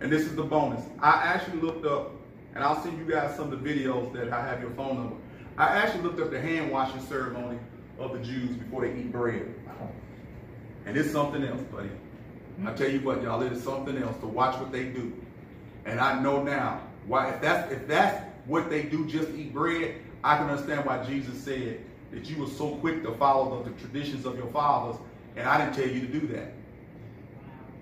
And 0.02 0.12
this 0.12 0.24
is 0.24 0.36
the 0.36 0.44
bonus. 0.44 0.84
I 1.00 1.22
actually 1.24 1.62
looked 1.62 1.86
up, 1.86 2.12
and 2.54 2.64
I'll 2.64 2.82
send 2.84 2.98
you 2.98 3.06
guys 3.06 3.36
some 3.36 3.52
of 3.52 3.64
the 3.64 3.70
videos 3.70 4.12
that 4.14 4.32
I 4.34 4.46
have 4.46 4.60
your 4.62 4.72
phone 4.72 4.98
number. 4.98 5.16
I 5.58 5.68
actually 5.78 6.04
looked 6.04 6.20
up 6.20 6.32
the 6.32 6.42
hand 6.42 6.70
washing 6.70 7.00
ceremony 7.02 7.60
of 7.98 8.12
the 8.12 8.20
Jews 8.20 8.58
before 8.58 8.82
they 8.82 8.94
eat 8.94 9.12
bread. 9.12 9.54
And 10.86 10.98
it's 10.98 11.12
something 11.12 11.44
else, 11.44 11.62
buddy. 11.64 11.90
I 12.64 12.74
tell 12.74 12.90
you 12.90 13.02
what, 13.02 13.22
y'all, 13.22 13.42
it 13.42 13.52
is 13.52 13.64
something 13.64 13.98
else 13.98 14.18
to 14.20 14.28
watch 14.28 14.58
what 14.60 14.72
they 14.72 14.86
do. 14.86 15.14
And 15.86 16.00
I 16.00 16.22
know 16.22 16.42
now 16.42 16.82
why 17.08 17.30
if 17.32 17.42
that's 17.42 17.72
if 17.72 17.88
that's 17.88 18.24
what 18.46 18.70
they 18.70 18.84
do, 18.84 19.06
just 19.08 19.30
eat 19.32 19.54
bread, 19.54 19.96
I 20.24 20.38
can 20.38 20.50
understand 20.50 20.86
why 20.86 21.04
Jesus 21.04 21.42
said 21.44 21.80
that 22.12 22.26
you 22.30 22.42
were 22.42 22.50
so 22.50 22.76
quick 22.76 23.04
to 23.04 23.14
follow 23.16 23.64
the, 23.64 23.70
the 23.70 23.80
traditions 23.80 24.26
of 24.26 24.38
your 24.38 24.48
fathers, 24.48 25.00
and 25.36 25.48
I 25.48 25.58
didn't 25.58 25.76
tell 25.76 25.94
you 25.94 26.02
to 26.02 26.20
do 26.20 26.28
that. 26.28 26.54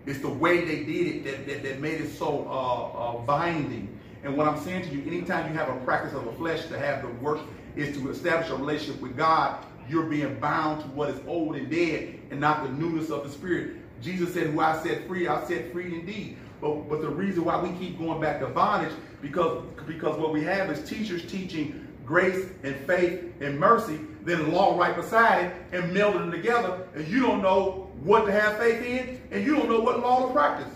It's 0.05 0.19
the 0.19 0.29
way 0.29 0.65
they 0.65 0.83
did 0.83 1.07
it 1.07 1.23
that, 1.23 1.47
that, 1.47 1.63
that 1.63 1.79
made 1.79 2.01
it 2.01 2.09
so 2.09 2.45
uh, 2.49 2.97
uh, 2.97 3.17
binding. 3.19 3.97
And 4.23 4.37
what 4.37 4.47
I'm 4.47 4.59
saying 4.61 4.83
to 4.83 4.89
you, 4.89 5.01
anytime 5.05 5.51
you 5.51 5.57
have 5.57 5.69
a 5.69 5.79
practice 5.85 6.13
of 6.13 6.25
the 6.25 6.31
flesh 6.33 6.65
to 6.67 6.79
have 6.79 7.01
the 7.01 7.09
work 7.23 7.39
is 7.75 7.95
to 7.97 8.09
establish 8.09 8.49
a 8.49 8.55
relationship 8.55 9.01
with 9.01 9.15
God, 9.15 9.65
you're 9.87 10.05
being 10.05 10.39
bound 10.39 10.81
to 10.81 10.87
what 10.89 11.09
is 11.09 11.19
old 11.27 11.55
and 11.55 11.69
dead 11.69 12.19
and 12.31 12.39
not 12.39 12.63
the 12.63 12.69
newness 12.69 13.09
of 13.09 13.23
the 13.23 13.29
spirit. 13.29 13.77
Jesus 14.03 14.33
said, 14.33 14.47
who 14.47 14.59
I 14.59 14.81
set 14.83 15.07
free, 15.07 15.27
I 15.27 15.43
set 15.45 15.71
free 15.71 15.95
indeed. 15.95 16.37
But, 16.61 16.89
but 16.89 17.01
the 17.01 17.09
reason 17.09 17.45
why 17.45 17.61
we 17.61 17.69
keep 17.77 17.97
going 17.97 18.21
back 18.21 18.39
to 18.39 18.47
bondage, 18.47 18.93
because, 19.21 19.63
because 19.87 20.17
what 20.17 20.31
we 20.31 20.43
have 20.43 20.69
is 20.69 20.87
teachers 20.87 21.29
teaching 21.29 21.87
grace 22.05 22.47
and 22.63 22.75
faith 22.87 23.33
and 23.41 23.57
mercy, 23.59 23.99
then 24.23 24.51
law 24.51 24.77
right 24.77 24.95
beside 24.95 25.45
it, 25.45 25.53
and 25.71 25.95
melding 25.95 26.19
them 26.19 26.31
together, 26.31 26.87
and 26.95 27.07
you 27.07 27.21
don't 27.21 27.41
know 27.41 27.89
what 28.03 28.25
to 28.25 28.31
have 28.31 28.57
faith 28.57 28.83
in, 28.83 29.21
and 29.31 29.45
you 29.45 29.55
don't 29.55 29.69
know 29.69 29.79
what 29.79 29.99
law 29.99 30.27
to 30.27 30.33
practice. 30.33 30.73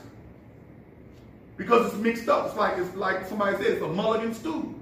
Because 1.58 1.88
it's 1.88 1.96
mixed 1.96 2.30
up. 2.30 2.48
It's 2.48 2.56
like 2.56 2.78
it's 2.78 2.96
like 2.96 3.26
somebody 3.28 3.58
said, 3.58 3.66
it's 3.66 3.82
a 3.82 3.88
mulligan 3.88 4.34
stew. 4.34 4.76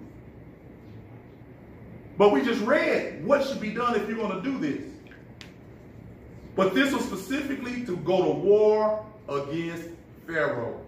But 2.18 2.32
we 2.32 2.42
just 2.42 2.62
read 2.62 3.26
what 3.26 3.46
should 3.46 3.60
be 3.60 3.72
done 3.72 3.96
if 3.96 4.08
you're 4.08 4.18
going 4.18 4.42
to 4.42 4.42
do 4.42 4.58
this. 4.58 4.84
But 6.56 6.74
this 6.74 6.94
was 6.94 7.04
specifically 7.04 7.86
to 7.86 7.98
go 7.98 8.24
to 8.24 8.32
war 8.32 9.06
against 9.28 9.90
Pharaoh 10.26 10.82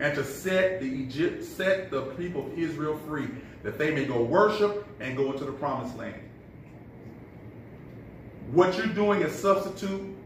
and 0.00 0.14
to 0.14 0.24
set 0.24 0.80
the 0.80 0.86
Egypt, 0.86 1.44
set 1.44 1.90
the 1.90 2.02
people 2.16 2.46
of 2.46 2.58
Israel 2.58 2.98
free, 3.06 3.28
that 3.62 3.78
they 3.78 3.94
may 3.94 4.06
go 4.06 4.22
worship 4.22 4.86
and 4.98 5.16
go 5.16 5.32
into 5.32 5.44
the 5.44 5.52
promised 5.52 5.96
land. 5.96 6.20
What 8.50 8.76
you're 8.76 8.86
doing 8.86 9.22
as 9.22 9.38
substitute 9.38 10.16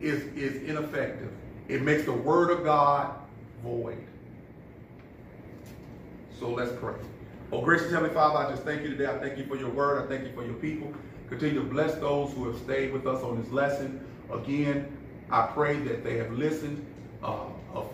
is, 0.00 0.24
is 0.34 0.68
ineffective. 0.68 1.30
It 1.68 1.82
makes 1.82 2.04
the 2.04 2.12
word 2.12 2.50
of 2.50 2.64
God 2.64 3.14
void. 3.62 4.04
So 6.40 6.50
let's 6.50 6.72
pray. 6.80 6.94
Oh, 7.52 7.60
gracious 7.60 7.92
Heavenly 7.92 8.12
Father, 8.12 8.38
I 8.38 8.50
just 8.50 8.64
thank 8.64 8.82
you 8.82 8.88
today. 8.88 9.06
I 9.06 9.18
thank 9.18 9.38
you 9.38 9.44
for 9.46 9.56
your 9.56 9.70
word. 9.70 10.02
I 10.02 10.08
thank 10.08 10.26
you 10.26 10.34
for 10.34 10.44
your 10.44 10.54
people. 10.54 10.92
Continue 11.32 11.60
to 11.60 11.66
bless 11.66 11.94
those 11.94 12.30
who 12.34 12.46
have 12.46 12.60
stayed 12.60 12.92
with 12.92 13.06
us 13.06 13.22
on 13.22 13.40
this 13.40 13.50
lesson. 13.50 14.06
Again, 14.30 14.94
I 15.30 15.46
pray 15.46 15.76
that 15.78 16.04
they 16.04 16.18
have 16.18 16.30
listened. 16.32 16.84
Uh, 17.22 17.46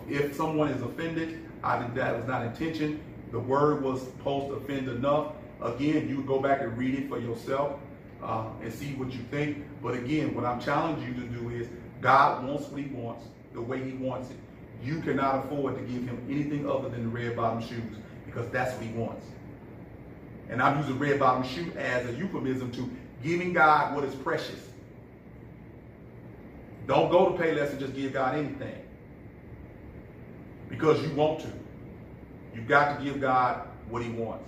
if 0.09 0.35
someone 0.35 0.67
is 0.67 0.81
offended, 0.81 1.49
I 1.63 1.79
think 1.79 1.95
that 1.95 2.17
was 2.17 2.27
not 2.27 2.45
intention. 2.45 2.99
The 3.31 3.39
word 3.39 3.81
was 3.81 4.01
supposed 4.01 4.47
to 4.47 4.55
offend 4.55 4.89
enough. 4.89 5.31
Again, 5.61 6.09
you 6.09 6.21
go 6.23 6.41
back 6.41 6.59
and 6.59 6.77
read 6.77 6.95
it 6.95 7.07
for 7.07 7.17
yourself 7.17 7.79
uh, 8.21 8.49
and 8.61 8.73
see 8.73 8.93
what 8.95 9.13
you 9.13 9.21
think. 9.31 9.63
But 9.81 9.93
again, 9.93 10.35
what 10.35 10.43
I'm 10.43 10.59
challenging 10.59 11.07
you 11.07 11.13
to 11.13 11.27
do 11.27 11.49
is 11.49 11.69
God 12.01 12.45
wants 12.45 12.67
what 12.67 12.81
he 12.81 12.89
wants 12.89 13.25
the 13.53 13.61
way 13.61 13.81
he 13.81 13.93
wants 13.93 14.31
it. 14.31 14.37
You 14.83 14.99
cannot 14.99 15.45
afford 15.45 15.77
to 15.77 15.81
give 15.83 16.03
him 16.03 16.21
anything 16.29 16.69
other 16.69 16.89
than 16.89 17.03
the 17.03 17.09
red 17.09 17.37
bottom 17.37 17.61
shoes 17.61 17.95
because 18.25 18.49
that's 18.49 18.75
what 18.75 18.83
he 18.83 18.91
wants. 18.91 19.25
And 20.49 20.61
I'm 20.61 20.77
using 20.79 20.99
red 20.99 21.21
bottom 21.21 21.43
shoe 21.43 21.71
as 21.77 22.05
a 22.05 22.13
euphemism 22.15 22.73
to 22.73 22.89
giving 23.23 23.53
God 23.53 23.95
what 23.95 24.03
is 24.03 24.15
precious. 24.15 24.69
Don't 26.87 27.11
go 27.11 27.31
to 27.31 27.43
Payless 27.43 27.69
and 27.71 27.79
just 27.79 27.93
give 27.93 28.13
God 28.13 28.35
anything 28.35 28.83
because 30.69 31.01
you 31.03 31.13
want 31.13 31.39
to. 31.41 31.47
You've 32.55 32.67
got 32.67 32.97
to 32.97 33.03
give 33.03 33.21
God 33.21 33.67
what 33.89 34.01
he 34.01 34.09
wants. 34.09 34.45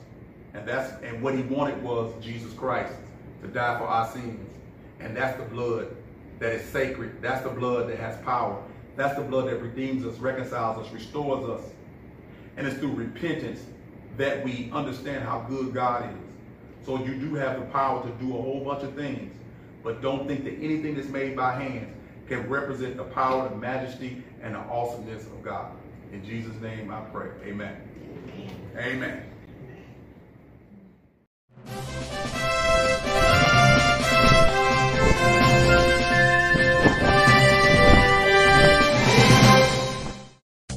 And 0.53 0.67
that's 0.67 1.01
and 1.03 1.21
what 1.21 1.35
he 1.35 1.41
wanted 1.43 1.81
was 1.83 2.13
Jesus 2.21 2.53
Christ 2.53 2.93
to 3.41 3.47
die 3.47 3.77
for 3.77 3.85
our 3.85 4.11
sins. 4.11 4.49
And 4.99 5.15
that's 5.15 5.37
the 5.37 5.45
blood 5.45 5.95
that 6.39 6.51
is 6.51 6.63
sacred. 6.69 7.21
That's 7.21 7.43
the 7.43 7.49
blood 7.49 7.89
that 7.89 7.99
has 7.99 8.19
power. 8.23 8.61
That's 8.95 9.15
the 9.15 9.23
blood 9.23 9.47
that 9.47 9.61
redeems 9.61 10.05
us, 10.05 10.17
reconciles 10.17 10.85
us, 10.85 10.91
restores 10.91 11.49
us. 11.49 11.65
And 12.57 12.67
it's 12.67 12.77
through 12.77 12.93
repentance 12.93 13.61
that 14.17 14.43
we 14.43 14.69
understand 14.73 15.23
how 15.23 15.45
good 15.47 15.73
God 15.73 16.09
is. 16.09 16.30
So 16.85 17.03
you 17.03 17.15
do 17.15 17.35
have 17.35 17.59
the 17.59 17.65
power 17.67 18.03
to 18.03 18.09
do 18.23 18.29
a 18.37 18.41
whole 18.41 18.63
bunch 18.63 18.83
of 18.83 18.95
things. 18.95 19.33
But 19.83 20.01
don't 20.01 20.27
think 20.27 20.43
that 20.45 20.53
anything 20.55 20.95
that's 20.95 21.09
made 21.09 21.35
by 21.35 21.53
hands 21.53 21.95
can 22.27 22.47
represent 22.49 22.97
the 22.97 23.03
power, 23.03 23.49
the 23.49 23.55
majesty, 23.55 24.23
and 24.41 24.55
the 24.55 24.59
awesomeness 24.59 25.25
of 25.25 25.43
God. 25.43 25.71
In 26.11 26.23
Jesus' 26.25 26.59
name 26.61 26.91
I 26.91 27.01
pray. 27.01 27.29
Amen. 27.45 27.77
Amen. 28.77 29.25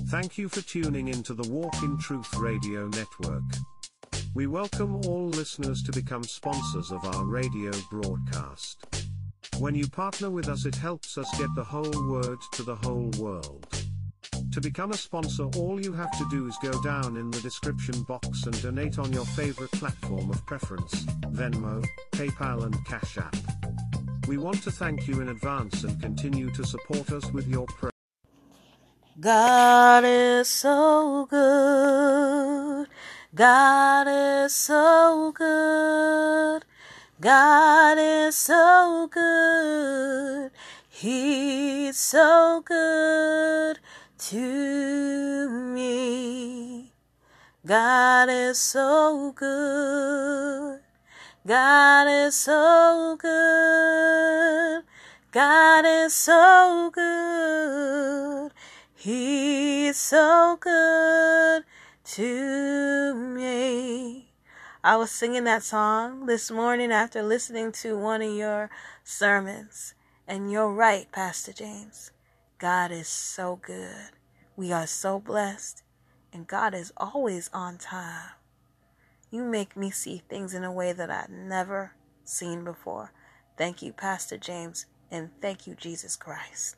Thank 0.08 0.38
you 0.38 0.48
for 0.48 0.60
tuning 0.62 1.08
into 1.08 1.34
the 1.34 1.48
Walk 1.48 1.82
in 1.82 1.98
Truth 1.98 2.34
Radio 2.36 2.88
Network. 2.88 3.42
We 4.34 4.48
welcome 4.48 4.96
all 5.06 5.28
listeners 5.28 5.80
to 5.84 5.92
become 5.92 6.24
sponsors 6.24 6.90
of 6.90 7.04
our 7.04 7.24
radio 7.24 7.70
broadcast. 7.88 9.06
When 9.60 9.76
you 9.76 9.86
partner 9.86 10.28
with 10.28 10.48
us, 10.48 10.64
it 10.64 10.74
helps 10.74 11.16
us 11.16 11.38
get 11.38 11.54
the 11.54 11.62
whole 11.62 12.10
word 12.10 12.38
to 12.54 12.64
the 12.64 12.74
whole 12.74 13.12
world. 13.20 13.64
To 14.50 14.60
become 14.60 14.90
a 14.90 14.96
sponsor, 14.96 15.44
all 15.56 15.80
you 15.80 15.92
have 15.92 16.10
to 16.18 16.28
do 16.30 16.48
is 16.48 16.58
go 16.60 16.82
down 16.82 17.16
in 17.16 17.30
the 17.30 17.40
description 17.42 18.02
box 18.02 18.42
and 18.46 18.60
donate 18.60 18.98
on 18.98 19.12
your 19.12 19.24
favorite 19.24 19.70
platform 19.70 20.28
of 20.28 20.44
preference 20.46 21.04
Venmo, 21.30 21.86
PayPal, 22.10 22.64
and 22.64 22.84
Cash 22.86 23.18
App. 23.18 23.36
We 24.26 24.36
want 24.36 24.64
to 24.64 24.72
thank 24.72 25.06
you 25.06 25.20
in 25.20 25.28
advance 25.28 25.84
and 25.84 26.02
continue 26.02 26.50
to 26.50 26.64
support 26.64 27.12
us 27.12 27.30
with 27.30 27.46
your 27.46 27.66
prayer. 27.66 27.92
God 29.20 30.02
is 30.04 30.48
so 30.48 31.26
good. 31.30 32.88
God 33.34 34.06
is 34.06 34.54
so 34.54 35.32
good. 35.34 36.64
God 37.20 37.98
is 37.98 38.36
so 38.36 39.08
good. 39.10 40.52
He's 40.88 41.96
so 41.96 42.62
good 42.64 43.80
to 44.18 45.48
me. 45.50 46.92
God 47.66 48.28
is 48.28 48.56
so 48.56 49.32
good. 49.34 50.78
God 51.44 52.06
is 52.06 52.36
so 52.36 53.16
good. 53.18 54.84
God 55.32 55.84
is 55.84 56.14
so 56.14 56.92
good. 56.94 58.52
He's 58.94 59.96
so 59.96 60.56
good 60.60 61.64
to 62.04 63.14
me. 63.14 64.32
I 64.82 64.96
was 64.96 65.10
singing 65.10 65.44
that 65.44 65.62
song 65.62 66.26
this 66.26 66.50
morning 66.50 66.92
after 66.92 67.22
listening 67.22 67.72
to 67.72 67.98
one 67.98 68.22
of 68.22 68.34
your 68.34 68.70
sermons. 69.02 69.94
And 70.26 70.50
you're 70.50 70.72
right, 70.72 71.10
Pastor 71.12 71.52
James. 71.52 72.10
God 72.58 72.90
is 72.90 73.08
so 73.08 73.58
good. 73.60 74.10
We 74.56 74.72
are 74.72 74.86
so 74.86 75.18
blessed. 75.18 75.82
And 76.32 76.46
God 76.46 76.74
is 76.74 76.92
always 76.96 77.50
on 77.52 77.78
time. 77.78 78.30
You 79.30 79.44
make 79.44 79.76
me 79.76 79.90
see 79.90 80.22
things 80.28 80.54
in 80.54 80.64
a 80.64 80.72
way 80.72 80.92
that 80.92 81.10
I've 81.10 81.30
never 81.30 81.92
seen 82.24 82.64
before. 82.64 83.12
Thank 83.58 83.82
you, 83.82 83.92
Pastor 83.92 84.36
James, 84.36 84.86
and 85.10 85.30
thank 85.40 85.66
you, 85.66 85.74
Jesus 85.74 86.16
Christ. 86.16 86.76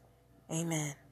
Amen. 0.51 0.97